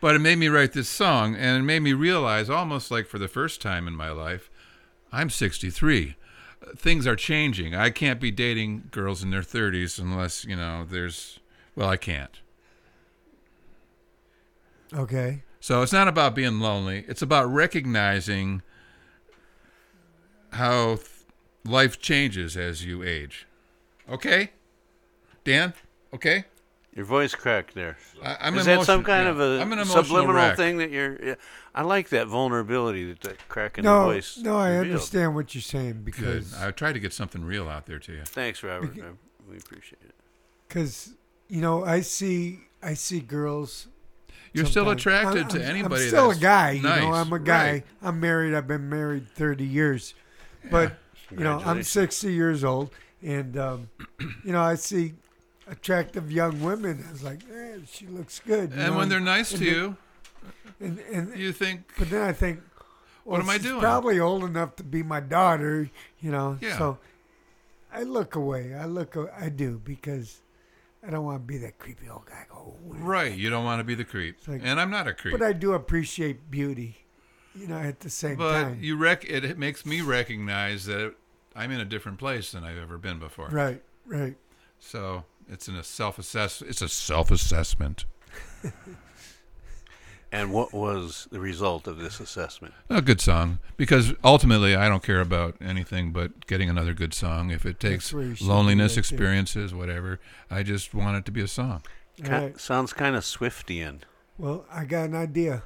But 0.00 0.14
it 0.16 0.20
made 0.20 0.38
me 0.38 0.48
write 0.48 0.72
this 0.72 0.88
song, 0.88 1.34
and 1.34 1.58
it 1.58 1.62
made 1.62 1.80
me 1.80 1.92
realize, 1.92 2.50
almost 2.50 2.90
like 2.90 3.06
for 3.06 3.18
the 3.18 3.28
first 3.28 3.60
time 3.60 3.86
in 3.88 3.94
my 3.94 4.10
life, 4.10 4.50
I'm 5.12 5.30
63. 5.30 6.16
Things 6.76 7.06
are 7.06 7.16
changing. 7.16 7.74
I 7.74 7.90
can't 7.90 8.20
be 8.20 8.30
dating 8.30 8.88
girls 8.90 9.22
in 9.22 9.30
their 9.30 9.42
30s 9.42 9.98
unless, 9.98 10.44
you 10.44 10.56
know, 10.56 10.86
there's, 10.88 11.40
well, 11.74 11.88
I 11.88 11.96
can't. 11.96 12.40
Okay. 14.94 15.42
So 15.60 15.82
it's 15.82 15.92
not 15.92 16.08
about 16.08 16.34
being 16.34 16.60
lonely. 16.60 17.04
It's 17.08 17.22
about 17.22 17.46
recognizing 17.46 18.62
how 20.50 20.96
th- 20.96 21.08
life 21.64 21.98
changes 21.98 22.56
as 22.56 22.84
you 22.84 23.02
age. 23.02 23.46
Okay? 24.08 24.50
Dan? 25.44 25.72
Okay? 26.12 26.44
Your 26.94 27.06
voice 27.06 27.34
cracked 27.34 27.74
there. 27.74 27.96
I- 28.22 28.36
I'm 28.42 28.58
Is 28.58 28.66
that 28.66 28.84
some 28.84 29.02
kind 29.02 29.24
yeah. 29.24 29.30
of 29.30 29.40
a 29.40 29.60
I'm 29.62 29.72
an 29.72 29.78
emotional 29.78 30.04
subliminal 30.04 30.34
wreck. 30.36 30.56
thing 30.56 30.76
that 30.78 30.90
you're? 30.90 31.24
yeah. 31.24 31.34
I 31.74 31.82
like 31.82 32.10
that 32.10 32.26
vulnerability 32.26 33.06
that 33.08 33.20
that 33.22 33.48
crack 33.48 33.78
in 33.78 33.84
No, 33.84 34.00
the 34.08 34.14
voice. 34.14 34.36
no, 34.38 34.58
I 34.58 34.68
revealed. 34.70 34.86
understand 34.96 35.34
what 35.34 35.54
you're 35.54 35.62
saying 35.62 35.92
Good. 35.92 36.04
because 36.04 36.54
I 36.54 36.70
tried 36.70 36.92
to 36.92 37.00
get 37.00 37.14
something 37.14 37.42
real 37.44 37.66
out 37.68 37.86
there 37.86 37.98
to 37.98 38.12
you. 38.12 38.22
Thanks, 38.26 38.62
Robert. 38.62 38.90
I- 38.98 39.50
we 39.50 39.56
appreciate 39.56 40.02
it. 40.04 40.14
because 40.68 41.14
you 41.48 41.60
know 41.62 41.84
I 41.84 42.00
see 42.02 42.60
I 42.82 42.94
see 42.94 43.20
girls. 43.20 43.88
You're 44.52 44.66
still 44.66 44.90
attracted 44.90 45.42
I'm- 45.44 45.48
to 45.50 45.64
anybody 45.64 46.02
I'm 46.02 46.08
still 46.08 46.28
that's 46.28 46.38
a 46.38 46.42
guy. 46.42 46.70
You 46.72 46.82
nice. 46.82 47.00
know, 47.00 47.12
I'm 47.14 47.32
a 47.32 47.38
guy. 47.38 47.70
Right. 47.72 47.84
I'm 48.02 48.20
married. 48.20 48.52
I've 48.54 48.66
been 48.68 48.90
married 48.90 49.28
30 49.34 49.64
years, 49.64 50.12
but 50.70 50.92
you 51.30 51.38
know 51.38 51.62
I'm 51.64 51.82
60 51.82 52.32
years 52.34 52.62
old, 52.64 52.90
and 53.22 53.56
um, 53.56 53.88
you 54.44 54.52
know 54.52 54.60
I 54.62 54.74
see 54.74 55.14
attractive 55.66 56.30
young 56.30 56.60
women. 56.62 57.04
I 57.08 57.12
was 57.12 57.22
like, 57.22 57.40
eh, 57.54 57.78
she 57.90 58.06
looks 58.06 58.40
good. 58.40 58.72
you 58.72 58.80
And 58.80 58.92
know, 58.92 58.98
when 58.98 59.08
they're 59.08 59.20
nice 59.20 59.52
and 59.52 59.60
to 59.60 59.64
you, 59.66 59.96
and, 60.80 60.98
and 61.12 61.36
you 61.38 61.52
think, 61.52 61.92
but 61.98 62.10
then 62.10 62.22
I 62.22 62.32
think, 62.32 62.60
What 63.24 63.34
well, 63.38 63.42
am 63.42 63.50
I 63.50 63.58
doing? 63.58 63.80
Probably 63.80 64.18
old 64.18 64.44
enough 64.44 64.76
to 64.76 64.82
be 64.84 65.02
my 65.02 65.20
daughter. 65.20 65.88
You 66.20 66.30
know, 66.32 66.58
Yeah. 66.60 66.78
so 66.78 66.98
I 67.92 68.02
look 68.02 68.34
away. 68.34 68.74
I 68.74 68.86
look. 68.86 69.16
I 69.38 69.48
do 69.48 69.80
because 69.84 70.40
I 71.06 71.10
don't 71.10 71.24
want 71.24 71.42
to 71.42 71.46
be 71.46 71.58
that 71.58 71.78
creepy 71.78 72.08
old 72.08 72.26
guy. 72.26 72.46
Go, 72.48 72.74
"Oh, 72.76 72.94
right, 72.94 73.32
you 73.36 73.50
don't 73.50 73.64
want 73.64 73.80
to 73.80 73.84
be 73.84 73.94
the 73.94 74.04
creep. 74.04 74.38
Like- 74.48 74.62
and 74.64 74.80
I'm 74.80 74.90
not 74.90 75.06
a 75.06 75.12
creep. 75.14 75.32
But 75.38 75.42
I 75.46 75.52
do 75.52 75.74
appreciate 75.74 76.50
beauty, 76.50 76.96
you 77.54 77.66
know, 77.68 77.76
at 77.78 78.00
the 78.00 78.10
same 78.10 78.36
But 78.36 78.62
time. 78.62 78.78
you 78.80 78.96
rec- 78.96 79.24
it, 79.28 79.44
it 79.44 79.58
makes 79.58 79.84
me 79.84 80.00
recognize 80.00 80.86
that 80.86 81.14
I'm 81.54 81.70
in 81.70 81.80
a 81.80 81.84
different 81.84 82.18
place 82.18 82.52
than 82.52 82.64
I've 82.64 82.78
ever 82.78 82.98
been 82.98 83.18
before. 83.18 83.48
Right, 83.50 83.82
right. 84.06 84.36
So 84.78 85.24
it's 85.52 85.68
in 85.68 85.76
a 85.76 85.84
self 85.84 86.18
assess. 86.18 86.62
It's 86.62 86.82
a 86.82 86.88
self 86.88 87.30
assessment. 87.30 88.04
And 90.34 90.50
what 90.50 90.72
was 90.72 91.28
the 91.30 91.40
result 91.40 91.86
of 91.86 91.98
this 91.98 92.18
assessment? 92.18 92.72
A 92.88 93.02
good 93.02 93.20
song 93.20 93.58
because 93.76 94.14
ultimately 94.24 94.74
I 94.74 94.88
don't 94.88 95.02
care 95.02 95.20
about 95.20 95.56
anything 95.60 96.10
but 96.10 96.46
getting 96.46 96.70
another 96.70 96.94
good 96.94 97.12
song. 97.12 97.50
If 97.50 97.66
it 97.66 97.78
takes 97.78 98.06
That's 98.06 98.14
where 98.14 98.24
you 98.24 98.34
should 98.36 98.44
be 98.46 98.50
loneliness, 98.50 98.92
right 98.92 98.94
there. 98.94 99.00
experiences, 99.00 99.74
whatever, 99.74 100.20
I 100.50 100.62
just 100.62 100.94
want 100.94 101.18
it 101.18 101.26
to 101.26 101.32
be 101.32 101.42
a 101.42 101.48
song. 101.48 101.82
All 102.20 102.24
Ki- 102.24 102.30
right. 102.30 102.58
Sounds 102.58 102.94
kind 102.94 103.14
of 103.14 103.24
Swiftian. 103.24 104.00
Well, 104.38 104.64
I 104.72 104.86
got 104.86 105.10
an 105.10 105.16
idea. 105.16 105.64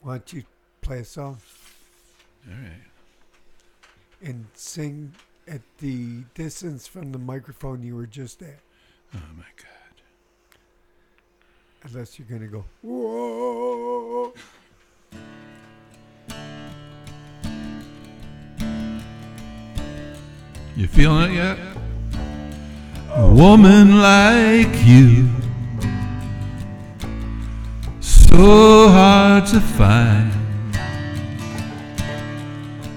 Why 0.00 0.18
don't 0.18 0.32
you 0.32 0.44
play 0.80 1.00
a 1.00 1.04
song 1.04 1.38
All 2.48 2.54
right. 2.54 2.84
and 4.22 4.46
sing 4.54 5.12
at 5.48 5.60
the 5.78 6.24
distance 6.34 6.86
from 6.86 7.12
the 7.12 7.18
microphone 7.18 7.82
you 7.82 7.96
were 7.96 8.06
just 8.06 8.42
at? 8.42 8.60
Oh 9.14 9.18
my 9.36 9.44
God. 9.56 10.02
Unless 11.82 12.18
you're 12.18 12.28
gonna 12.28 12.46
go. 12.46 12.64
Whoa. 12.82 14.32
You 20.76 20.86
feeling 20.86 21.32
it 21.32 21.34
yet? 21.34 21.58
A 23.10 23.28
woman 23.28 24.00
like 24.00 24.72
you, 24.84 25.28
so 28.00 28.88
hard 28.88 29.46
to 29.46 29.60
find. 29.60 30.32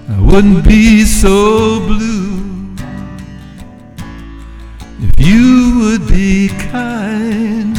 I 0.09 0.19
wouldn't 0.21 0.63
be 0.65 1.03
so 1.03 1.79
blue 1.79 2.22
if 5.05 5.19
you 5.19 5.79
would 5.79 6.07
be 6.07 6.49
kind. 6.71 7.77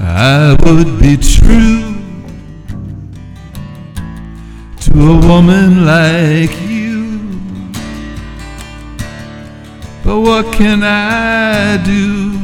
I 0.00 0.56
would 0.64 1.00
be 1.00 1.16
true 1.16 1.94
to 4.84 4.92
a 4.92 5.18
woman 5.26 5.86
like 5.86 6.54
you. 6.68 6.82
But 10.04 10.20
what 10.20 10.52
can 10.52 10.82
I 10.82 11.78
do 11.84 12.38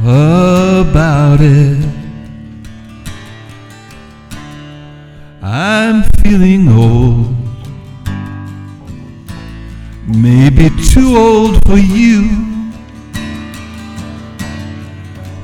about 0.00 1.40
it? 1.40 1.84
I'm 5.42 6.02
feeling 6.22 6.68
old, 6.68 7.23
maybe 10.14 10.70
too 10.92 11.16
old 11.16 11.64
for 11.66 11.76
you. 11.76 12.28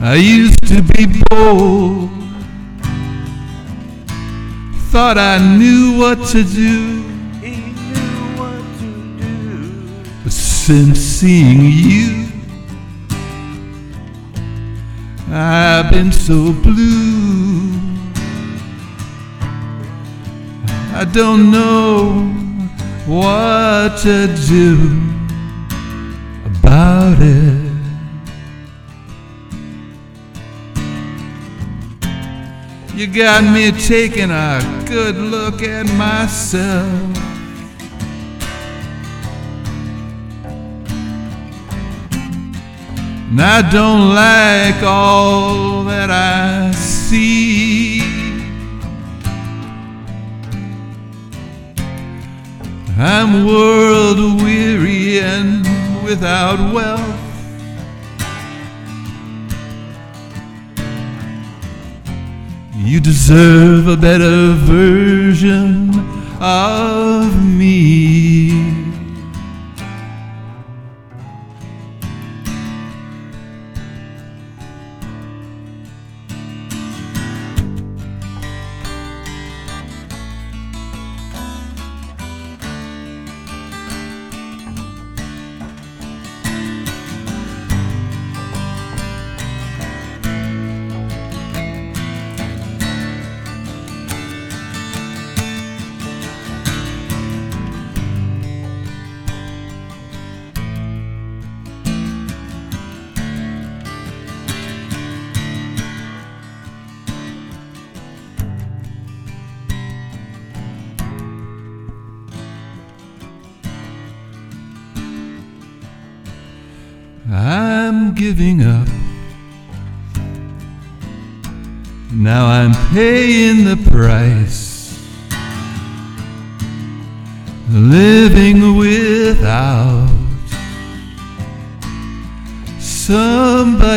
I 0.00 0.14
used 0.14 0.66
to 0.68 0.82
be 0.82 1.06
bold, 1.28 2.10
thought 4.90 5.18
I 5.18 5.38
knew 5.58 5.98
what 5.98 6.26
to 6.28 6.42
do. 6.42 7.04
But 10.22 10.32
since 10.32 10.98
seeing 10.98 11.60
you, 11.62 12.28
I've 15.30 15.90
been 15.90 16.12
so 16.12 16.52
blue. 16.52 17.78
I 20.92 21.04
don't 21.04 21.50
know 21.50 22.49
what 23.10 23.98
to 23.98 24.28
do 24.46 24.76
about 26.46 27.16
it. 27.20 27.70
You 32.94 33.08
got 33.08 33.42
me 33.42 33.72
taking 33.72 34.30
a 34.30 34.60
good 34.86 35.16
look 35.16 35.60
at 35.62 35.86
myself. 35.96 36.86
And 43.30 43.40
I 43.40 43.68
don't 43.70 44.14
like 44.14 44.84
all 44.84 45.82
that 45.84 46.10
I 46.10 46.70
see. 46.72 47.89
I'm 53.02 53.46
world 53.46 54.42
weary 54.42 55.20
and 55.20 55.64
without 56.04 56.58
wealth. 56.74 57.00
You 62.76 63.00
deserve 63.00 63.88
a 63.88 63.96
better 63.96 64.52
version 64.52 65.88
of 66.42 67.42
me. 67.42 68.79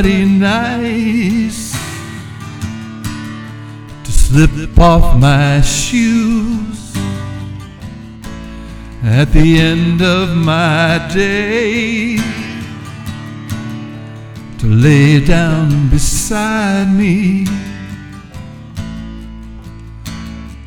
Nice 0.02 1.72
to 4.04 4.12
slip 4.12 4.80
off 4.80 5.20
my 5.20 5.62
shoes 5.62 6.96
at 9.04 9.26
the 9.26 9.60
end 9.60 10.02
of 10.02 10.36
my 10.36 10.98
day 11.14 12.18
to 14.58 14.66
lay 14.66 15.24
down 15.24 15.90
beside 15.90 16.92
me 16.92 17.46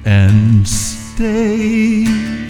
and 0.04 0.68
stay. 0.68 2.45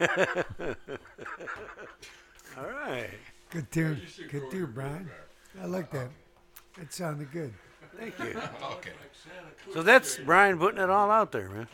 All 2.58 2.66
right. 2.66 3.10
Good 3.50 3.70
tune. 3.70 4.00
Good 4.30 4.50
tune, 4.50 4.72
Bryan. 4.72 5.10
I 5.60 5.66
like 5.66 5.90
that. 5.92 6.08
That 6.78 6.92
sounded 6.92 7.30
good. 7.32 7.52
Thank 7.98 8.18
you. 8.18 8.40
Okay. 8.72 8.92
So 9.74 9.82
that's 9.82 10.16
Bryan 10.16 10.58
putting 10.58 10.80
it 10.80 10.88
all 10.88 11.10
out 11.10 11.32
there, 11.32 11.48
man. 11.50 11.68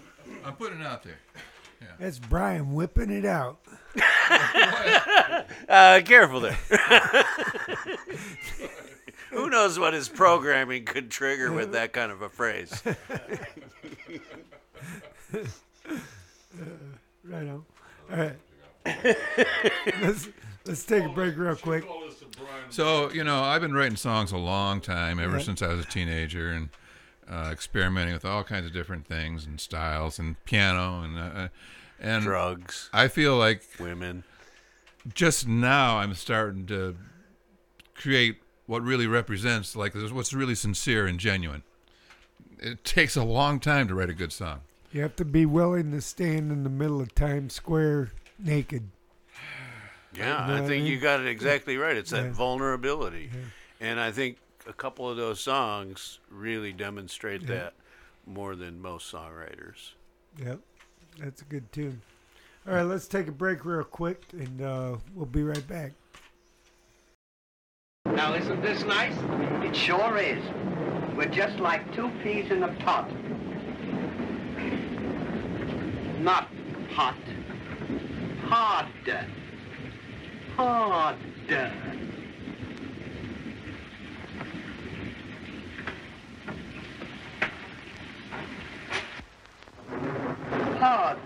I'm 0.45 0.55
putting 0.55 0.81
it 0.81 0.87
out 0.87 1.05
there. 1.05 1.19
That's 2.01 2.19
Bryan 2.19 2.75
whipping 2.75 3.11
it 3.11 3.25
out. 3.25 3.59
Uh, 5.69 6.01
careful 6.05 6.41
there. 6.41 6.59
Who 9.31 9.51
knows 9.51 9.79
what 9.79 9.95
his 9.95 10.09
programming 10.09 10.85
could 10.85 11.11
trigger 11.11 11.53
with 11.53 11.73
that 11.73 11.93
kind 11.93 12.11
of 12.11 12.23
a 12.23 12.29
phrase? 12.29 12.83
Right 17.25 17.49
on. 17.49 17.65
All 18.11 18.17
right. 18.19 18.37
let's, 20.01 20.29
let's 20.65 20.85
take 20.85 21.05
a 21.05 21.09
break 21.09 21.37
real 21.37 21.57
quick. 21.57 21.85
So 22.71 23.11
you 23.11 23.25
know, 23.25 23.43
I've 23.43 23.61
been 23.61 23.75
writing 23.75 23.97
songs 23.97 24.33
a 24.33 24.37
long 24.37 24.81
time, 24.81 25.19
ever 25.19 25.39
Yeah. 25.39 25.43
since 25.43 25.63
I 25.63 25.69
was 25.69 25.81
a 25.85 25.89
teenager, 25.89 26.51
and 26.51 26.69
uh, 27.31 27.49
experimenting 27.53 28.15
with 28.15 28.25
all 28.25 28.45
kinds 28.45 28.67
of 28.67 28.73
different 28.73 29.07
things 29.07 29.45
and 29.47 29.61
styles 29.61 30.19
and 30.19 30.43
piano 30.45 31.03
and 31.03 31.19
uh, 31.19 31.49
and 32.01 32.23
Drugs. 32.25 32.91
I 32.93 33.09
feel 33.09 33.37
like 33.37 33.63
women. 33.81 34.25
Just 35.15 35.47
now, 35.47 35.99
I'm 35.99 36.15
starting 36.15 36.67
to 36.67 36.97
create 37.95 38.39
what 38.67 38.83
really 38.83 39.07
represents 39.07 39.75
like 39.77 39.95
what's 39.95 40.33
really 40.33 40.55
sincere 40.55 41.07
and 41.07 41.19
genuine. 41.19 41.63
It 42.59 42.85
takes 42.85 43.17
a 43.17 43.25
long 43.25 43.61
time 43.61 43.89
to 43.89 43.95
write 43.95 44.11
a 44.11 44.15
good 44.15 44.33
song. 44.33 44.61
You 44.93 45.03
have 45.03 45.17
to 45.17 45.25
be 45.25 45.47
willing 45.47 45.91
to 45.93 46.01
stand 46.01 46.51
in 46.53 46.63
the 46.65 46.71
middle 46.71 47.01
of 47.01 47.15
Times 47.15 47.55
Square 47.55 48.13
naked. 48.39 48.89
Yeah, 50.15 50.23
You 50.47 50.49
know 50.49 50.57
I 50.57 50.61
what 50.61 50.69
think 50.69 50.85
mean? 50.85 50.93
you 50.93 50.99
got 50.99 51.21
it 51.21 51.27
exactly 51.27 51.77
right. 51.77 51.95
It's 51.95 52.11
that 52.11 52.25
Yeah. 52.25 52.33
vulnerability. 52.33 53.29
And 53.83 54.01
I 54.01 54.11
think 54.11 54.39
a 54.67 54.73
couple 54.73 55.11
of 55.11 55.19
those 55.19 55.41
songs 55.41 56.21
really 56.31 56.73
demonstrate 56.73 57.43
Yeah. 57.43 57.49
that 57.49 57.75
more 58.25 58.57
than 58.57 58.81
most 58.81 59.13
songwriters. 59.13 59.91
Yep, 60.39 60.61
that's 61.19 61.43
a 61.43 61.45
good 61.45 61.71
tune. 61.71 62.01
All 62.67 62.73
right, 62.75 62.83
let's 62.85 63.07
take 63.07 63.29
a 63.29 63.33
break 63.33 63.67
real 63.67 63.85
quick, 63.85 64.23
and 64.33 64.63
uh, 64.63 64.97
we'll 65.15 65.27
be 65.27 65.43
right 65.43 65.67
back. 65.69 65.93
Now, 68.07 68.33
isn't 68.35 68.63
this 68.63 68.85
nice? 68.85 69.15
It 69.69 69.77
sure 69.77 70.17
is. 70.17 70.43
We're 71.15 71.27
just 71.29 71.59
like 71.59 71.95
two 71.95 72.09
peas 72.23 72.51
in 72.51 72.63
a 72.63 72.73
pot. 72.83 73.11
Not 76.21 76.49
hot. 76.93 77.15
Hard. 78.47 78.87
Hard. 80.57 81.17
Hard. 90.79 91.19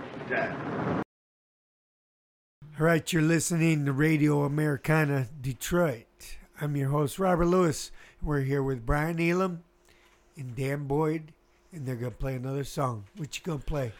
All 2.78 2.86
right, 2.86 3.12
you're 3.12 3.22
listening 3.22 3.84
to 3.84 3.92
Radio 3.92 4.42
Americana 4.42 5.28
Detroit. 5.40 6.06
I'm 6.60 6.76
your 6.76 6.88
host, 6.88 7.18
Robert 7.18 7.46
Lewis. 7.46 7.92
We're 8.22 8.40
here 8.40 8.62
with 8.62 8.84
Bryan 8.84 9.18
Elum 9.18 9.58
and 10.36 10.56
Dan 10.56 10.86
Boyd, 10.86 11.32
and 11.72 11.86
they're 11.86 11.94
going 11.94 12.12
to 12.12 12.18
play 12.18 12.34
another 12.34 12.64
song. 12.64 13.04
What 13.16 13.36
you 13.38 13.44
going 13.44 13.60
to 13.60 13.64
play? 13.64 13.92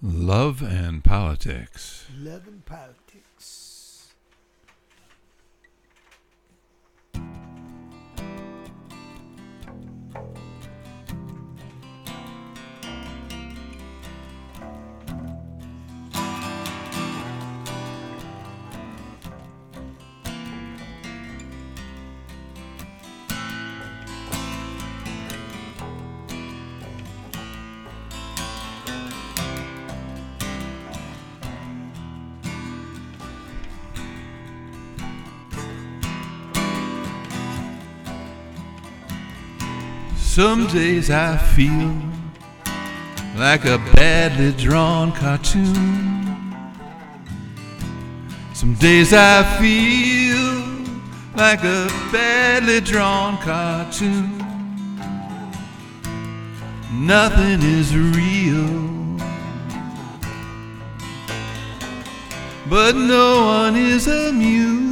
Love 0.00 0.62
and 0.62 1.02
politics. 1.02 2.06
Love 2.16 2.46
and 2.46 2.64
Politics. 2.64 3.67
Some 40.38 40.68
days 40.68 41.10
I 41.10 41.36
feel 41.36 41.92
like 43.36 43.64
a 43.64 43.78
badly 43.96 44.52
drawn 44.52 45.10
cartoon. 45.10 46.54
Some 48.54 48.74
days 48.74 49.12
I 49.12 49.42
feel 49.58 50.62
like 51.34 51.64
a 51.64 51.88
badly 52.12 52.80
drawn 52.80 53.38
cartoon. 53.38 54.38
Nothing 56.92 57.60
is 57.60 57.96
real, 57.96 59.18
but 62.70 62.94
no 62.94 63.44
one 63.44 63.74
is 63.74 64.06
immune. 64.06 64.87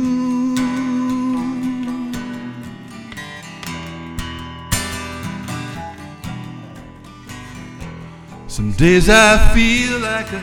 Some 8.57 8.73
days 8.73 9.11
I 9.11 9.53
feel 9.53 9.99
like 9.99 10.33
a 10.33 10.43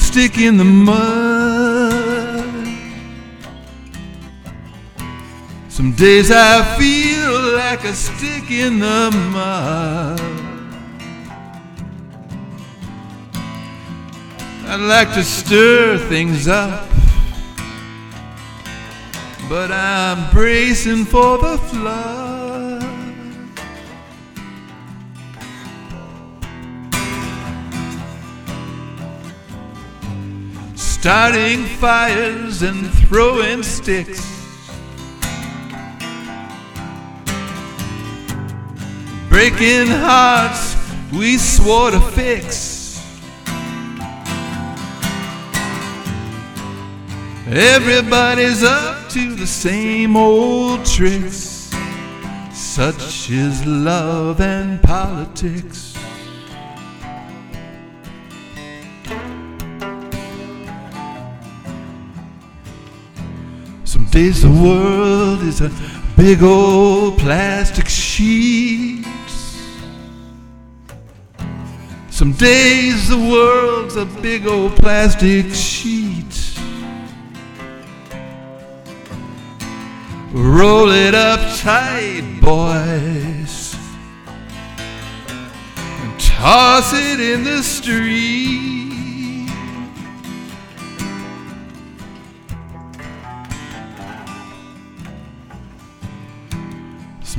stick 0.00 0.38
in 0.38 0.56
the 0.56 0.64
mud. 0.64 0.94
Some 5.68 5.92
days 5.92 6.30
I 6.30 6.62
feel 6.78 7.52
like 7.58 7.84
a 7.84 7.92
stick 7.92 8.50
in 8.50 8.78
the 8.78 9.10
mud. 9.30 10.18
I'd 14.66 14.80
like 14.80 15.12
to 15.12 15.22
stir 15.22 15.98
things 16.08 16.48
up, 16.48 16.88
but 19.50 19.70
I'm 19.70 20.30
bracing 20.32 21.04
for 21.04 21.36
the 21.36 21.58
flood. 21.58 22.39
Starting 31.00 31.64
fires 31.64 32.60
and 32.60 32.86
throwing 33.08 33.62
sticks. 33.62 34.20
Breaking 39.30 39.86
hearts 39.86 40.76
we 41.10 41.38
swore 41.38 41.90
to 41.90 42.00
fix. 42.12 43.00
Everybody's 47.46 48.62
up 48.62 49.08
to 49.08 49.34
the 49.34 49.46
same 49.46 50.18
old 50.18 50.84
tricks. 50.84 51.72
Such 52.52 53.30
is 53.30 53.64
love 53.64 54.42
and 54.42 54.82
politics. 54.82 55.89
Days 64.10 64.42
the 64.42 64.50
world 64.50 65.42
is 65.42 65.60
a 65.60 65.70
big 66.16 66.42
old 66.42 67.16
plastic 67.18 67.88
sheet. 67.88 69.06
Some 72.10 72.32
days 72.32 73.08
the 73.08 73.16
world's 73.16 73.94
a 73.94 74.04
big 74.04 74.48
old 74.48 74.74
plastic 74.74 75.54
sheet. 75.54 76.58
Roll 80.32 80.90
it 80.90 81.14
up 81.14 81.40
tight, 81.60 82.38
boys, 82.40 83.76
and 85.76 86.20
toss 86.20 86.92
it 86.92 87.20
in 87.20 87.44
the 87.44 87.62
street. 87.62 88.79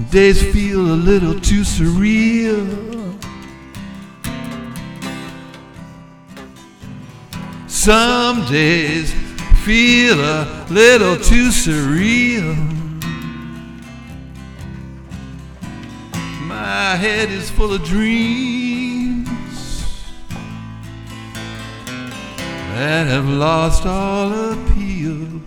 Days 0.09 0.41
feel 0.51 0.79
a 0.79 0.95
little 0.95 1.39
too 1.39 1.61
surreal. 1.61 2.91
Some 7.67 8.45
days 8.45 9.13
feel 9.63 10.19
a 10.19 10.65
little 10.69 11.17
too 11.17 11.49
surreal. 11.49 12.55
My 16.47 16.95
head 16.95 17.29
is 17.29 17.49
full 17.49 17.73
of 17.73 17.83
dreams 17.83 19.27
that 22.75 23.07
have 23.07 23.27
lost 23.27 23.85
all 23.85 24.51
appeal. 24.53 25.41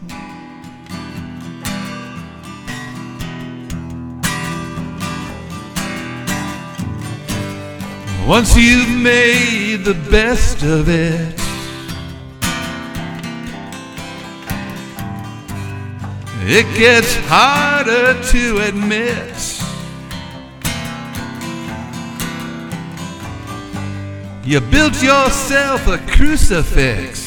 Once 8.26 8.56
you've 8.56 8.88
made 8.88 9.84
the 9.84 9.92
best 10.10 10.62
of 10.62 10.88
it, 10.88 11.38
it 16.46 16.66
gets 16.78 17.14
harder 17.26 18.14
to 18.22 18.58
admit. 18.66 19.34
You 24.42 24.60
built 24.60 25.02
yourself 25.02 25.86
a 25.86 25.98
crucifix. 26.06 27.20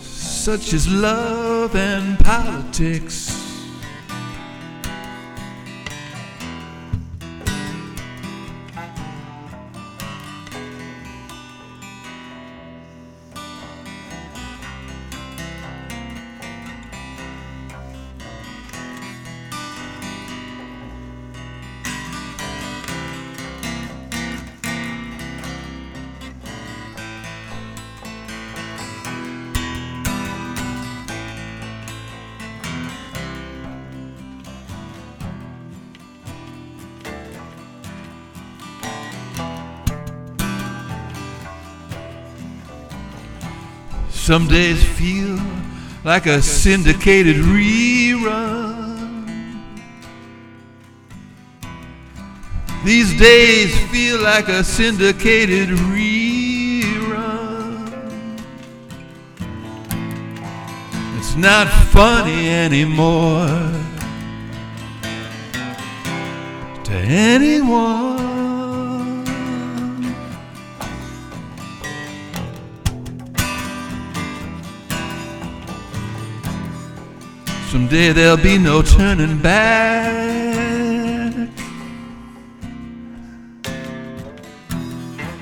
Such 0.00 0.72
as 0.72 0.88
love 0.88 1.76
and 1.76 2.18
politics. 2.18 3.29
Some 44.30 44.46
days 44.46 44.80
feel 44.84 45.40
like 46.04 46.26
a 46.26 46.40
syndicated 46.40 47.34
rerun. 47.34 49.26
These 52.84 53.18
days 53.18 53.76
feel 53.90 54.20
like 54.22 54.46
a 54.46 54.62
syndicated 54.62 55.70
rerun. 55.70 56.12
It's 61.18 61.34
not 61.34 61.66
funny 61.90 62.48
anymore 62.50 63.48
to 66.84 66.92
anyone. 66.94 68.09
Someday 77.90 78.12
there'll 78.12 78.36
be 78.36 78.56
no 78.56 78.82
turning 78.82 79.42
back. 79.42 80.14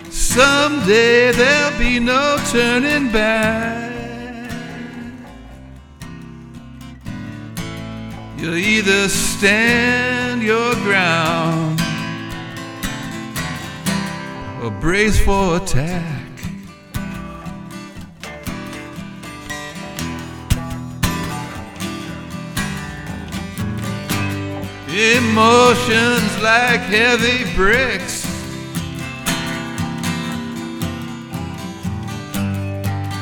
Someday 0.08 1.32
there'll 1.32 1.78
be 1.78 2.00
no 2.00 2.38
turning 2.50 3.12
back. 3.12 3.92
You'll 8.38 8.56
either 8.56 9.10
stand 9.10 10.42
your 10.42 10.72
ground 10.76 11.78
or 14.62 14.70
brace 14.70 15.22
for 15.22 15.58
attack. 15.58 16.17
Emotions 24.98 26.42
like 26.42 26.80
heavy 26.80 27.44
bricks. 27.54 28.26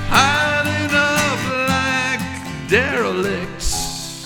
Piling 0.08 0.90
up 0.94 1.38
like 1.68 2.68
derelicts. 2.70 4.24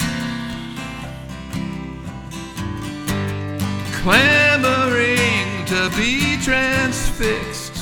Clamoring 3.94 5.66
to 5.66 5.90
be 5.96 6.40
transfixed. 6.44 7.74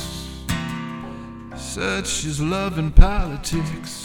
Such 1.55 2.25
is 2.25 2.41
love 2.41 2.79
and 2.79 2.95
politics. 2.95 3.98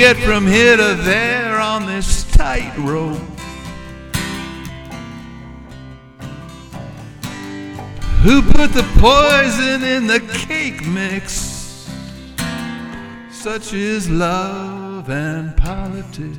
Get 0.00 0.16
from 0.16 0.46
here 0.46 0.78
to 0.78 0.94
there 1.02 1.60
on 1.60 1.84
this 1.84 2.24
tightrope. 2.32 3.18
Who 8.22 8.40
put 8.40 8.72
the 8.72 8.82
poison 8.96 9.84
in 9.84 10.06
the 10.06 10.20
cake 10.46 10.86
mix? 10.86 11.86
Such 13.30 13.74
is 13.74 14.08
love 14.08 15.10
and 15.10 15.54
politics. 15.58 16.38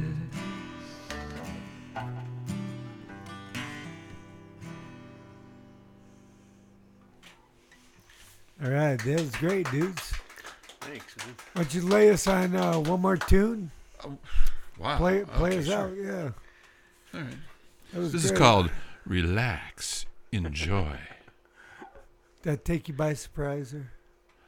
All 8.63 8.71
right, 8.71 8.97
that 8.97 9.19
was 9.19 9.35
great, 9.35 9.69
dudes. 9.69 10.20
Thanks, 10.91 11.17
man. 11.17 11.35
Why 11.53 11.61
don't 11.63 11.73
you 11.73 11.81
lay 11.83 12.09
us 12.09 12.27
on 12.27 12.53
uh, 12.55 12.79
one 12.79 12.99
more 13.01 13.15
tune? 13.15 13.71
Wow. 14.77 14.97
Play, 14.97 15.23
play 15.23 15.49
Okay, 15.51 15.57
us 15.59 15.65
sure. 15.67 15.77
out, 15.77 15.93
yeah. 15.95 16.29
All 17.13 17.21
right. 17.21 17.37
That 17.93 17.99
was 17.99 18.11
This 18.11 18.25
is 18.25 18.31
called 18.31 18.69
Relax, 19.05 20.05
Enjoy. 20.31 20.97
That 22.43 22.65
take 22.65 22.87
you 22.87 22.95
by 22.95 23.13
surprise, 23.13 23.71
or 23.73 23.91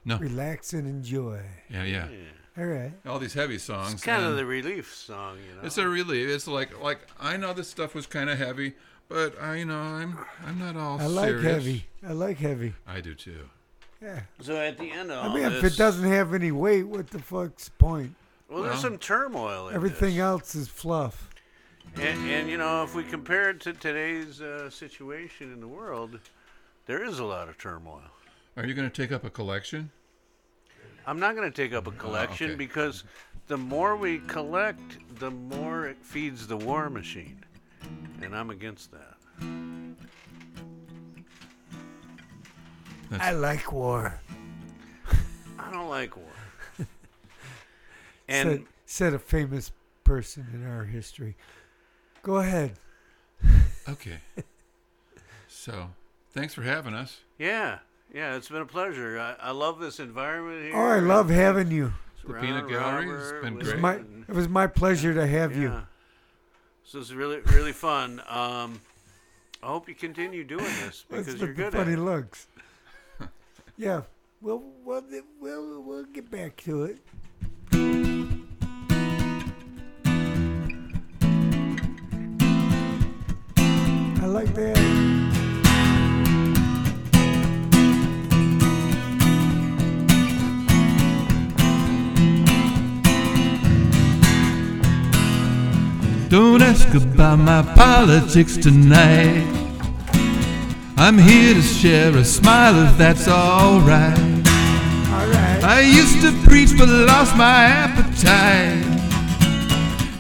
No. 0.04 0.18
Relax 0.18 0.74
and 0.74 0.88
enjoy. 0.88 1.40
Yeah, 1.70 1.84
yeah. 1.84 2.08
All 2.58 2.66
right. 2.66 2.92
All 3.06 3.20
these 3.20 3.36
heavy 3.36 3.60
songs. 3.60 3.94
It's 3.94 4.04
kind 4.04 4.26
of 4.26 4.36
the 4.36 4.46
relief 4.46 4.94
song, 4.96 5.38
you 5.48 5.56
know. 5.56 5.62
It's 5.66 5.78
a 5.78 5.88
relief. 5.88 6.28
It's 6.28 6.48
like 6.48 6.82
like 6.82 7.08
I 7.20 7.38
know 7.38 7.54
this 7.54 7.68
stuff 7.70 7.94
was 7.94 8.08
kind 8.08 8.32
of 8.32 8.40
heavy, 8.40 8.74
but 9.10 9.40
I 9.40 9.58
you 9.58 9.66
know 9.66 9.78
I'm 9.80 10.18
I'm 10.44 10.58
not 10.60 10.76
all 10.76 11.00
I 11.00 11.06
like 11.06 11.28
serious. 11.30 11.44
heavy. 11.46 11.86
I 12.08 12.14
like 12.14 12.38
heavy. 12.40 12.74
I 12.88 13.00
do 13.00 13.14
too. 13.14 13.48
Yeah. 14.04 14.20
So 14.42 14.58
at 14.58 14.78
the 14.78 14.92
end 14.92 15.12
of 15.12 15.24
I 15.24 15.28
all 15.28 15.34
mean, 15.34 15.46
if 15.46 15.64
it 15.64 15.78
doesn't 15.78 16.10
have 16.10 16.34
any 16.34 16.52
weight, 16.52 16.84
what 16.84 17.10
the 17.10 17.20
fuck's 17.20 17.66
the 17.66 17.72
point? 17.72 18.16
well, 18.50 18.64
there's 18.64 18.80
some 18.80 18.98
turmoil 18.98 19.70
in 19.70 19.76
Everything 19.76 20.16
this. 20.16 20.24
else 20.24 20.56
is 20.56 20.68
fluff. 20.68 21.30
And, 21.96 22.30
and 22.30 22.50
you 22.50 22.58
know, 22.58 22.84
if 22.84 22.96
we 22.96 23.04
compare 23.04 23.50
it 23.52 23.60
to 23.62 23.74
today's 23.74 24.42
uh, 24.42 24.70
situation 24.70 25.54
in 25.54 25.60
the 25.60 25.68
world, 25.68 26.20
there 26.86 27.04
is 27.04 27.20
a 27.20 27.26
lot 27.26 27.50
of 27.50 27.58
turmoil. 27.58 28.04
Are 28.58 28.66
you 28.66 28.74
going 28.74 28.90
to 28.90 29.02
take 29.02 29.12
up 29.12 29.24
a 29.24 29.30
collection? 29.30 29.90
I'm 31.06 31.20
not 31.20 31.36
going 31.36 31.50
to 31.50 31.56
take 31.56 31.74
up 31.74 31.88
a 31.88 31.92
collection 31.92 32.52
okay. 32.52 32.56
because 32.56 33.04
the 33.48 33.58
more 33.58 33.96
we 33.96 34.20
collect, 34.20 34.98
the 35.20 35.32
more 35.32 35.88
it 35.88 35.98
feeds 36.02 36.48
the 36.48 36.58
war 36.58 36.90
machine, 36.90 37.44
and 38.22 38.36
I'm 38.36 38.50
against 38.50 38.92
that. 38.92 39.16
I 43.22 43.32
like 43.32 43.72
war. 43.72 44.20
I 45.60 45.72
don't 45.72 45.90
like 45.90 46.16
war. 46.16 46.26
said, 48.28 48.48
and 48.48 48.66
said 48.86 49.14
a 49.14 49.20
famous 49.20 49.72
person 50.04 50.48
in 50.54 50.66
our 50.68 50.84
history. 50.84 51.36
Go 52.22 52.38
ahead. 52.38 52.74
Okay. 53.90 54.20
so, 55.48 55.90
thanks 56.32 56.54
for 56.54 56.62
having 56.64 56.94
us. 56.94 57.20
yeah, 57.38 57.80
yeah, 58.14 58.36
it's 58.36 58.48
been 58.50 58.62
a 58.62 58.66
pleasure. 58.66 59.20
I, 59.20 59.36
I 59.48 59.52
love 59.52 59.80
this 59.80 60.00
environment 60.00 60.64
here. 60.64 60.74
Oh, 60.76 60.86
I 60.88 61.00
love 61.00 61.30
having 61.30 61.72
you. 61.72 61.94
The 62.26 62.34
Peanut 62.36 62.70
Gallery 62.70 63.08
has 63.10 63.32
been 63.42 63.56
with- 63.56 63.64
It 63.64 63.66
was 63.66 63.68
great. 63.72 63.82
my, 63.82 63.94
it 64.30 64.34
was 64.36 64.48
my 64.48 64.68
pleasure 64.68 65.14
to 65.14 65.26
have 65.28 65.56
you. 65.58 65.70
Yeah. 65.70 65.82
So 66.86 67.00
it's 67.00 67.12
really, 67.12 67.40
really 67.48 67.72
fun. 67.74 68.22
Um, 68.30 68.80
I 69.62 69.68
hope 69.68 69.90
you 69.90 69.96
continue 69.96 70.44
doing 70.44 70.64
this 70.64 71.06
Let's 71.10 71.26
because 71.26 71.28
look 71.34 71.40
you're 71.40 71.48
the 71.50 71.54
good 71.56 71.66
at 71.68 71.74
funny 71.74 71.94
it. 71.94 72.00
looks. 72.00 72.48
Yeah, 73.84 74.02
we'll, 74.40 74.64
we'll, 74.86 75.04
we'll, 75.42 75.82
we'll 75.82 76.06
get 76.06 76.32
back 76.32 76.56
to 76.56 76.84
it. 76.84 77.00
I 84.22 84.26
like 84.26 84.54
that. 84.56 84.78
Don't 96.30 96.62
ask 96.62 96.88
about 96.94 97.40
my 97.40 97.62
politics 97.76 98.56
tonight. 98.56 99.63
I'm 100.96 101.18
here 101.18 101.56
to 101.56 101.62
share 101.62 102.16
a 102.16 102.24
smile 102.24 102.88
if 102.88 102.98
that's 102.98 103.28
alright. 103.28 104.14
I 105.64 105.82
used 105.82 106.22
to 106.22 106.32
preach 106.48 106.70
but 106.78 106.88
lost 106.88 107.36
my 107.36 107.66
appetite. 107.66 108.84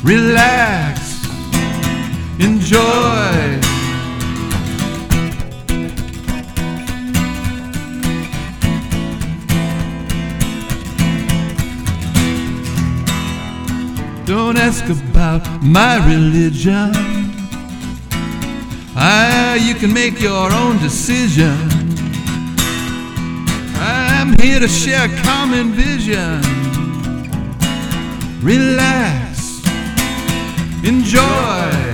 Relax, 0.03 1.25
enjoy. 2.39 3.59
Don't 14.25 14.57
ask 14.57 14.83
about 14.85 15.61
my 15.61 15.97
religion. 16.07 17.22
Ah, 18.95 19.55
you 19.55 19.73
can 19.73 19.91
make 19.91 20.19
your 20.19 20.51
own 20.53 20.77
decision. 20.77 21.57
I'm 23.75 24.37
here 24.39 24.59
to 24.59 24.67
share 24.67 25.05
a 25.05 25.23
common 25.23 25.71
vision. 25.71 26.41
Relax, 28.41 29.63
enjoy. 30.83 31.92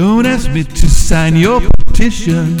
Don't 0.00 0.24
ask 0.24 0.50
me 0.50 0.64
to 0.64 0.88
sign 0.88 1.36
your 1.36 1.60
petition. 1.60 2.56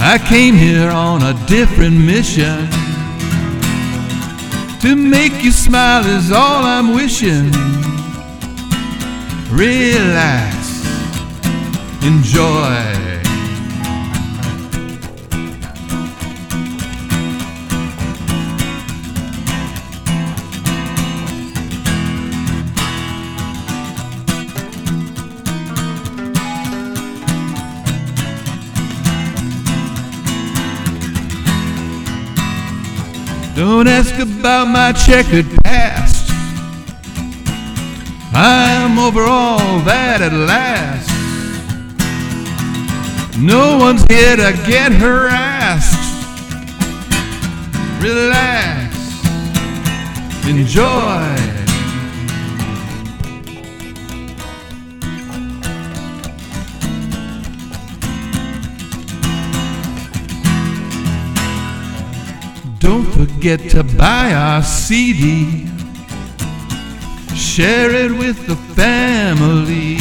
I 0.00 0.16
came 0.26 0.54
here 0.54 0.88
on 0.88 1.22
a 1.22 1.34
different 1.46 1.94
mission. 1.94 2.66
To 4.80 4.96
make 4.96 5.44
you 5.44 5.50
smile 5.50 6.06
is 6.06 6.32
all 6.32 6.64
I'm 6.64 6.94
wishing. 6.94 7.50
Relax, 9.50 10.86
enjoy. 12.02 13.05
Don't 33.56 33.88
ask 33.88 34.14
about 34.18 34.68
my 34.68 34.92
checkered 34.92 35.46
past. 35.64 36.30
I'm 38.34 38.98
over 38.98 39.22
all 39.22 39.80
that 39.80 40.20
at 40.20 40.34
last. 40.34 41.08
No 43.38 43.78
one's 43.78 44.04
here 44.10 44.36
to 44.36 44.52
get 44.66 44.92
harassed. 44.92 45.96
Relax, 48.02 49.24
enjoy. 50.46 51.45
Don't 62.86 63.04
forget 63.06 63.58
to 63.70 63.82
buy 63.82 64.32
our 64.32 64.62
CD. 64.62 65.66
Share 67.34 67.90
it 67.90 68.12
with 68.12 68.46
the 68.46 68.54
family. 68.76 69.96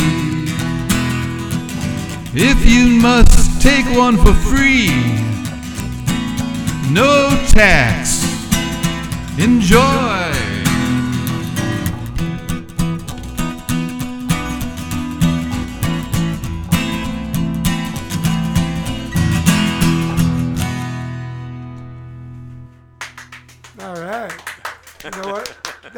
If 2.36 2.64
you 2.64 3.02
must 3.02 3.60
take 3.60 3.88
one 3.98 4.18
for 4.18 4.36
free, 4.36 4.90
no 6.94 7.30
tax. 7.50 8.22
Enjoy. 9.40 10.45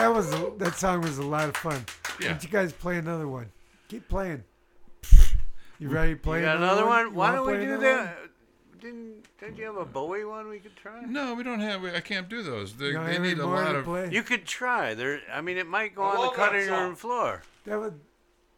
That 0.07 0.15
was 0.15 0.57
that 0.59 0.75
song 0.75 1.01
was 1.01 1.17
a 1.17 1.23
lot 1.25 1.49
of 1.49 1.57
fun. 1.57 1.83
Yeah. 2.19 2.27
Why 2.27 2.31
don't 2.33 2.43
you 2.43 2.49
guys 2.49 2.71
play 2.71 2.97
another 2.97 3.27
one? 3.27 3.49
Keep 3.89 4.07
playing. 4.07 4.43
You 5.79 5.89
ready 5.89 6.13
to 6.13 6.19
play 6.19 6.39
You 6.39 6.45
got 6.45 6.57
another 6.57 6.85
one? 6.85 7.07
You 7.07 7.11
Why 7.13 7.35
don't 7.35 7.45
we 7.45 7.53
do 7.53 7.61
another 7.63 7.73
one? 7.95 8.05
that? 8.05 8.17
Didn't 8.79 9.23
didn't 9.39 9.57
you 9.57 9.65
have 9.65 9.75
a 9.75 9.85
Bowie 9.85 10.23
one 10.23 10.47
we 10.47 10.59
could 10.59 10.75
try? 10.77 11.01
No, 11.01 11.33
we 11.33 11.43
don't 11.43 11.59
have. 11.59 11.83
I 11.83 11.99
can't 11.99 12.29
do 12.29 12.41
those. 12.41 12.73
They, 12.73 12.87
You 12.87 13.03
they 13.03 13.19
need 13.19 13.37
a 13.39 13.45
lot 13.45 13.75
of. 13.75 13.83
play? 13.83 14.09
You 14.11 14.23
could 14.23 14.45
try. 14.45 14.93
There. 14.93 15.19
I 15.31 15.41
mean, 15.41 15.57
it 15.57 15.67
might 15.67 15.93
go 15.93 16.03
I 16.03 16.15
on 16.15 16.25
the 16.27 16.31
cutting 16.31 16.67
room 16.69 16.95
floor. 16.95 17.41
That 17.65 17.79
was 17.79 17.91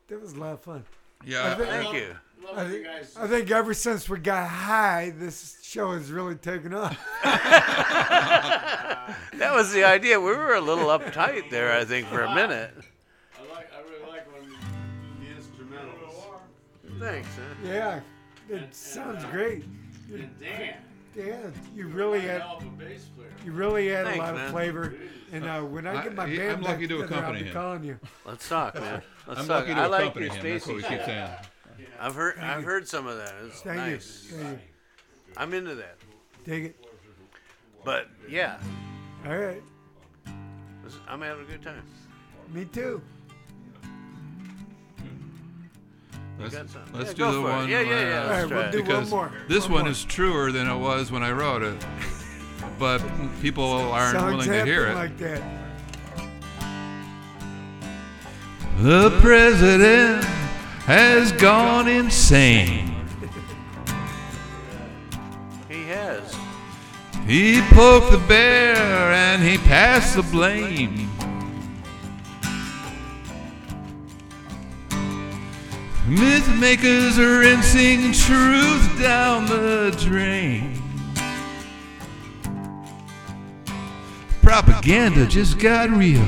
that 0.08 0.22
was 0.22 0.34
a 0.34 0.38
lot 0.40 0.54
of 0.54 0.62
fun. 0.62 0.86
Yeah, 1.26 1.52
I 1.52 1.56
think- 1.56 1.70
Thank 1.70 1.94
you. 1.96 2.16
I 2.56 2.64
think, 2.66 2.88
I 3.18 3.28
think 3.28 3.52
ever 3.52 3.74
since 3.74 4.08
we 4.08 4.18
got 4.20 4.48
high, 4.48 5.14
this 5.16 5.58
show 5.70 5.92
has 5.92 6.12
really 6.12 6.36
taken 6.36 6.74
off. 6.74 6.98
That 9.40 9.54
was 9.54 9.72
the 9.72 9.84
idea. 9.86 10.20
We 10.20 10.28
were 10.36 10.56
a 10.56 10.62
little 10.62 10.88
uptight 10.88 11.50
there, 11.50 11.72
I 11.72 11.86
think, 11.86 12.08
for 12.08 12.22
a 12.22 12.36
minute. 12.36 12.74
I 13.38 13.54
like. 13.54 13.70
I 13.74 13.80
really 13.90 14.12
like 14.12 14.28
when 14.34 14.50
the 14.50 15.28
instrumentals. 15.34 17.00
Thanks. 17.00 17.28
Huh? 17.36 17.42
yeah, 17.68 18.00
it 18.50 18.76
sounds 18.76 19.24
great. 19.26 19.64
You, 20.12 20.30
Dan. 20.40 20.76
yeah, 21.16 21.38
you 21.74 21.88
really 21.88 22.20
had 22.20 22.42
of 22.42 22.64
a 22.64 23.46
you 23.46 23.52
really 23.54 23.88
had 23.88 24.06
Thanks, 24.08 24.20
a 24.20 24.22
lot 24.24 24.36
man. 24.36 24.46
of 24.46 24.52
flavor. 24.52 24.94
And 25.32 25.46
uh, 25.46 25.62
when 25.62 25.88
I 25.88 25.96
I- 26.02 26.04
get 26.04 26.16
my 26.16 26.28
he- 26.28 26.38
band 26.38 26.52
I'm 26.52 26.60
back 26.62 26.70
lucky 26.72 26.88
to 26.88 26.98
together, 26.98 27.14
I'll 27.16 27.20
accompany 27.22 27.44
be 27.44 27.48
him. 27.50 27.54
calling 27.54 27.84
you. 27.86 28.00
Let's 28.26 28.50
talk, 28.50 28.76
man. 28.76 29.02
Let's 29.26 29.40
I'm 29.40 29.48
talk. 29.48 29.62
lucky 29.62 29.74
to 29.76 29.80
I 29.80 29.86
like 29.86 30.02
accompany 30.02 30.26
your 30.26 30.36
him. 30.36 30.44
That's 30.52 30.64
Stacy 30.66 30.74
what 30.74 30.76
we 30.76 30.82
keep 30.98 30.98
shit. 30.98 31.06
saying. 31.06 31.30
I've 32.00 32.16
heard. 32.16 32.38
I've 32.40 32.64
heard 32.64 32.88
some 32.88 33.08
of 33.08 33.18
that. 33.18 33.34
It's 33.46 33.62
Thank 33.62 33.78
nice. 33.78 34.28
you. 34.32 34.38
Thank 34.38 34.60
you. 34.60 34.68
I'm 35.38 35.54
into 35.54 35.76
that. 35.76 35.98
Dig 36.46 36.66
it. 36.66 36.86
But 37.86 38.08
yeah, 38.30 38.60
All 39.26 39.38
right. 39.38 39.62
this- 40.84 40.98
I'm 41.08 41.22
having 41.22 41.46
a 41.46 41.48
good 41.50 41.62
time. 41.62 41.84
Me 42.54 42.66
too. 42.66 43.02
Let's, 46.40 46.56
got 46.56 46.70
some. 46.70 46.82
let's 46.94 47.10
Yeah, 47.10 47.14
do 47.14 47.18
go 47.18 47.32
the 47.34 47.42
for 47.42 47.50
it. 47.50 47.56
one. 47.58 47.70
Yeah, 47.70 47.82
yeah, 47.82 47.90
yeah, 47.90 47.96
uh, 47.96 48.00
let's 48.00 48.06
All 48.06 48.30
right, 48.30 48.40
we'll 48.40 48.50
try 48.50 48.60
it. 48.68 48.72
do 48.72 48.78
one 48.80 48.86
because 48.88 49.10
more. 49.12 49.32
This 49.50 49.64
One 49.66 49.72
one 49.74 49.82
more. 49.84 49.92
is 49.92 50.06
truer 50.06 50.52
than 50.52 50.70
it 50.70 50.78
was 50.78 51.12
when 51.12 51.22
I 51.24 51.32
wrote 51.32 51.64
it, 51.64 51.86
but 52.80 53.02
people 53.42 53.66
aren't 53.72 54.18
Songs 54.18 54.32
willing 54.32 54.48
to 54.50 54.66
hear 54.66 54.88
happen 54.88 54.92
it. 54.92 54.96
like 54.96 55.18
that. 55.18 55.44
The 58.78 59.10
president 59.20 60.24
has 60.86 61.34
gone 61.34 61.90
insane. 61.90 62.99
He 67.26 67.62
poked 67.74 68.12
the 68.12 68.18
bear 68.28 68.76
and 68.76 69.44
he 69.44 69.58
passed 69.60 70.16
the 70.16 70.24
blame. 70.24 71.10
Myth 76.08 76.50
makers 76.60 77.20
are 77.20 77.40
rinsing 77.40 78.14
truth 78.14 79.00
down 79.00 79.46
the 79.46 79.96
drain. 80.00 80.82
Propaganda 84.42 85.28
just 85.28 85.60
got 85.60 85.92
real 85.92 86.28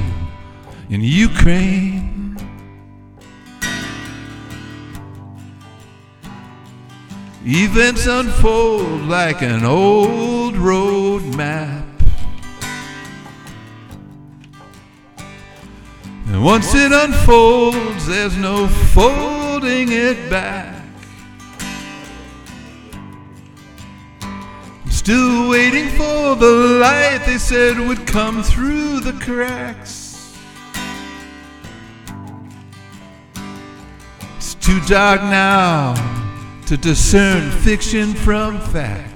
in 0.91 1.01
Ukraine. 1.01 2.10
Events 7.43 8.05
unfold 8.05 9.01
like 9.07 9.41
an 9.41 9.65
old 9.65 10.55
road 10.55 11.23
map. 11.35 11.87
And 16.27 16.43
once 16.43 16.75
it 16.75 16.91
unfolds, 16.91 18.05
there's 18.05 18.37
no 18.37 18.67
folding 18.67 19.91
it 19.91 20.29
back. 20.29 20.85
I'm 24.21 24.91
still 24.91 25.49
waiting 25.49 25.89
for 25.89 26.35
the 26.35 26.77
light 26.79 27.23
they 27.25 27.39
said 27.39 27.79
would 27.79 28.05
come 28.05 28.43
through 28.43 28.99
the 28.99 29.13
cracks. 29.13 30.37
It's 34.37 34.53
too 34.53 34.79
dark 34.81 35.23
now 35.23 36.20
to 36.71 36.77
discern 36.77 37.51
fiction 37.51 38.13
from 38.13 38.57
facts. 38.57 39.10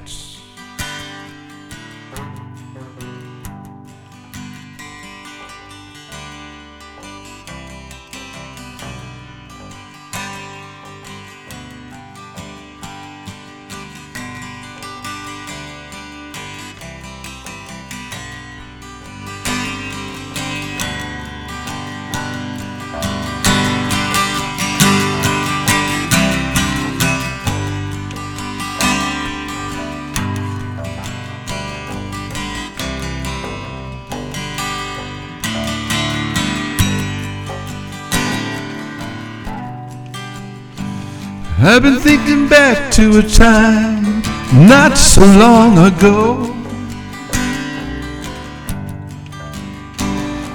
I've 41.67 41.81
been 41.81 41.99
thinking 41.99 42.47
back 42.47 42.91
to 42.91 43.17
a 43.17 43.23
time 43.23 44.21
not 44.67 44.95
so 44.99 45.21
long 45.21 45.79
ago. 45.79 46.53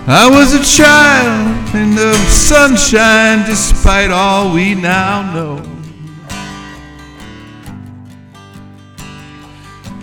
I 0.06 0.28
was 0.30 0.54
a 0.54 0.62
child 0.62 1.74
in 1.74 1.96
the 1.96 2.14
sunshine 2.28 3.44
despite 3.44 4.12
all 4.12 4.54
we 4.54 4.76
now 4.76 5.32
know. 5.34 5.62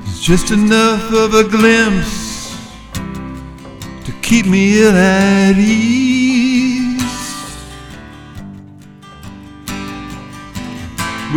It's 0.08 0.20
just 0.20 0.52
enough 0.52 1.14
of 1.14 1.34
a 1.36 1.46
glimpse 1.46 2.54
to 2.94 4.12
keep 4.22 4.46
me 4.46 4.84
ill 4.84 4.92
at 4.92 5.56
ease. 5.56 6.07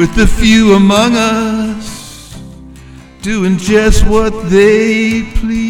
With 0.01 0.15
the 0.15 0.27
few 0.27 0.73
among 0.77 1.15
us 1.15 2.41
doing 3.21 3.59
just 3.59 4.03
what 4.07 4.31
they 4.49 5.23
please. 5.35 5.70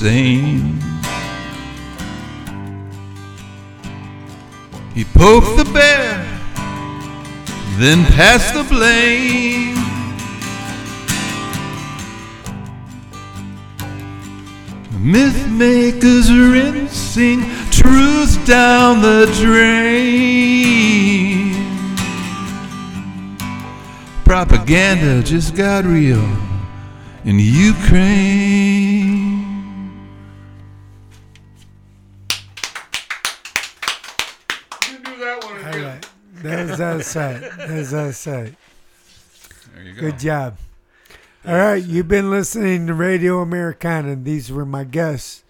Insane. 0.00 0.78
He 4.94 5.04
poked 5.04 5.56
the 5.58 5.70
bear, 5.72 6.24
then 7.78 8.04
passed 8.12 8.54
the 8.54 8.64
blame. 8.64 9.76
Myth 15.02 15.48
makers 15.48 16.32
rinsing 16.32 17.40
truth 17.70 18.46
down 18.46 19.02
the 19.02 19.26
drain. 19.42 20.70
Propaganda 24.24 25.22
just 25.22 25.54
got 25.54 25.84
real 25.84 26.24
in 27.24 27.38
Ukraine. 27.38 28.79
There's 37.02 37.94
our 37.94 38.12
side. 38.12 38.56
There's. 38.56 38.56
There 39.74 39.82
you 39.84 39.94
go. 39.94 40.00
Good 40.00 40.18
job. 40.18 40.56
All 41.46 41.54
right, 41.54 41.82
you've 41.82 42.08
been 42.08 42.30
listening 42.30 42.86
to 42.88 42.94
Radio 42.94 43.40
Americana. 43.40 44.14
These 44.14 44.52
were 44.52 44.66
my 44.66 44.84
guests, 44.84 45.42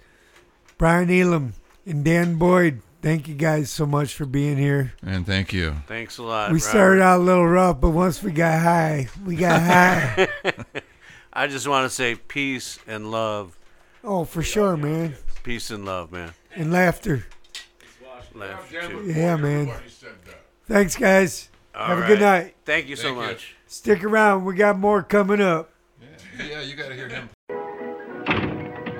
Bryan 0.79 1.09
Elum 1.09 1.53
and 1.85 2.05
Dan 2.05 2.37
Boyd. 2.37 2.83
Thank 3.03 3.27
you 3.27 3.35
guys 3.35 3.71
so 3.71 3.87
much 3.87 4.15
for 4.15 4.25
being 4.27 4.57
here. 4.57 4.93
And 5.03 5.27
thank 5.27 5.53
you. 5.53 5.75
Thanks 5.89 6.19
a 6.19 6.23
lot. 6.23 6.51
We 6.51 6.59
Robert. 6.59 6.69
started 6.69 7.03
out 7.03 7.19
a 7.19 7.23
little 7.23 7.49
rough, 7.49 7.81
but 7.81 7.91
once 7.91 8.23
we 8.23 8.31
got 8.31 8.61
high, 8.61 9.09
we 9.25 9.37
got 9.37 9.61
high. 9.63 10.29
I 11.33 11.47
just 11.47 11.67
want 11.67 11.89
to 11.89 11.95
say 11.95 12.15
peace 12.15 12.79
and 12.87 13.11
love. 13.11 13.59
oh, 14.05 14.25
for 14.25 14.43
sure, 14.43 14.77
man. 14.77 15.17
Peace 15.43 15.71
and 15.71 15.85
love, 15.85 16.13
man. 16.13 16.35
And 16.55 16.73
laughter. 16.73 17.27
Laughter 18.35 18.89
too. 18.89 19.13
Yeah, 19.13 19.37
man. 19.37 19.73
Thanks, 20.71 20.95
guys. 20.95 21.49
All 21.75 21.85
Have 21.89 21.99
a 21.99 22.07
good 22.07 22.21
night. 22.21 22.55
Thank 22.65 22.87
you 22.87 22.95
so 22.95 23.09
Thank 23.09 23.17
you. 23.17 23.23
much. 23.23 23.57
Stick 23.67 24.05
around. 24.05 24.45
We 24.45 24.55
got 24.55 24.79
more 24.79 25.03
coming 25.03 25.41
up. 25.41 25.69
Yeah, 26.39 26.45
yeah 26.47 26.61
you 26.63 26.77
got 26.77 26.91
to 26.91 26.95
hear 26.95 27.09
him. 27.09 27.29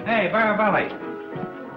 Hey, 0.05 0.29
Baravelli, 0.33 0.91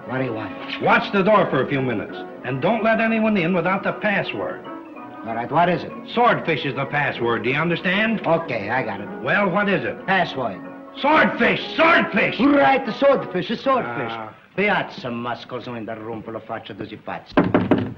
What 0.08 0.18
do 0.18 0.24
you 0.24 0.32
want? 0.32 0.82
watch 0.82 1.12
the 1.12 1.22
door 1.22 1.48
for 1.48 1.62
a 1.62 1.68
few 1.68 1.80
minutes. 1.80 2.16
And 2.44 2.60
don't 2.60 2.82
let 2.82 3.00
anyone 3.00 3.36
in 3.36 3.54
without 3.54 3.84
the 3.84 3.92
password. 3.92 4.66
All 4.66 5.36
right, 5.36 5.50
what 5.50 5.68
is 5.68 5.84
it? 5.84 5.92
Swordfish 6.12 6.64
is 6.64 6.74
the 6.74 6.86
password, 6.86 7.44
do 7.44 7.50
you 7.50 7.56
understand? 7.56 8.20
Okay, 8.26 8.70
I 8.70 8.82
got 8.82 9.00
it. 9.00 9.08
Well, 9.22 9.48
what 9.48 9.68
is 9.68 9.84
it? 9.84 10.04
Password. 10.06 10.60
Swordfish! 11.00 11.60
Swordfish! 11.76 12.40
Right, 12.40 12.84
the 12.84 12.92
swordfish, 12.98 13.48
the 13.48 13.56
swordfish. 13.56 14.10
Ah. 14.10 14.34
Piazza 14.56 15.10
muscles 15.10 15.68
in 15.68 15.86
the 15.86 15.94
room 15.94 16.20
full 16.24 16.34
of 16.34 16.42
faccia 16.42 16.74
di 16.74 16.96
pazzi. 16.96 17.93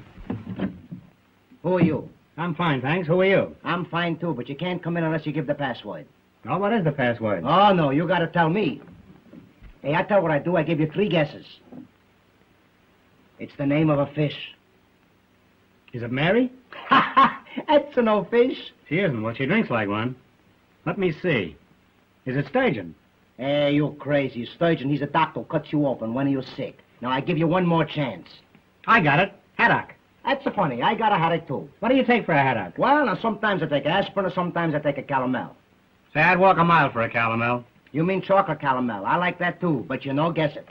Who 1.67 1.79
are 1.79 1.83
you? 1.83 2.09
I'm 2.37 2.55
fine, 2.55 2.81
thanks. 2.81 3.09
Who 3.09 3.21
are 3.23 3.25
you? 3.25 3.57
I'm 3.65 3.87
fine 3.87 4.19
too, 4.19 4.33
but 4.35 4.49
you 4.49 4.55
can't 4.55 4.81
come 4.81 4.97
in 4.97 5.03
unless 5.03 5.27
you 5.27 5.33
give 5.33 5.49
the 5.49 5.55
password. 5.55 6.07
Oh, 6.49 6.59
what 6.59 6.73
is 6.73 6.85
the 6.85 6.93
password? 6.93 7.43
Oh, 7.45 7.73
no, 7.73 7.91
you 7.91 8.07
gotta 8.07 8.29
tell 8.29 8.49
me. 8.49 8.81
Hey, 9.83 9.93
I 9.97 10.05
tell 10.05 10.23
what 10.23 10.31
I 10.31 10.39
do, 10.39 10.55
I 10.57 10.63
give 10.63 10.79
you 10.79 10.89
three 10.89 11.09
guesses. 11.09 11.45
It's 13.41 13.57
the 13.59 13.67
name 13.67 13.91
of 13.91 13.99
a 13.99 14.07
fish. 14.15 14.55
Is 15.93 16.05
it 16.05 16.13
Mary? 16.13 16.53
Ha 16.71 17.13
ha! 17.17 17.45
That's 17.67 17.97
no 17.97 18.23
fish. 18.31 18.73
She 18.89 19.01
isn't. 19.01 19.21
Well, 19.21 19.35
she 19.35 19.47
drinks 19.47 19.69
like 19.69 19.89
one. 19.89 20.15
Let 20.85 20.99
me 20.99 21.11
see. 21.11 21.57
Is 22.27 22.37
it 22.37 22.47
sturgeon? 22.47 22.95
Hey, 23.39 23.73
you're 23.73 23.93
crazy. 23.95 24.47
Sturgeon, 24.55 24.89
he's 24.89 25.03
a 25.03 25.07
doctor 25.07 25.41
who 25.41 25.47
cuts 25.47 25.73
you 25.73 25.85
open 25.89 26.15
when 26.15 26.29
you're 26.29 26.45
sick. 26.45 26.79
Now, 27.01 27.11
I 27.11 27.21
give 27.21 27.39
you 27.39 27.49
one 27.49 27.67
more 27.67 27.85
chance. 27.85 28.29
I 28.87 29.01
got 29.01 29.19
it. 29.19 29.33
Haddock. 29.57 29.96
That's 30.27 30.43
the 30.43 30.51
funny. 30.51 30.83
I 30.83 30.95
got 30.97 31.13
a 31.13 31.17
headache 31.17 31.47
too. 31.47 31.69
What 31.79 31.89
do 31.91 31.95
you 31.95 32.05
take 32.05 32.27
for 32.27 32.33
a 32.33 32.43
headache? 32.43 32.77
Well, 32.77 33.07
now 33.07 33.17
sometimes 33.23 33.63
I 33.63 33.67
take 33.67 33.87
aspirin, 33.87 34.27
or 34.27 34.33
sometimes 34.33 34.75
I 34.75 34.81
take 34.81 34.99
a 34.99 35.03
calomel. 35.03 35.51
Say, 36.13 36.21
I'd 36.21 36.41
walk 36.41 36.59
a 36.59 36.65
mile 36.65 36.91
for 36.91 37.03
a 37.03 37.09
calomel. 37.09 37.63
You 37.93 38.05
mean 38.05 38.21
chocolate 38.21 38.59
calomel? 38.59 39.05
I 39.07 39.17
like 39.17 39.39
that 39.39 39.61
too, 39.61 39.85
but 39.87 40.05
you 40.05 40.13
know, 40.13 40.33
guess 40.33 40.57
it. 40.57 40.67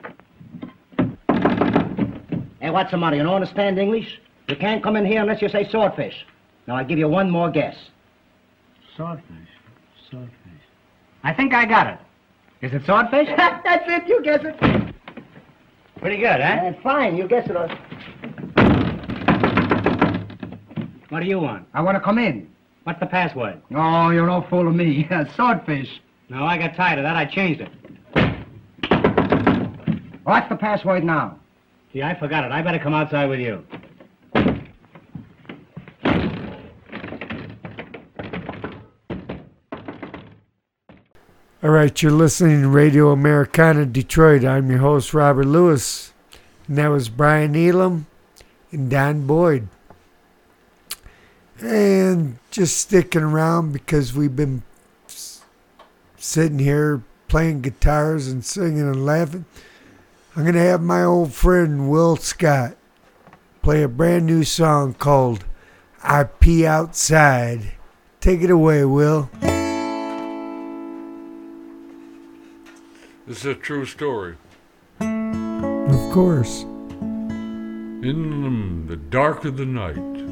Hey, 2.60 2.70
what's 2.70 2.92
the 2.92 2.98
matter? 2.98 3.16
You 3.16 3.24
don't 3.24 3.36
understand 3.36 3.80
English? 3.80 4.20
You 4.50 4.58
can't 4.58 4.84
come 4.84 4.98
in 4.98 5.06
here 5.06 5.22
unless 5.22 5.42
you 5.42 5.48
say 5.48 5.70
swordfish. 5.70 6.26
Now 6.68 6.76
I 6.76 6.84
give 6.84 7.00
you 7.00 7.08
one 7.08 7.30
more 7.30 7.50
guess. 7.50 7.76
Swordfish. 8.98 9.26
Swordfish. 10.10 10.36
I 11.24 11.34
think 11.34 11.54
I 11.54 11.66
got 11.66 11.88
it. 11.88 12.00
Is 12.62 12.74
it 12.74 12.84
swordfish? 12.86 13.30
That's 13.38 13.86
it. 13.88 14.08
You 14.08 14.22
guess 14.22 14.42
it. 14.44 14.94
Pretty 16.02 16.18
good, 16.18 16.42
huh? 16.42 16.68
Uh, 16.68 16.74
fine. 16.84 17.16
You 17.16 17.28
guess 17.28 17.50
it. 17.50 17.56
uh. 17.56 17.74
What 21.16 21.22
do 21.22 21.30
you 21.30 21.40
want? 21.40 21.66
I 21.74 21.80
want 21.80 21.96
to 21.96 22.02
come 22.02 22.18
in. 22.18 22.50
What's 22.84 23.00
the 23.00 23.06
password? 23.06 23.62
Oh, 23.74 24.10
you're 24.10 24.28
no 24.28 24.46
fool 24.50 24.68
of 24.68 24.76
me. 24.76 25.08
swordfish. 25.38 25.88
No, 26.28 26.44
I 26.44 26.58
got 26.58 26.76
tired 26.76 27.00
of 27.00 27.04
that. 27.04 27.16
I 27.16 27.24
changed 27.24 27.62
it. 27.62 27.70
What's 30.26 30.50
the 30.50 30.58
password 30.58 31.06
now? 31.06 31.40
Gee, 31.94 32.04
I 32.04 32.20
forgot 32.20 32.44
it. 32.44 32.52
I 32.52 32.62
better 32.62 32.80
come 32.80 32.94
outside 32.94 33.30
with 33.30 33.40
you. 33.40 33.64
All 41.64 41.70
right, 41.70 42.04
you're 42.04 42.12
listening 42.12 42.64
to 42.64 42.68
Radio 42.68 43.12
Americana 43.12 43.86
Detroit. 43.86 44.44
I'm 44.44 44.70
your 44.70 44.80
host, 44.80 45.14
Robert 45.14 45.46
Lewis. 45.46 46.12
And 46.68 46.78
that 46.78 46.90
was 46.90 47.08
Bryan 47.08 47.54
Elum 47.54 48.04
and 48.74 48.90
Don 48.90 49.26
Boyd. 49.26 49.70
And 51.66 52.38
just 52.52 52.78
sticking 52.78 53.24
around 53.24 53.74
because 53.74 54.14
we've 54.14 54.36
been 54.36 54.62
sitting 56.16 56.60
here 56.60 57.02
playing 57.28 57.62
guitars 57.62 58.28
and 58.28 58.46
singing 58.46 58.82
and 58.82 59.04
laughing. 59.04 59.46
I'm 60.36 60.44
going 60.44 60.54
to 60.54 60.60
have 60.60 60.84
my 60.84 61.04
old 61.04 61.34
friend 61.34 61.90
Will 61.90 62.18
Scott 62.18 62.78
play 63.64 63.82
a 63.82 63.88
brand 63.88 64.28
new 64.28 64.44
song 64.44 64.94
called 64.94 65.44
I 66.04 66.26
Pee 66.26 66.68
Outside. 66.68 67.72
Take 68.22 68.42
it 68.42 68.52
away, 68.52 68.86
Will. 68.86 69.32
This 73.26 73.40
is 73.40 73.46
a 73.46 73.56
true 73.56 73.86
story. 73.88 74.36
Of 75.00 76.12
course. 76.14 76.62
In 78.04 78.86
the 78.86 78.98
dark 78.98 79.46
of 79.46 79.58
the 79.58 79.66
night, 79.66 80.25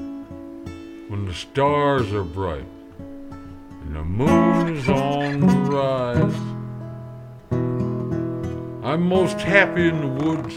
when 1.14 1.26
the 1.26 1.34
stars 1.36 2.12
are 2.12 2.24
bright 2.24 2.66
and 2.98 3.96
the 3.96 4.04
moon 4.04 4.76
is 4.76 4.90
on 4.90 5.42
the 5.42 5.56
rise, 5.70 6.36
I'm 8.84 9.04
most 9.04 9.40
happy 9.40 9.90
in 9.90 10.02
the 10.02 10.08
woods 10.08 10.56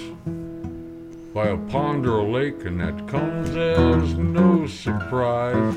by 1.34 1.48
a 1.48 1.58
pond 1.70 2.06
or 2.06 2.20
a 2.20 2.24
lake, 2.24 2.64
and 2.64 2.80
that 2.80 3.06
comes 3.06 3.50
as 3.50 4.14
no 4.14 4.66
surprise. 4.66 5.76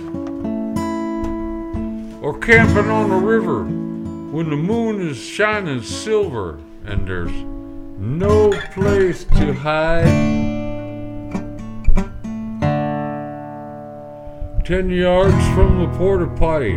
Or 2.24 2.40
camping 2.40 2.90
on 2.90 3.12
a 3.12 3.20
river 3.20 3.64
when 3.64 4.50
the 4.50 4.56
moon 4.56 5.06
is 5.10 5.18
shining 5.18 5.84
silver 5.84 6.58
and 6.86 7.06
there's 7.06 7.34
no 8.00 8.52
place 8.72 9.26
to 9.26 9.54
hide. 9.54 10.59
Ten 14.70 14.92
yards 14.92 15.34
from 15.56 15.80
the 15.80 15.88
porta 15.98 16.28
potty, 16.28 16.76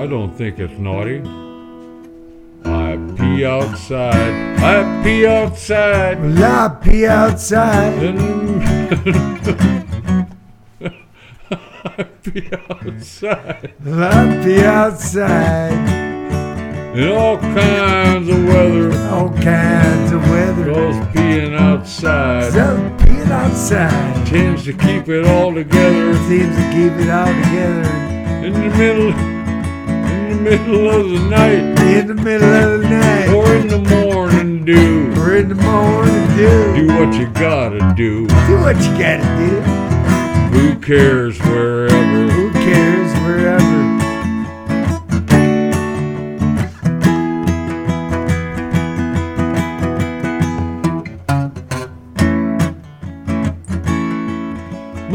I 0.00 0.06
don't 0.06 0.32
think 0.34 0.58
it's 0.58 0.78
naughty. 0.78 1.20
I 2.64 2.96
pee 3.18 3.44
outside, 3.44 4.58
I 4.60 5.02
pee 5.04 5.26
outside. 5.26 6.18
Well, 6.22 6.42
I 6.64 6.68
pee 6.82 7.06
outside. 7.06 8.14
I 11.90 12.02
pee 12.22 12.50
outside. 12.70 13.74
Well, 13.84 14.02
I 14.02 14.42
pee 14.42 14.64
outside. 14.64 16.05
In 16.96 17.12
all 17.12 17.36
kinds 17.36 18.26
of 18.30 18.42
weather. 18.46 18.90
All 19.10 19.28
kinds 19.28 20.12
of 20.12 20.30
weather. 20.30 20.72
Cause 20.72 20.96
peeing 21.14 21.52
outside. 21.52 22.54
So 22.54 22.74
peeing 23.00 23.28
outside 23.28 24.26
tends 24.26 24.64
to 24.64 24.72
keep 24.72 25.06
it 25.10 25.26
all 25.26 25.52
together. 25.52 26.14
seems 26.26 26.56
to 26.56 26.62
keep 26.72 26.92
it 26.92 27.10
all 27.10 27.26
together. 27.26 27.84
In 28.46 28.54
the 28.54 28.78
middle, 28.78 29.12
in 29.12 30.36
the 30.36 30.50
middle 30.50 30.88
of 30.88 31.10
the 31.10 31.28
night. 31.28 31.78
In 31.80 32.06
the 32.06 32.14
middle 32.14 32.54
of 32.54 32.80
the 32.80 32.88
night. 32.88 33.28
Or 33.28 33.54
in 33.54 33.68
the 33.68 33.78
morning 33.90 34.64
dew. 34.64 35.12
Or 35.20 35.36
in 35.36 35.50
the 35.50 35.54
morning 35.54 36.26
dew. 36.34 36.76
Do 36.76 36.86
what 36.98 37.14
you 37.14 37.26
gotta 37.34 37.92
do. 37.94 38.26
Do 38.26 38.60
what 38.62 38.76
you 38.76 38.98
gotta 38.98 39.36
do. 39.36 39.60
Who 40.58 40.80
cares 40.80 41.38
wherever? 41.40 41.85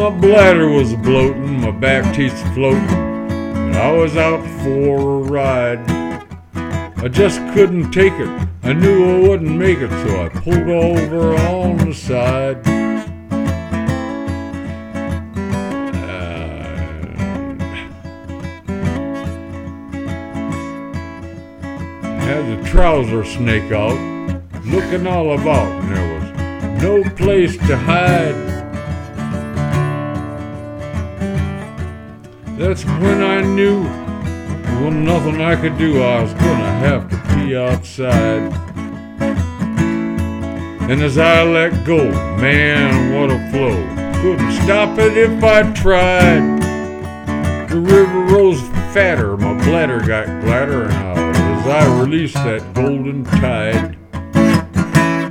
My 0.02 0.10
bladder 0.10 0.68
was 0.68 0.96
bloating, 0.96 1.62
my 1.62 1.70
back 1.70 2.16
teeth 2.16 2.34
floating, 2.56 2.90
and 2.90 3.76
I 3.76 3.92
was 3.92 4.18
out 4.18 4.44
for 4.64 4.98
a 4.98 5.30
ride. 5.30 5.80
I 6.98 7.08
just 7.08 7.38
couldn't 7.54 7.92
take 7.92 8.14
it. 8.14 8.48
I 8.64 8.74
knew 8.74 9.06
I 9.06 9.20
wouldn't 9.30 9.56
make 9.56 9.78
it, 9.78 9.92
so 9.92 10.26
I 10.26 10.30
pulled 10.30 10.70
over 10.70 11.36
on 11.36 11.78
the 11.78 11.94
side. 11.94 12.66
And 22.04 22.22
had 22.24 22.58
the 22.58 22.68
trouser 22.68 23.24
snake 23.24 23.72
out, 23.72 24.00
looking 24.66 25.06
all 25.06 25.40
about, 25.40 25.84
and 25.84 25.96
there 25.96 26.08
was 26.20 26.82
no 26.82 27.04
place 27.18 27.56
to 27.68 27.78
hide. 27.78 28.51
That's 32.62 32.86
when 32.86 33.24
I 33.24 33.42
knew 33.42 33.82
there 33.84 34.86
was 34.86 34.94
nothing 34.94 35.42
I 35.42 35.56
could 35.56 35.80
do. 35.80 36.04
I 36.04 36.22
was 36.22 36.32
gonna 36.34 36.72
have 36.86 37.10
to 37.10 37.18
pee 37.34 37.58
outside. 37.58 38.54
And 40.88 41.02
as 41.02 41.18
I 41.18 41.42
let 41.42 41.84
go, 41.88 42.12
man, 42.38 43.16
what 43.16 43.32
a 43.32 43.40
flow. 43.50 43.74
Couldn't 44.22 44.52
stop 44.62 45.00
it 45.00 45.18
if 45.18 45.44
I 45.44 45.74
tried. 45.74 46.62
The 47.68 47.80
river 47.80 48.20
rose 48.26 48.62
fatter, 48.94 49.36
my 49.38 49.56
bladder 49.66 50.00
got 50.00 50.28
gladder, 50.44 50.84
and 50.84 50.94
I, 50.94 51.58
as 51.58 51.68
I 51.68 52.00
released 52.00 52.36
that 52.36 52.76
golden 52.76 53.24
tide, 53.24 53.98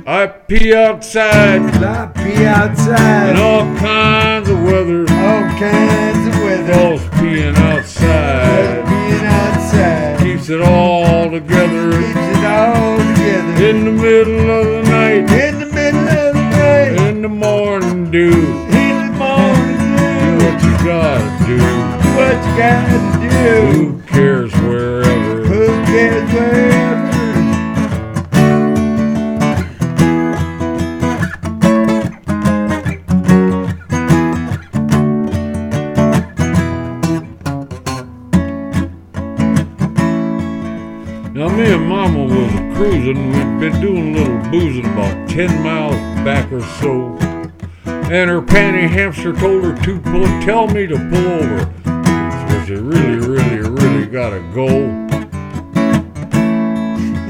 I 0.05 0.27
pee 0.27 0.75
outside. 0.75 1.61
I 1.81 2.07
pee 2.07 2.45
outside. 2.45 3.29
In 3.29 3.37
all 3.37 3.77
kinds 3.77 4.49
of 4.49 4.61
weather. 4.63 5.03
All 5.03 5.43
kinds 5.57 6.27
of 6.27 6.43
weather. 6.43 6.73
Cause 6.73 7.10
peeing 7.21 7.55
outside. 7.57 8.85
Being 8.89 9.25
outside. 9.25 10.19
Keeps 10.19 10.49
it 10.49 10.61
all 10.61 11.29
together. 11.29 11.91
Keeps 11.91 12.27
it 12.37 12.45
all 12.45 12.97
together. 12.97 13.65
In 13.69 13.85
the 13.85 13.91
middle 13.91 14.49
of 14.49 14.65
the 14.65 14.83
night. 14.89 15.29
In 15.45 15.59
the 15.59 15.67
middle 15.67 16.07
of 16.09 16.33
the 16.33 16.45
night. 16.61 17.07
In 17.07 17.21
the 17.21 17.29
morning 17.29 18.09
dew. 18.09 18.31
In 18.31 18.95
the 19.07 19.17
morning 19.17 19.77
Do 19.77 20.37
dew. 20.39 20.45
what 20.45 20.57
you 20.65 20.73
gotta 20.83 21.29
do. 21.45 21.59
What 22.17 22.37
you 22.45 22.53
gotta 22.57 22.99
do? 23.21 23.29
Who 23.71 24.01
cares 24.07 24.51
wherever? 24.53 25.45
Who 25.45 25.67
cares 25.85 26.33
wherever? 26.33 26.70
Ten 45.31 45.63
miles 45.63 45.95
back 46.25 46.51
or 46.51 46.59
so. 46.81 47.17
And 47.85 48.29
her 48.29 48.41
panty 48.41 48.85
hamster 48.89 49.31
told 49.31 49.63
her 49.63 49.73
to 49.83 50.01
pull, 50.01 50.25
tell 50.41 50.67
me 50.67 50.85
to 50.87 50.97
pull 50.97 51.25
over. 51.25 51.59
So 52.49 52.65
she 52.65 52.73
really, 52.73 53.25
really, 53.25 53.69
really 53.69 54.07
gotta 54.07 54.41
go. 54.53 54.67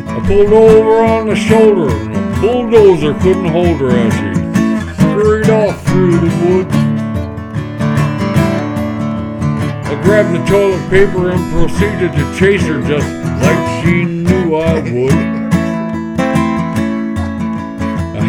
I 0.10 0.20
pulled 0.26 0.52
over 0.52 1.04
on 1.04 1.28
the 1.28 1.36
shoulder, 1.36 1.92
and 1.92 2.16
a 2.16 2.42
bulldozer 2.42 3.14
couldn't 3.20 3.46
hold 3.46 3.78
her 3.78 3.92
as 3.92 4.14
she 4.14 4.34
scurried 4.96 5.52
off 5.52 5.86
through 5.86 6.18
the 6.18 6.32
woods. 6.48 6.76
I 9.86 10.02
grabbed 10.02 10.34
the 10.34 10.44
toilet 10.50 10.90
paper 10.90 11.30
and 11.30 11.52
proceeded 11.54 12.14
to 12.14 12.40
chase 12.40 12.64
her 12.64 12.82
just 12.82 13.08
like 13.44 13.84
she 13.84 14.06
knew 14.06 14.56
I 14.56 14.80
would. 14.80 15.41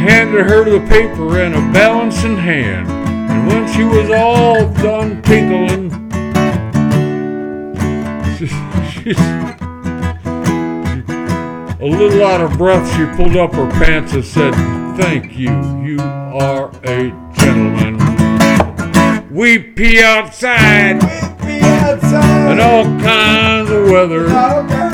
Handed 0.03 0.47
her 0.47 0.65
the 0.65 0.81
paper 0.89 1.39
and 1.41 1.55
a 1.55 1.73
balancing 1.73 2.37
hand, 2.37 2.89
and 2.89 3.47
when 3.47 3.73
she 3.73 3.85
was 3.85 4.11
all 4.11 4.69
done 4.75 5.23
tinkling, 5.23 5.91
she, 8.37 9.13
a 11.81 11.87
little 11.87 12.25
out 12.25 12.41
of 12.41 12.59
breath. 12.59 12.85
She 12.97 13.07
pulled 13.17 13.37
up 13.37 13.55
her 13.55 13.71
pants 13.71 14.13
and 14.15 14.25
said, 14.25 14.55
"Thank 14.97 15.39
you. 15.39 15.53
You 15.83 15.99
are 16.01 16.71
a 16.85 17.13
gentleman." 17.35 17.99
We 19.31 19.59
pee 19.59 20.03
outside 20.03 21.01
Be 21.41 21.61
outside. 21.63 22.53
in 22.53 22.61
all 22.61 22.85
kinds 23.01 23.71
of 23.71 23.89
weather. 23.91 24.92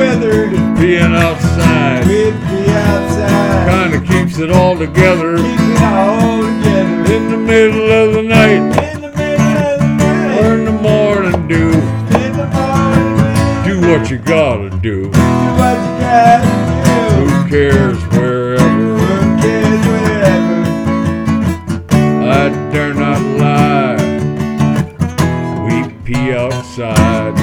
All 0.00 0.06
weather. 0.06 0.48
Being 0.80 1.14
outside 1.14 2.06
We 2.06 2.30
be 2.30 2.70
outside. 2.72 3.68
kinda 3.68 4.00
keeps 4.06 4.38
it 4.38 4.50
all 4.50 4.76
together. 4.78 5.36
Keep 5.36 5.60
it 5.60 5.82
all 5.82 6.40
together. 6.42 7.14
In 7.14 7.30
the 7.30 7.36
middle 7.36 7.90
of 7.92 8.14
the 8.14 8.22
night 8.22 8.60
In 8.60 8.70
the 9.02 9.10
middle 9.10 9.56
of 9.58 9.78
the 9.80 9.88
night. 9.88 10.40
or 10.40 10.54
in 10.54 10.64
the 10.64 10.72
morning 10.72 11.48
dew, 11.48 11.72
In 12.16 12.32
the 12.32 12.46
morning. 12.46 13.64
do 13.66 13.80
what 13.90 14.10
you 14.10 14.16
gotta 14.18 14.70
do. 14.70 15.10
Do 15.10 15.18
what 15.60 15.76
you 15.84 15.92
gotta 16.00 16.48
do. 16.86 17.26
Who 17.26 17.48
cares 17.50 17.98
wherever? 18.14 18.64
Who 18.64 19.38
cares 19.42 19.80
wherever? 19.86 20.60
I 22.32 22.48
dare 22.72 22.94
not 22.94 23.20
lie. 23.44 23.98
We 25.66 25.74
pee 26.04 26.32
outside. 26.32 27.39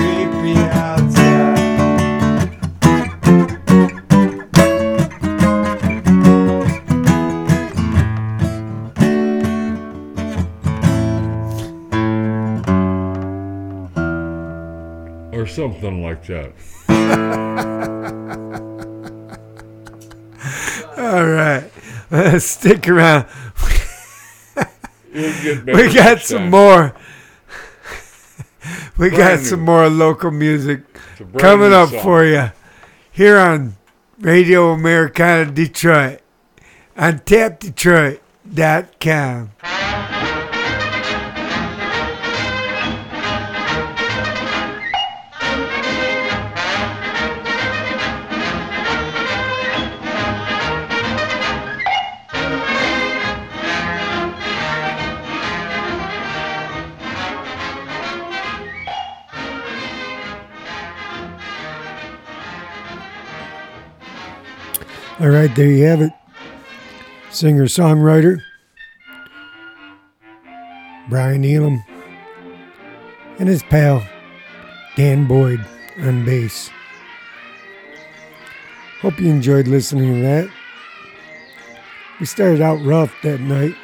Something 15.58 16.04
like 16.04 16.24
that. 16.28 16.54
All 20.98 21.26
right. 21.26 21.70
Stick 22.40 22.88
around. 22.88 23.26
We'll 25.14 25.64
We 25.66 25.94
got 25.94 26.22
some 26.22 26.38
time. 26.38 26.50
more. 26.52 26.96
We 28.98 29.10
got 29.10 29.18
Brand 29.18 29.46
some 29.46 29.60
more 29.62 29.90
local 29.90 30.30
music 30.32 30.82
brand 31.18 31.38
coming 31.40 31.72
up 31.74 31.90
song. 31.90 32.02
for 32.02 32.24
you 32.26 32.52
here 33.12 33.38
on 33.40 33.76
Radio 34.20 34.72
Americana 34.72 35.52
Detroit 35.52 36.20
on 36.98 37.20
tapdetroit.com. 37.20 39.52
All 65.20 65.30
right, 65.30 65.54
there 65.56 65.72
you 65.72 65.84
have 65.86 66.02
it. 66.02 66.12
Singer 67.32 67.66
songwriter 67.66 68.40
Bryan 71.10 71.42
Elum 71.42 71.84
and 73.40 73.50
his 73.50 73.64
pal 73.64 74.06
Dan 74.96 75.26
Boyd 75.28 75.66
on 76.00 76.24
bass. 76.24 76.70
Hope 79.02 79.20
you 79.20 79.30
enjoyed 79.30 79.68
listening 79.68 80.16
to 80.16 80.22
that. 80.22 80.50
We 82.20 82.28
started 82.28 82.62
out 82.62 82.84
rough 82.86 83.12
that 83.24 83.40
night. 83.40 83.76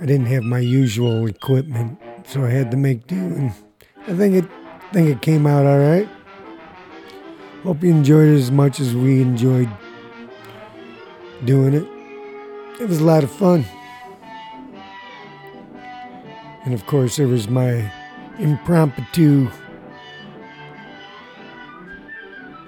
I 0.00 0.06
didn't 0.06 0.26
have 0.26 0.42
my 0.42 0.60
usual 0.60 1.26
equipment, 1.26 2.00
so 2.26 2.44
I 2.44 2.50
had 2.50 2.72
to 2.72 2.76
make 2.76 3.06
do, 3.06 3.16
and 3.16 3.52
I 4.08 4.14
think 4.14 4.34
it 4.34 4.50
think 4.92 5.08
it 5.08 5.22
came 5.22 5.46
out 5.46 5.64
all 5.64 5.78
right. 5.78 6.08
Hope 7.64 7.82
you 7.82 7.90
enjoyed 7.90 8.28
it 8.28 8.38
as 8.38 8.50
much 8.52 8.78
as 8.78 8.94
we 8.94 9.20
enjoyed 9.20 9.68
doing 11.44 11.74
it. 11.74 11.86
It 12.80 12.88
was 12.88 13.00
a 13.00 13.04
lot 13.04 13.24
of 13.24 13.32
fun. 13.32 13.64
And 16.64 16.72
of 16.72 16.86
course, 16.86 17.16
there 17.16 17.26
was 17.26 17.48
my 17.48 17.90
impromptu 18.38 19.50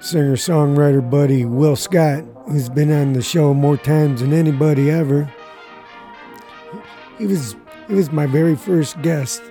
singer 0.01 0.35
songwriter 0.35 1.07
buddy, 1.07 1.45
Will 1.45 1.77
Scott, 1.77 2.25
who's 2.47 2.67
been 2.67 2.91
on 2.91 3.13
the 3.13 3.21
show 3.21 3.53
more 3.53 3.77
times 3.77 4.19
than 4.19 4.33
anybody 4.33 4.91
ever. 4.91 5.31
He 7.17 7.27
was 7.27 7.55
he 7.87 7.93
was 7.93 8.11
my 8.11 8.25
very 8.25 8.55
first 8.55 9.01
guest 9.01 9.41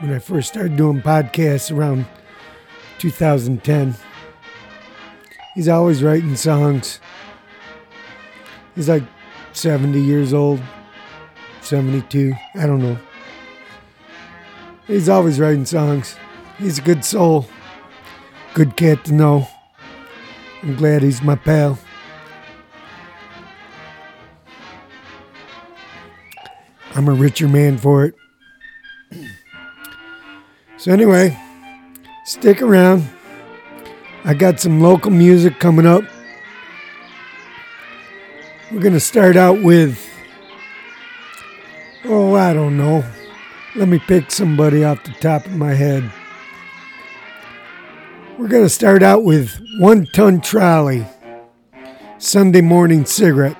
when 0.00 0.14
I 0.14 0.18
first 0.18 0.48
started 0.48 0.76
doing 0.76 1.02
podcasts 1.02 1.76
around 1.76 2.06
2010. 2.98 3.94
He's 5.58 5.66
always 5.66 6.04
writing 6.04 6.36
songs. 6.36 7.00
He's 8.76 8.88
like 8.88 9.02
70 9.54 10.00
years 10.00 10.32
old, 10.32 10.60
72. 11.62 12.32
I 12.54 12.64
don't 12.64 12.80
know. 12.80 12.96
He's 14.86 15.08
always 15.08 15.40
writing 15.40 15.66
songs. 15.66 16.14
He's 16.58 16.78
a 16.78 16.82
good 16.82 17.04
soul, 17.04 17.48
good 18.54 18.76
cat 18.76 19.04
to 19.06 19.12
know. 19.12 19.48
I'm 20.62 20.76
glad 20.76 21.02
he's 21.02 21.22
my 21.22 21.34
pal. 21.34 21.76
I'm 26.94 27.08
a 27.08 27.14
richer 27.14 27.48
man 27.48 27.78
for 27.78 28.04
it. 28.04 28.14
So, 30.76 30.92
anyway, 30.92 31.36
stick 32.24 32.62
around. 32.62 33.17
I 34.24 34.34
got 34.34 34.60
some 34.60 34.80
local 34.80 35.10
music 35.10 35.58
coming 35.58 35.86
up. 35.86 36.02
We're 38.70 38.80
going 38.80 38.94
to 38.94 39.00
start 39.00 39.36
out 39.36 39.62
with, 39.62 40.04
oh, 42.04 42.34
I 42.34 42.52
don't 42.52 42.76
know. 42.76 43.04
Let 43.76 43.88
me 43.88 43.98
pick 43.98 44.30
somebody 44.30 44.84
off 44.84 45.04
the 45.04 45.12
top 45.12 45.46
of 45.46 45.56
my 45.56 45.72
head. 45.72 46.10
We're 48.36 48.48
going 48.48 48.64
to 48.64 48.68
start 48.68 49.02
out 49.02 49.24
with 49.24 49.60
One 49.78 50.06
Ton 50.06 50.40
Trolley, 50.40 51.06
Sunday 52.18 52.60
Morning 52.60 53.04
Cigarette. 53.04 53.56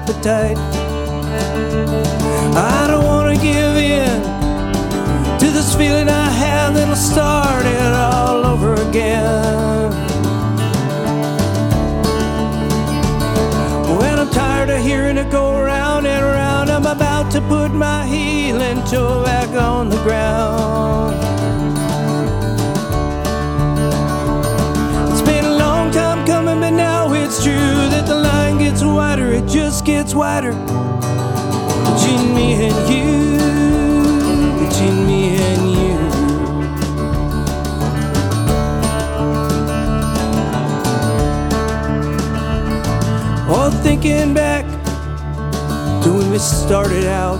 appetite. 0.00 0.56
I 2.56 2.86
don't 2.88 3.04
wanna 3.04 3.34
give 3.34 3.76
in 3.76 4.22
to 5.38 5.46
this 5.50 5.74
feeling 5.74 6.08
I 6.08 6.30
have 6.30 6.74
that'll 6.74 6.96
start 6.96 7.64
it 7.66 7.92
all 7.92 8.46
over 8.46 8.74
again. 8.74 9.90
When 13.98 14.18
I'm 14.18 14.30
tired 14.30 14.70
of 14.70 14.82
hearing 14.82 15.18
it 15.18 15.30
go 15.30 15.60
round 15.60 16.06
and 16.06 16.24
round, 16.24 16.70
I'm 16.70 16.86
about 16.86 17.30
to 17.32 17.40
put 17.42 17.70
my 17.72 18.06
heel 18.06 18.60
into 18.60 19.19
sweater 30.10 30.50
between 31.86 32.34
me 32.34 32.66
and 32.66 32.78
you, 32.90 33.38
between 34.66 35.06
me 35.06 35.36
and 35.36 35.70
you. 35.70 35.98
Oh, 43.48 43.70
thinking 43.84 44.34
back 44.34 44.64
to 46.02 46.12
when 46.12 46.28
we 46.32 46.38
started 46.38 47.06
out, 47.06 47.38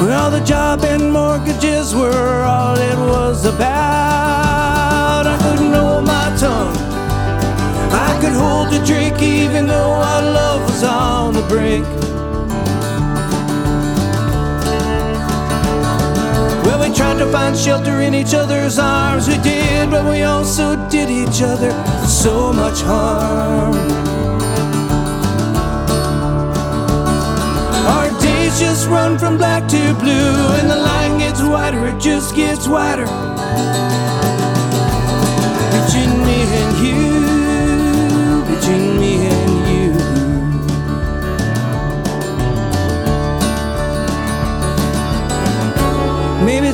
when 0.00 0.12
all 0.12 0.30
the 0.30 0.42
job 0.46 0.82
and 0.84 1.12
mortgages 1.12 1.94
were 1.94 2.42
all 2.44 2.74
it 2.74 2.96
was 2.96 3.44
about. 3.44 5.26
I 5.26 5.36
couldn't 5.42 5.74
hold 5.74 6.06
my 6.06 6.34
tongue. 6.38 6.83
Could 8.24 8.32
hold 8.32 8.70
the 8.70 8.82
drink 8.86 9.20
even 9.20 9.66
though 9.66 9.92
our 9.92 10.22
love 10.22 10.62
was 10.62 10.82
on 10.82 11.34
the 11.34 11.42
brink. 11.42 11.84
Well, 16.64 16.80
we 16.80 16.96
tried 16.96 17.18
to 17.18 17.30
find 17.30 17.54
shelter 17.54 18.00
in 18.00 18.14
each 18.14 18.32
other's 18.32 18.78
arms. 18.78 19.28
We 19.28 19.36
did, 19.42 19.90
but 19.90 20.06
we 20.10 20.22
also 20.22 20.74
did 20.88 21.10
each 21.10 21.42
other 21.42 21.70
so 22.06 22.50
much 22.50 22.80
harm. 22.80 23.74
Our 27.94 28.08
days 28.22 28.58
just 28.58 28.88
run 28.88 29.18
from 29.18 29.36
black 29.36 29.68
to 29.68 29.94
blue, 30.00 30.34
and 30.58 30.70
the 30.70 30.76
line 30.76 31.18
gets 31.18 31.42
wider, 31.42 31.88
it 31.88 32.00
just 32.00 32.34
gets 32.34 32.66
wider. 32.66 33.04
Between 35.76 36.24
me 36.24 36.38
and 36.60 36.86
you, 36.86 37.13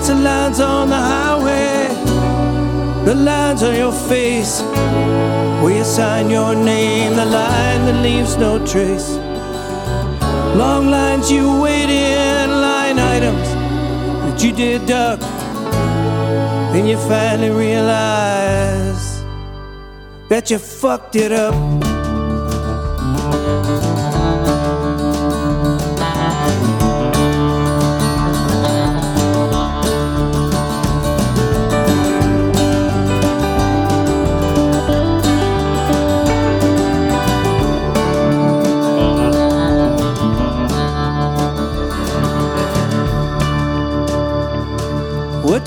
it's 0.00 0.08
the 0.08 0.14
lines 0.14 0.60
on 0.60 0.88
the 0.88 0.96
highway, 0.96 1.88
the 3.04 3.14
lines 3.14 3.62
on 3.62 3.74
your 3.74 3.92
face, 3.92 4.62
where 5.60 5.76
you 5.76 5.84
sign 5.84 6.30
your 6.30 6.54
name, 6.54 7.16
the 7.16 7.26
line 7.26 7.84
that 7.84 8.02
leaves 8.02 8.38
no 8.38 8.64
trace. 8.64 9.10
Long 10.56 10.90
lines 10.90 11.30
you 11.30 11.60
wait 11.60 11.90
in, 11.90 12.50
line 12.50 12.98
items 12.98 13.48
that 14.24 14.42
you 14.42 14.52
deduct. 14.52 15.20
Then 16.72 16.86
you 16.86 16.96
finally 16.96 17.50
realize 17.50 19.22
that 20.30 20.50
you 20.50 20.58
fucked 20.58 21.14
it 21.14 21.30
up. 21.30 21.89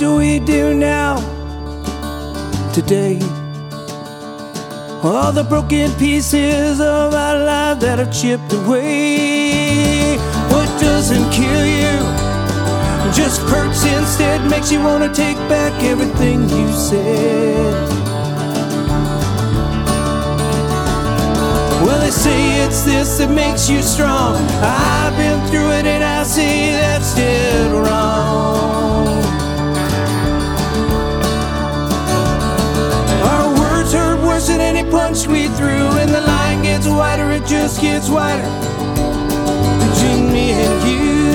Do 0.04 0.18
we 0.18 0.38
do 0.38 0.74
now? 0.74 1.16
Today, 2.74 3.16
all 5.02 5.32
the 5.32 5.46
broken 5.48 5.90
pieces 5.94 6.82
of 6.82 7.14
our 7.14 7.38
life 7.52 7.80
that 7.80 8.00
are 8.04 8.12
chipped 8.12 8.52
away. 8.52 10.18
What 10.52 10.68
doesn't 10.82 11.28
kill 11.32 11.66
you 11.80 11.96
just 13.16 13.40
hurts 13.52 13.86
instead, 13.86 14.40
makes 14.52 14.70
you 14.74 14.82
want 14.84 15.04
to 15.06 15.12
take 15.24 15.38
back 15.48 15.72
everything 15.84 16.50
you 16.50 16.68
said. 16.74 17.74
Well, 21.84 22.00
they 22.02 22.12
say 22.12 22.40
it's 22.66 22.82
this 22.84 23.20
that 23.20 23.30
makes 23.30 23.70
you 23.70 23.82
strong. 23.82 24.36
I've 24.62 25.16
been 25.16 25.40
through 25.48 25.72
it 25.80 25.86
and 25.86 26.04
I 26.04 26.24
say 26.24 26.74
that's 26.74 27.16
dead 27.16 27.72
wrong. 27.72 29.13
Than 34.48 34.62
any 34.62 34.84
punch 34.90 35.28
we 35.28 35.48
threw, 35.48 35.88
and 36.02 36.10
the 36.10 36.22
line 36.22 36.64
gets 36.64 36.88
wider, 36.88 37.32
it 37.32 37.46
just 37.46 37.82
gets 37.82 38.10
wider. 38.10 38.50
Between 39.86 40.32
me 40.32 40.52
and 40.52 40.84
you, 40.90 41.34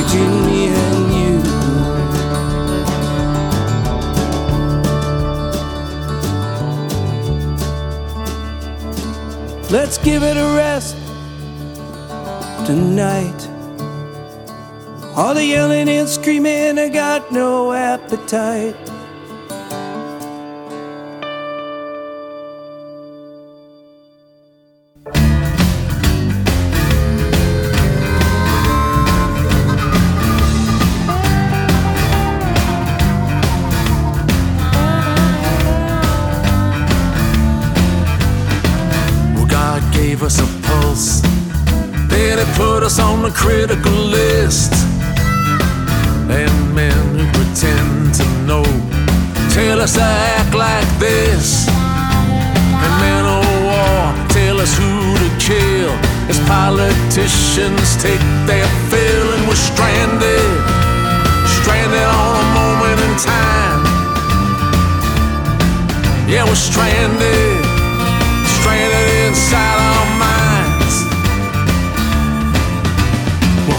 between 0.00 0.46
me 0.46 0.68
and 0.68 1.12
you. 1.14 1.34
Let's 9.70 9.98
give 9.98 10.22
it 10.22 10.36
a 10.36 10.54
rest 10.56 10.96
tonight. 12.66 13.48
All 15.16 15.34
the 15.34 15.44
yelling 15.44 15.88
and 15.88 16.08
screaming, 16.08 16.78
I 16.78 16.88
got 16.88 17.30
no 17.30 17.72
appetite. 17.72 18.76
On 43.24 43.30
the 43.30 43.36
critical 43.36 43.92
list. 43.92 44.72
And 46.28 46.74
men 46.74 46.92
who 47.16 47.24
pretend 47.32 48.14
to 48.14 48.24
know 48.46 48.64
tell 49.50 49.80
us 49.80 49.94
to 49.94 50.02
act 50.02 50.54
like 50.54 50.88
this. 50.98 51.68
And 51.68 52.92
men 53.00 53.24
of 53.24 53.44
war 53.64 54.26
tell 54.28 54.60
us 54.60 54.76
who 54.76 55.16
to 55.22 55.30
kill. 55.38 55.92
As 56.28 56.38
politicians 56.48 57.96
take 58.02 58.24
their 58.46 58.66
fill, 58.90 59.28
and 59.34 59.48
we're 59.48 59.64
stranded, 59.72 60.52
stranded 61.60 62.08
on 62.24 62.34
a 62.40 62.48
moment 62.60 62.98
in 63.08 63.14
time. 63.20 63.82
Yeah, 66.28 66.44
we're 66.44 66.54
stranded 66.54 67.74
stranded 68.64 69.28
inside 69.28 69.76
our 69.76 70.13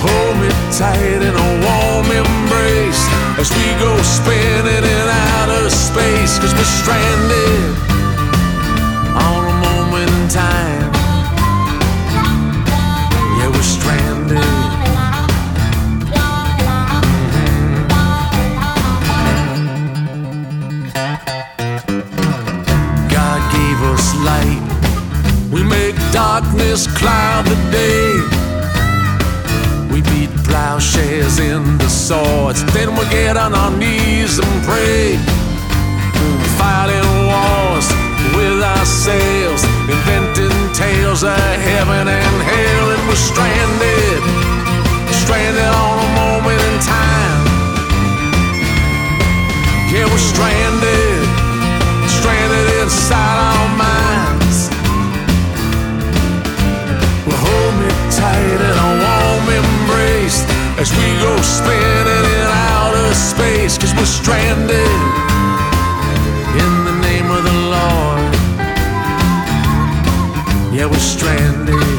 hold 0.05 0.35
me 0.41 0.49
tight 0.71 1.21
in 1.21 1.33
a 1.33 1.49
warm 1.65 2.07
embrace 2.11 3.03
as 3.41 3.49
we 3.51 3.65
go 3.79 3.91
spinning 4.01 4.85
in 4.95 5.07
outer 5.31 5.69
space. 5.69 6.37
Cause 6.39 6.53
we're 6.53 6.73
stranded 6.81 7.71
on 9.27 9.41
a 9.53 9.55
moment 9.67 10.09
in 10.19 10.27
time. 10.29 10.91
Yeah, 13.37 13.49
we're 13.49 13.69
stranded. 13.77 14.37
Mm-hmm. 14.37 14.95
God 23.09 23.39
gave 23.55 23.79
us 23.93 24.05
light. 24.29 24.63
We 25.51 25.63
make 25.63 25.95
darkness 26.11 26.87
cloud 26.87 27.45
the 27.45 27.55
day. 27.71 28.34
We 30.75 30.81
beat 30.81 30.91
plowshares 30.91 31.39
into 31.39 31.89
swords. 31.89 32.63
Then 32.73 32.95
we'll 32.95 33.09
get 33.09 33.37
on 33.37 33.53
our 33.53 33.71
knees 33.71 34.39
and 34.39 34.63
pray. 34.65 35.15
Fighting 36.59 37.07
wars 37.31 37.87
with 38.35 38.61
ourselves. 38.61 39.63
Inventing 39.87 40.73
tales 40.73 41.23
of 41.23 41.37
heaven 41.37 42.07
and 42.07 42.41
hell. 42.43 42.91
And 42.91 43.07
we're 43.07 43.15
stranded. 43.15 44.21
Stranded 45.23 45.63
on 45.63 45.99
a 45.99 46.09
moment 46.19 46.61
in 46.61 46.79
time. 46.83 47.45
Yeah, 49.91 50.05
we're 50.11 50.17
stranded 50.17 51.04
as 60.85 60.91
we 60.97 61.07
go 61.25 61.33
spinning 61.41 62.25
in 62.37 62.47
outer 62.77 63.13
space. 63.13 63.77
Cause 63.77 63.93
we're 63.95 64.05
stranded 64.05 64.99
in 66.61 66.71
the 66.85 66.95
name 67.01 67.29
of 67.31 67.43
the 67.49 67.57
Lord. 67.75 68.33
Yeah, 70.75 70.85
we're 70.85 71.07
stranded 71.15 71.94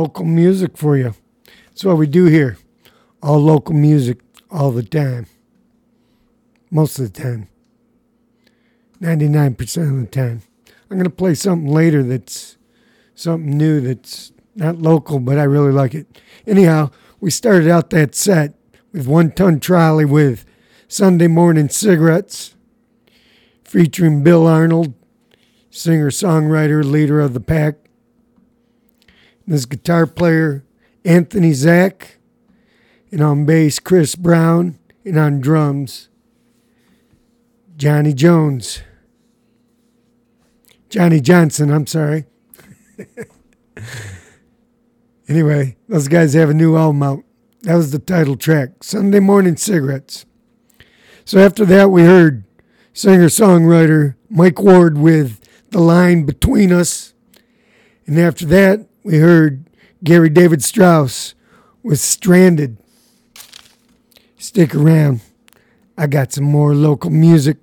local 0.00 0.24
music 0.24 0.78
for 0.78 0.96
you. 0.96 1.14
That's 1.66 1.84
what 1.84 1.98
we 1.98 2.06
do 2.06 2.24
here. 2.24 2.56
All 3.22 3.38
local 3.38 3.74
music 3.74 4.20
all 4.50 4.70
the 4.70 4.82
time. 4.82 5.26
Most 6.70 6.98
of 6.98 7.12
the 7.12 7.22
time. 7.22 7.48
99% 9.02 9.90
of 9.90 10.00
the 10.00 10.06
time. 10.06 10.42
I'm 10.90 10.96
going 10.96 11.04
to 11.04 11.10
play 11.10 11.34
something 11.34 11.70
later 11.70 12.02
that's 12.02 12.56
something 13.14 13.58
new 13.58 13.80
that's 13.80 14.32
not 14.54 14.78
local, 14.78 15.20
but 15.20 15.38
I 15.38 15.44
really 15.44 15.72
like 15.72 15.94
it. 15.94 16.06
Anyhow, 16.46 16.90
we 17.20 17.30
started 17.30 17.68
out 17.68 17.90
that 17.90 18.14
set 18.14 18.54
with 18.92 19.06
One 19.06 19.30
Ton 19.30 19.60
Trolley 19.60 20.06
with 20.06 20.46
Sunday 20.88 21.28
Morning 21.28 21.68
Cigarettes 21.68 22.54
featuring 23.64 24.22
Bill 24.24 24.46
Arnold, 24.46 24.94
singer, 25.70 26.10
songwriter, 26.10 26.82
leader 26.82 27.20
of 27.20 27.34
the 27.34 27.40
pack. 27.40 27.89
This 29.50 29.66
guitar 29.66 30.06
player, 30.06 30.64
Anthony 31.04 31.52
Zack, 31.54 32.18
and 33.10 33.20
on 33.20 33.46
bass, 33.46 33.80
Chris 33.80 34.14
Brown, 34.14 34.78
and 35.04 35.18
on 35.18 35.40
drums, 35.40 36.08
Johnny 37.76 38.14
Jones. 38.14 38.82
Johnny 40.88 41.20
Johnson, 41.20 41.72
I'm 41.72 41.88
sorry. 41.88 42.26
anyway, 45.28 45.76
those 45.88 46.06
guys 46.06 46.34
have 46.34 46.50
a 46.50 46.54
new 46.54 46.76
album 46.76 47.02
out. 47.02 47.24
That 47.62 47.74
was 47.74 47.90
the 47.90 47.98
title 47.98 48.36
track, 48.36 48.84
Sunday 48.84 49.18
Morning 49.18 49.56
Cigarettes. 49.56 50.26
So 51.24 51.40
after 51.40 51.64
that, 51.64 51.90
we 51.90 52.02
heard 52.02 52.44
singer 52.92 53.26
songwriter 53.26 54.14
Mike 54.28 54.60
Ward 54.60 54.96
with 54.96 55.40
The 55.70 55.80
Line 55.80 56.24
Between 56.24 56.72
Us. 56.72 57.14
And 58.06 58.16
after 58.16 58.46
that, 58.46 58.86
we 59.02 59.18
heard 59.18 59.64
Gary 60.04 60.28
David 60.28 60.62
Strauss 60.62 61.34
was 61.82 62.00
Stranded. 62.00 62.76
Stick 64.38 64.74
around. 64.74 65.20
I 65.96 66.06
got 66.06 66.32
some 66.32 66.44
more 66.44 66.74
local 66.74 67.10
music. 67.10 67.58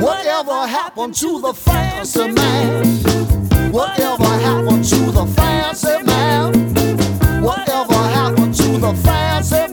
Whatever 0.00 0.66
happened 0.66 1.14
to 1.14 1.40
the 1.40 1.54
fancy 1.54 2.28
man? 2.30 2.86
Whatever 3.72 4.24
happened 4.24 4.84
to 4.84 4.96
the 5.10 5.26
fancy 5.36 6.02
man? 6.02 7.42
Whatever 7.42 7.94
happened 7.94 8.54
to 8.54 8.78
the 8.78 8.94
fancy 9.02 9.63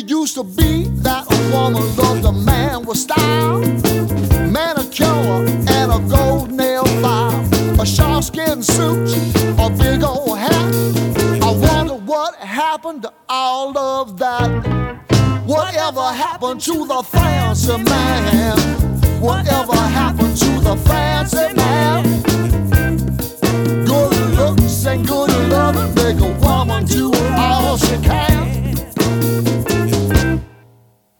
It 0.00 0.08
used 0.08 0.34
to 0.36 0.44
be 0.44 0.84
that 1.04 1.26
a 1.30 1.52
woman 1.52 1.84
loved 1.94 2.24
a 2.24 2.32
man 2.32 2.86
with 2.86 2.96
style, 2.96 3.58
manicure 4.48 5.44
and 5.68 5.92
a 5.92 5.98
gold 6.08 6.50
nail 6.50 6.86
file, 7.02 7.38
a 7.78 7.84
sharkskin 7.84 8.64
suit, 8.64 9.12
a 9.58 9.68
big 9.68 10.02
old 10.02 10.38
hat. 10.38 10.74
I 11.42 11.52
wonder 11.52 11.96
what 11.96 12.34
happened 12.36 13.02
to 13.02 13.12
all 13.28 13.76
of 13.76 14.16
that. 14.16 14.48
Whatever 15.44 16.00
happened 16.00 16.62
to 16.62 16.86
the 16.86 17.02
fancy 17.02 17.76
man? 17.82 18.56
Whatever 19.20 19.76
happened 19.76 20.34
to 20.38 20.60
the 20.60 20.76
fancy 20.76 21.52
man? 21.52 22.22
Good 23.84 24.16
looks 24.38 24.86
and 24.86 25.06
good 25.06 25.28
loving 25.50 25.94
make 25.94 26.20
a 26.20 26.32
woman 26.40 26.86
do 26.86 27.12
all 27.36 27.76
she 27.76 27.98
can. 27.98 28.29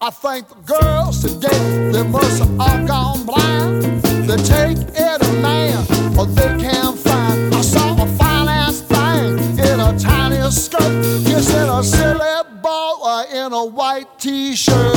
I 0.02 0.08
think 0.08 0.48
the 0.48 0.54
girls 0.54 1.20
today, 1.20 1.90
they 1.92 2.02
must 2.02 2.38
have 2.38 2.58
all 2.58 2.86
gone 2.86 3.26
blind. 3.26 3.82
They 4.02 4.36
take 4.38 4.78
any 4.96 5.42
man 5.42 5.76
or 6.18 6.24
they 6.24 6.56
can't 6.56 6.98
find. 6.98 7.54
I 7.54 7.60
saw 7.60 8.02
a 8.02 8.06
fine 8.16 8.48
ass 8.48 8.80
thing 8.80 9.58
in 9.58 9.78
a 9.78 9.98
tiny 9.98 10.40
skirt, 10.50 10.80
kissing 11.26 11.68
a 11.68 11.84
silly 11.84 12.42
boy 12.62 13.24
in 13.30 13.52
a 13.52 13.62
white 13.62 14.18
t-shirt. 14.18 14.96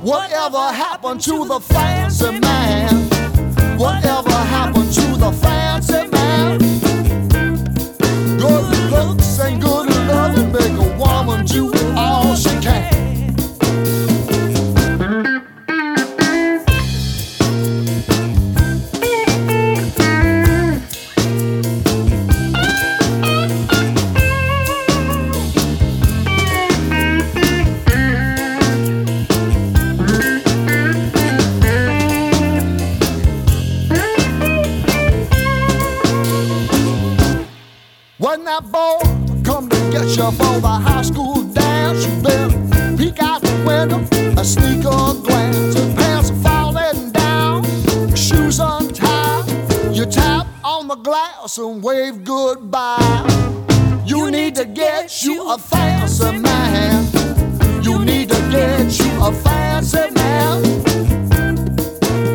Whatever 0.00 0.58
happened 0.58 1.20
to 1.22 1.44
the 1.44 1.58
fancy 1.58 2.38
man? 2.38 3.08
Whatever 3.76 4.30
happened 4.30 4.92
to 4.92 5.16
the 5.16 5.32
fancy 5.42 6.06
man? 6.06 6.58
Good 8.38 8.92
looks 8.92 9.40
and 9.40 9.60
good 9.60 9.88
loving 10.06 10.52
make 10.52 10.78
a 10.78 10.96
woman 10.96 11.44
do 11.46 11.72
all 11.96 12.36
she 12.36 12.56
can. 12.60 13.19
Get 40.20 40.34
for 40.34 40.60
the 40.60 40.68
high 40.68 41.02
school 41.02 41.42
dance, 41.44 42.06
you 42.06 42.22
better 42.22 42.96
peek 42.96 43.22
out 43.22 43.40
the 43.40 43.54
window, 43.66 44.00
a 44.40 44.44
sneak 44.44 44.80
a 44.80 45.14
glance. 45.26 45.74
His 45.74 45.94
pants 45.94 46.30
are 46.30 46.42
falling 46.46 47.10
down, 47.12 47.64
shoes 48.14 48.60
untied. 48.60 49.48
You 49.96 50.04
tap 50.06 50.46
on 50.62 50.88
the 50.88 50.96
glass 50.96 51.56
and 51.58 51.82
wave 51.82 52.24
goodbye. 52.24 53.24
You 54.04 54.30
need 54.30 54.54
to 54.56 54.64
get 54.64 55.24
you 55.24 55.50
a 55.50 55.56
fancy 55.56 56.32
man. 56.38 57.06
You 57.82 58.04
need 58.04 58.28
to 58.28 58.40
get 58.50 58.98
you 58.98 59.12
a 59.22 59.32
fancy 59.32 60.10
man. 60.14 60.62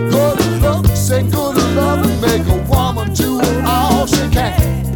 Good 0.10 0.40
looks 0.62 1.12
and 1.12 1.32
good 1.32 1.58
loving 1.76 2.20
make 2.22 2.48
a 2.48 2.58
woman 2.68 3.14
do 3.14 3.40
all 3.64 4.08
she 4.08 4.28
can. 4.30 4.95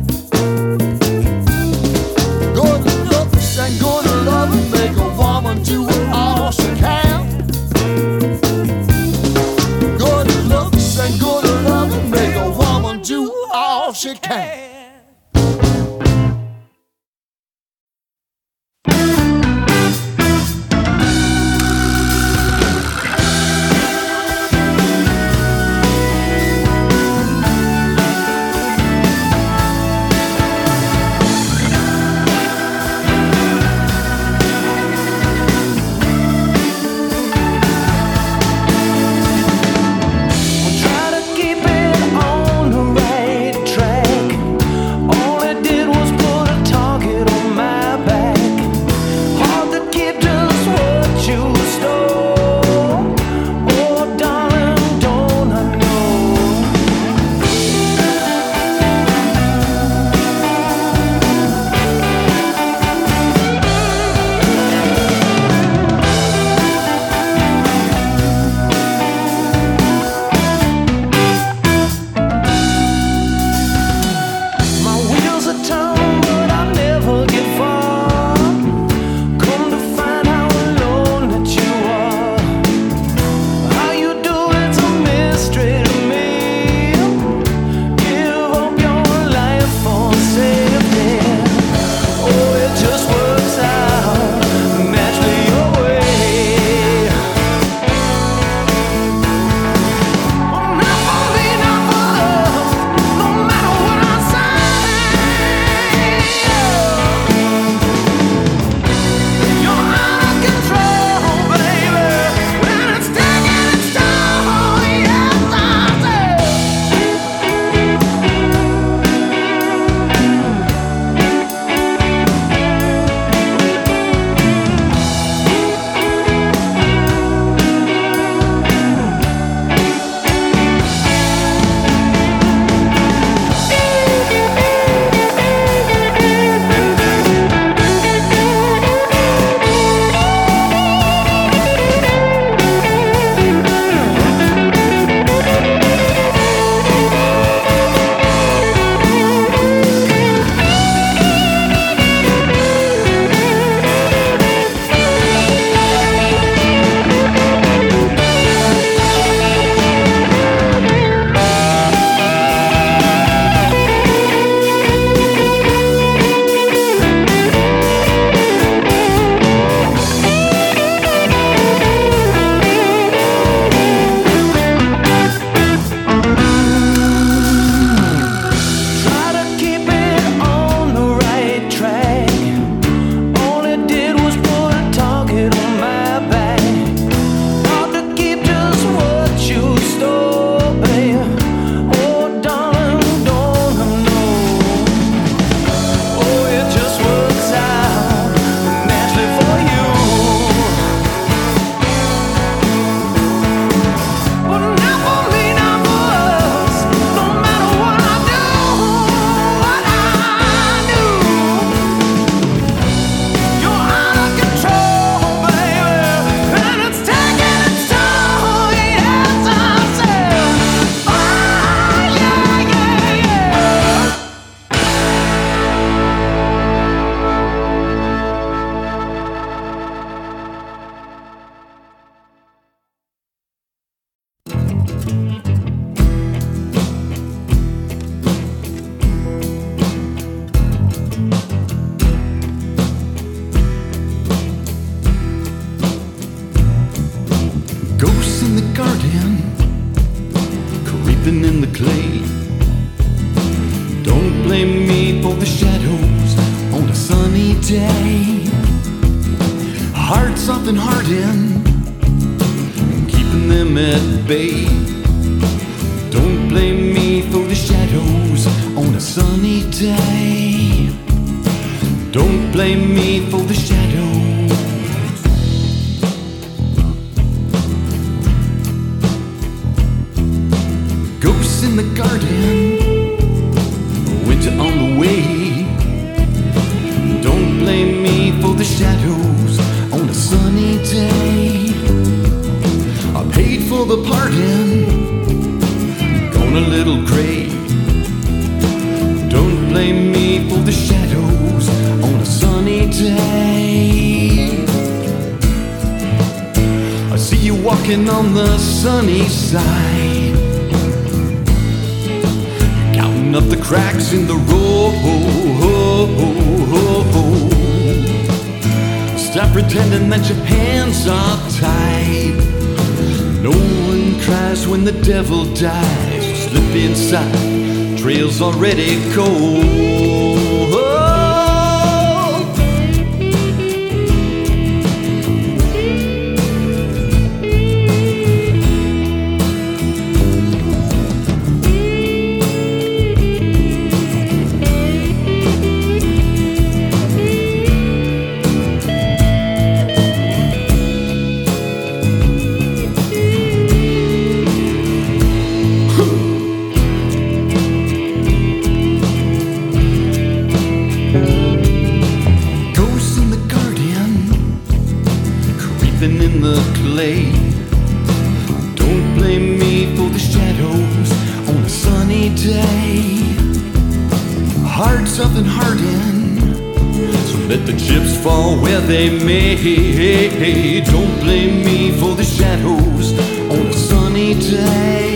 Fall 378.29 378.55
where 378.63 378.81
they 378.81 379.09
may. 379.09 380.81
Don't 380.81 381.15
blame 381.23 381.65
me 381.65 381.91
for 381.99 382.13
the 382.15 382.27
shadows 382.37 383.07
on 383.55 383.65
a 383.67 383.73
sunny 383.73 384.33
day. 384.35 385.08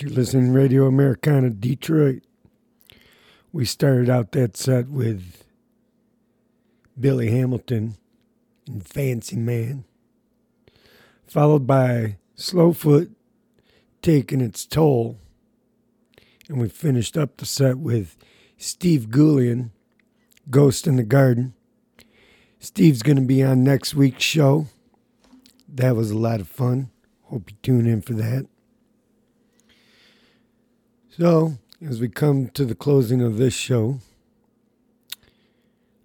You're 0.00 0.10
listening 0.10 0.52
to 0.52 0.52
Radio 0.52 0.86
Americana 0.86 1.50
Detroit. 1.50 2.22
We 3.52 3.64
started 3.64 4.08
out 4.08 4.30
that 4.30 4.56
set 4.56 4.86
with 4.86 5.42
Billy 7.00 7.32
Hamilton 7.32 7.96
and 8.68 8.86
Fancy 8.86 9.34
Man, 9.34 9.82
followed 11.26 11.66
by 11.66 12.16
Slowfoot 12.36 13.10
taking 14.00 14.40
its 14.40 14.64
toll. 14.64 15.18
And 16.48 16.60
we 16.60 16.68
finished 16.68 17.16
up 17.16 17.36
the 17.36 17.46
set 17.46 17.78
with 17.78 18.16
Steve 18.56 19.08
Goulian, 19.08 19.70
Ghost 20.48 20.86
in 20.86 20.94
the 20.94 21.02
Garden. 21.02 21.54
Steve's 22.60 23.02
going 23.02 23.16
to 23.16 23.22
be 23.22 23.42
on 23.42 23.64
next 23.64 23.96
week's 23.96 24.22
show. 24.22 24.68
That 25.68 25.96
was 25.96 26.12
a 26.12 26.18
lot 26.18 26.40
of 26.40 26.46
fun. 26.46 26.90
Hope 27.24 27.50
you 27.50 27.56
tune 27.64 27.86
in 27.86 28.00
for 28.00 28.12
that. 28.12 28.46
So, 31.18 31.58
as 31.84 32.00
we 32.00 32.08
come 32.08 32.46
to 32.50 32.64
the 32.64 32.76
closing 32.76 33.20
of 33.22 33.38
this 33.38 33.52
show, 33.52 33.98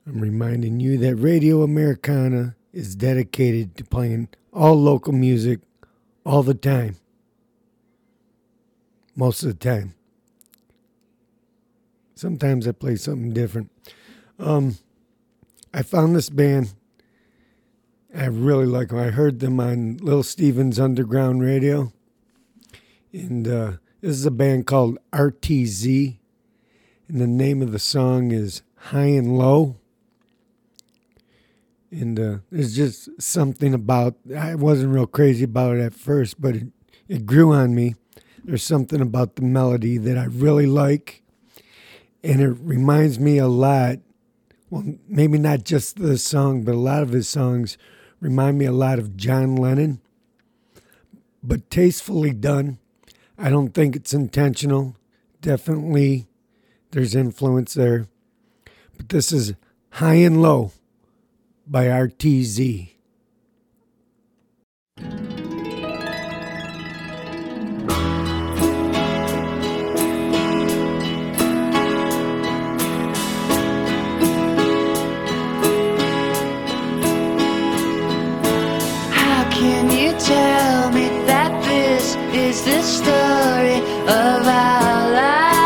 I'm 0.07 0.19
reminding 0.19 0.79
you 0.79 0.97
that 0.97 1.17
Radio 1.17 1.61
Americana 1.61 2.55
is 2.71 2.95
dedicated 2.95 3.77
to 3.77 3.83
playing 3.83 4.29
all 4.51 4.73
local 4.73 5.13
music 5.13 5.59
all 6.25 6.41
the 6.41 6.55
time. 6.55 6.95
Most 9.15 9.43
of 9.43 9.49
the 9.49 9.69
time. 9.69 9.93
Sometimes 12.15 12.67
I 12.67 12.71
play 12.71 12.95
something 12.95 13.33
different. 13.33 13.69
Um, 14.39 14.77
I 15.71 15.83
found 15.83 16.15
this 16.15 16.31
band. 16.31 16.73
I 18.17 18.25
really 18.25 18.65
like 18.65 18.87
them. 18.87 18.97
I 18.97 19.11
heard 19.11 19.41
them 19.41 19.59
on 19.59 19.97
Little 19.97 20.23
Steven's 20.23 20.79
Underground 20.79 21.43
Radio. 21.43 21.93
And 23.11 23.47
uh, 23.47 23.73
this 24.03 24.17
is 24.17 24.25
a 24.25 24.31
band 24.31 24.67
called 24.67 24.97
RTZ. 25.13 26.17
And 27.07 27.21
the 27.21 27.27
name 27.27 27.61
of 27.61 27.71
the 27.71 27.79
song 27.79 28.31
is 28.31 28.61
High 28.75 29.05
and 29.05 29.37
Low. 29.37 29.77
And 31.89 32.19
uh, 32.19 32.37
there's 32.51 32.75
just 32.75 33.21
something 33.21 33.73
about, 33.73 34.15
I 34.37 34.55
wasn't 34.55 34.93
real 34.93 35.07
crazy 35.07 35.45
about 35.45 35.77
it 35.77 35.79
at 35.79 35.93
first, 35.93 36.41
but 36.41 36.53
it, 36.53 36.67
it 37.07 37.25
grew 37.25 37.53
on 37.53 37.73
me. 37.73 37.95
There's 38.43 38.63
something 38.63 38.99
about 38.99 39.37
the 39.37 39.43
melody 39.43 39.97
that 39.99 40.17
I 40.17 40.25
really 40.25 40.65
like. 40.65 41.23
And 42.25 42.41
it 42.41 42.57
reminds 42.59 43.19
me 43.19 43.37
a 43.37 43.47
lot, 43.47 43.99
well, 44.69 44.83
maybe 45.07 45.37
not 45.37 45.63
just 45.63 45.95
the 45.95 46.17
song, 46.17 46.63
but 46.63 46.75
a 46.75 46.77
lot 46.77 47.03
of 47.03 47.11
his 47.11 47.29
songs 47.29 47.77
remind 48.19 48.57
me 48.57 48.65
a 48.65 48.73
lot 48.73 48.99
of 48.99 49.15
John 49.15 49.55
Lennon, 49.55 50.01
but 51.41 51.69
tastefully 51.69 52.33
done. 52.33 52.79
I 53.37 53.49
don't 53.49 53.73
think 53.73 53.95
it's 53.95 54.13
intentional. 54.13 54.95
Definitely 55.41 56.27
there's 56.91 57.15
influence 57.15 57.73
there. 57.73 58.07
But 58.95 59.09
this 59.09 59.31
is 59.31 59.53
High 59.91 60.15
and 60.15 60.41
Low 60.41 60.71
by 61.65 61.85
RTZ. 61.87 62.89
How 79.09 79.49
can 79.49 79.89
you 79.91 80.11
tell 80.19 80.91
me 80.91 81.02
is 82.33 82.63
the 82.63 82.81
story 82.81 83.77
of 84.07 84.47
our 84.47 85.11
lives? 85.11 85.62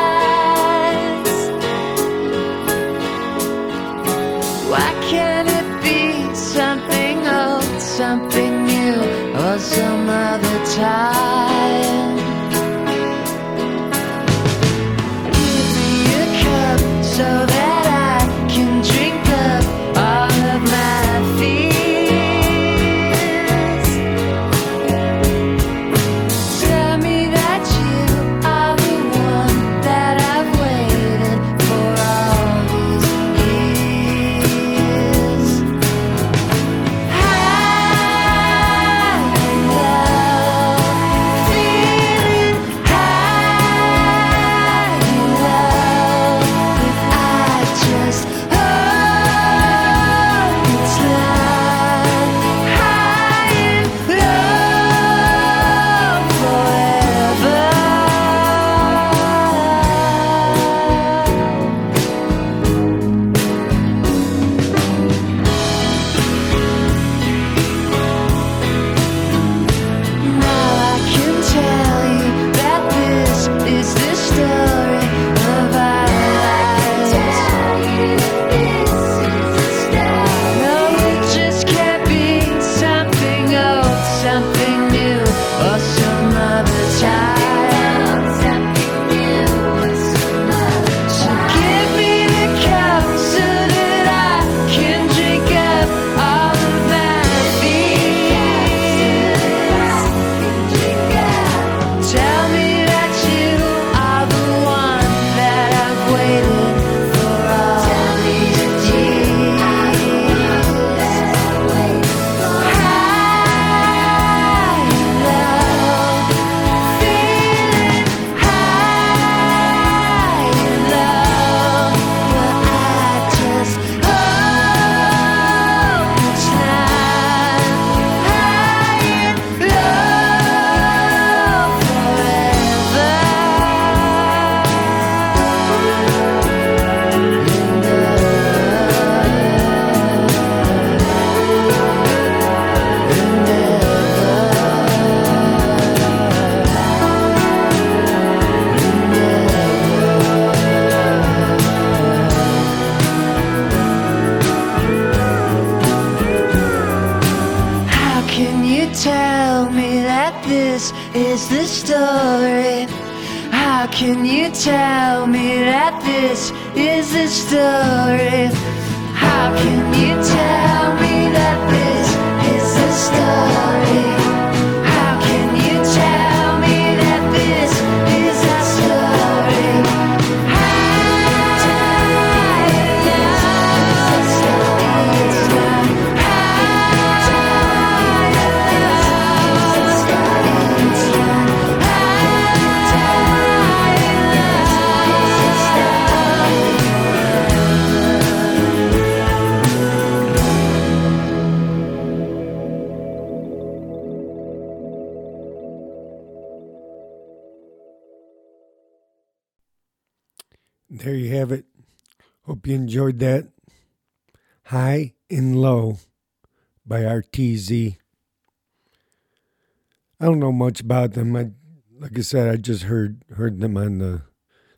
Much 220.68 220.82
about 220.82 221.14
them. 221.14 221.34
I, 221.34 221.52
like 221.98 222.18
I 222.18 222.22
said, 222.22 222.50
I 222.50 222.58
just 222.58 222.84
heard 222.84 223.24
heard 223.38 223.62
them 223.62 223.78
on 223.78 224.00
the 224.00 224.24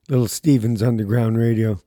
Little 0.08 0.28
Stevens 0.28 0.84
Underground 0.84 1.36
Radio, 1.36 1.82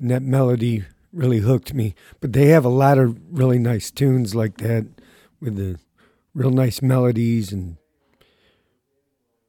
and 0.00 0.10
that 0.10 0.22
melody 0.22 0.84
really 1.12 1.40
hooked 1.40 1.74
me. 1.74 1.94
But 2.20 2.32
they 2.32 2.46
have 2.46 2.64
a 2.64 2.70
lot 2.70 2.96
of 2.96 3.18
really 3.30 3.58
nice 3.58 3.90
tunes 3.90 4.34
like 4.34 4.56
that 4.58 4.86
with 5.38 5.56
the 5.56 5.78
real 6.32 6.50
nice 6.50 6.80
melodies 6.80 7.52
and 7.52 7.76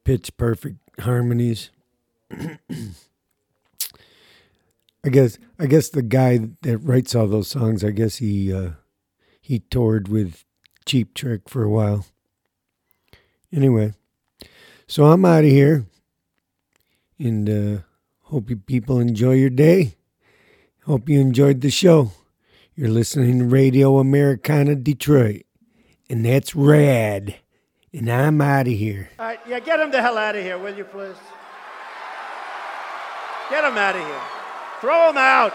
pitch 0.04 0.36
perfect 0.36 0.80
harmonies. 1.00 1.70
I 2.32 2.58
guess 5.10 5.38
I 5.58 5.68
guess 5.68 5.88
the 5.88 6.02
guy 6.02 6.40
that 6.64 6.80
writes 6.80 7.16
all 7.16 7.28
those 7.28 7.48
songs, 7.48 7.86
I 7.86 7.92
guess 7.92 8.18
he 8.18 8.52
uh, 8.52 8.72
he 9.40 9.60
toured 9.60 10.10
with 10.10 10.44
Cheap 10.86 11.14
Trick 11.14 11.48
for 11.48 11.64
a 11.64 11.70
while. 11.70 12.06
Anyway, 13.54 13.94
so 14.88 15.06
I'm 15.06 15.26
out 15.26 15.44
of 15.44 15.50
here, 15.50 15.86
and 17.18 17.50
uh, 17.50 17.82
hope 18.22 18.50
you 18.50 18.58
people 18.58 19.00
enjoy 19.00 19.34
your 19.34 19.50
day. 19.50 19.96
Hope 20.84 21.10
you 21.10 21.20
enjoyed 21.20 21.62
the 21.62 21.72
show. 21.72 22.12
You're 22.76 22.90
listening 22.90 23.40
to 23.40 23.46
Radio 23.46 23.98
Americana 23.98 24.76
Detroit, 24.76 25.44
and 26.10 26.26
that's 26.26 26.56
rad. 26.56 27.36
And 27.94 28.10
I'm 28.12 28.42
out 28.42 28.68
of 28.68 28.74
here. 28.74 29.10
All 29.18 29.26
right, 29.26 29.40
yeah, 29.48 29.60
get 29.60 29.80
him 29.80 29.90
the 29.90 30.02
hell 30.02 30.18
out 30.18 30.36
of 30.36 30.44
here, 30.44 30.58
will 30.58 30.76
you, 30.76 30.84
please? 30.84 31.16
Get 33.50 33.64
him 33.64 33.78
out 33.78 33.96
of 33.96 34.02
here. 34.02 34.22
Throw 34.82 35.10
him 35.10 35.18
out. 35.18 35.54